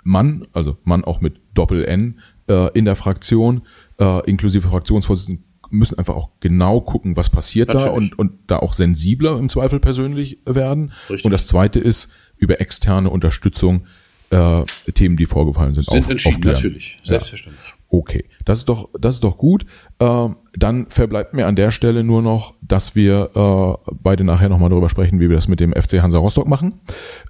Mann, 0.04 0.48
also 0.54 0.78
Mann 0.84 1.04
auch 1.04 1.22
mit 1.22 1.36
Doppel-N, 1.54 2.20
äh, 2.48 2.70
in 2.78 2.86
der 2.86 2.96
Fraktion, 2.96 3.62
äh, 4.00 4.30
inklusive 4.30 4.68
Fraktionsvorsitzenden, 4.68 5.46
müssen 5.70 5.98
einfach 5.98 6.16
auch 6.16 6.30
genau 6.42 6.82
gucken, 6.82 7.16
was 7.16 7.30
passiert 7.30 7.70
Natürlich. 7.70 7.88
da 7.88 7.96
und, 7.96 8.20
und 8.20 8.32
da 8.48 8.58
auch 8.60 8.74
sensibler 8.74 9.38
im 9.40 9.48
Zweifel 9.50 9.80
persönlich 9.80 10.40
werden. 10.46 10.92
Richtig. 11.10 11.24
Und 11.26 11.32
das 11.32 11.48
zweite 11.48 11.80
ist, 11.80 12.12
über 12.38 12.60
externe 12.60 13.10
Unterstützung 13.10 13.86
äh, 14.32 14.64
Themen, 14.94 15.16
die 15.16 15.26
vorgefallen 15.26 15.74
sind, 15.74 15.88
sind 15.88 16.00
auf, 16.00 16.10
entschieden, 16.10 16.36
aufklären. 16.36 16.56
natürlich, 16.56 16.98
selbstverständlich. 17.04 17.66
Ja. 17.66 17.74
Okay, 17.94 18.26
das 18.46 18.60
ist 18.60 18.70
doch, 18.70 18.90
das 18.98 19.16
ist 19.16 19.24
doch 19.24 19.38
gut. 19.38 19.66
Äh, 20.00 20.30
dann 20.54 20.88
verbleibt 20.88 21.34
mir 21.34 21.46
an 21.48 21.58
der 21.58 21.72
Stelle 21.72 22.04
nur 22.04 22.22
noch, 22.22 22.56
dass 22.62 22.96
wir 22.96 23.30
äh, 23.36 23.92
beide 24.02 24.24
nachher 24.24 24.50
nochmal 24.50 24.70
darüber 24.70 24.90
sprechen, 24.90 25.20
wie 25.20 25.30
wir 25.30 25.36
das 25.36 25.50
mit 25.50 25.60
dem 25.60 25.74
FC 25.74 26.02
Hansa 26.02 26.18
Rostock 26.18 26.48
machen 26.48 26.80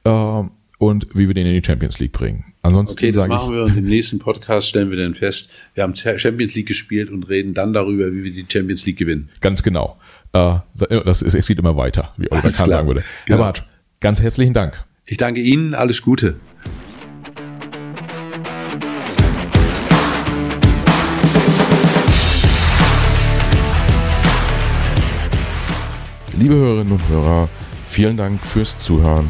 äh, 0.03 0.43
und 0.81 1.05
wie 1.13 1.27
wir 1.27 1.35
den 1.35 1.45
in 1.45 1.53
die 1.53 1.63
Champions 1.63 1.99
League 1.99 2.11
bringen. 2.11 2.43
Ansonsten 2.63 2.97
okay, 2.97 3.11
das 3.11 3.27
machen 3.27 3.53
wir 3.53 3.65
und 3.65 3.77
im 3.77 3.85
nächsten 3.85 4.17
Podcast 4.17 4.67
stellen 4.67 4.89
wir 4.89 4.97
dann 4.97 5.13
fest, 5.13 5.51
wir 5.75 5.83
haben 5.83 5.95
Champions 5.95 6.55
League 6.55 6.67
gespielt 6.67 7.11
und 7.11 7.29
reden 7.29 7.53
dann 7.53 7.71
darüber, 7.71 8.11
wie 8.11 8.23
wir 8.23 8.31
die 8.31 8.47
Champions 8.51 8.83
League 8.87 8.97
gewinnen. 8.97 9.29
Ganz 9.41 9.61
genau. 9.61 9.99
Äh, 10.33 10.55
das 11.05 11.21
ist, 11.21 11.35
es 11.35 11.47
geht 11.47 11.59
immer 11.59 11.77
weiter, 11.77 12.15
wie 12.17 12.31
Oliver 12.31 12.49
Kahn 12.49 12.69
sagen 12.71 12.87
würde. 12.87 13.03
Genau. 13.27 13.37
Herr 13.37 13.45
Bartsch, 13.45 13.63
ganz 13.99 14.23
herzlichen 14.23 14.55
Dank. 14.55 14.83
Ich 15.05 15.17
danke 15.17 15.39
Ihnen, 15.41 15.75
alles 15.75 16.01
Gute. 16.01 16.37
Liebe 26.39 26.55
Hörerinnen 26.55 26.93
und 26.93 27.07
Hörer, 27.07 27.49
vielen 27.85 28.17
Dank 28.17 28.41
fürs 28.41 28.79
Zuhören. 28.79 29.29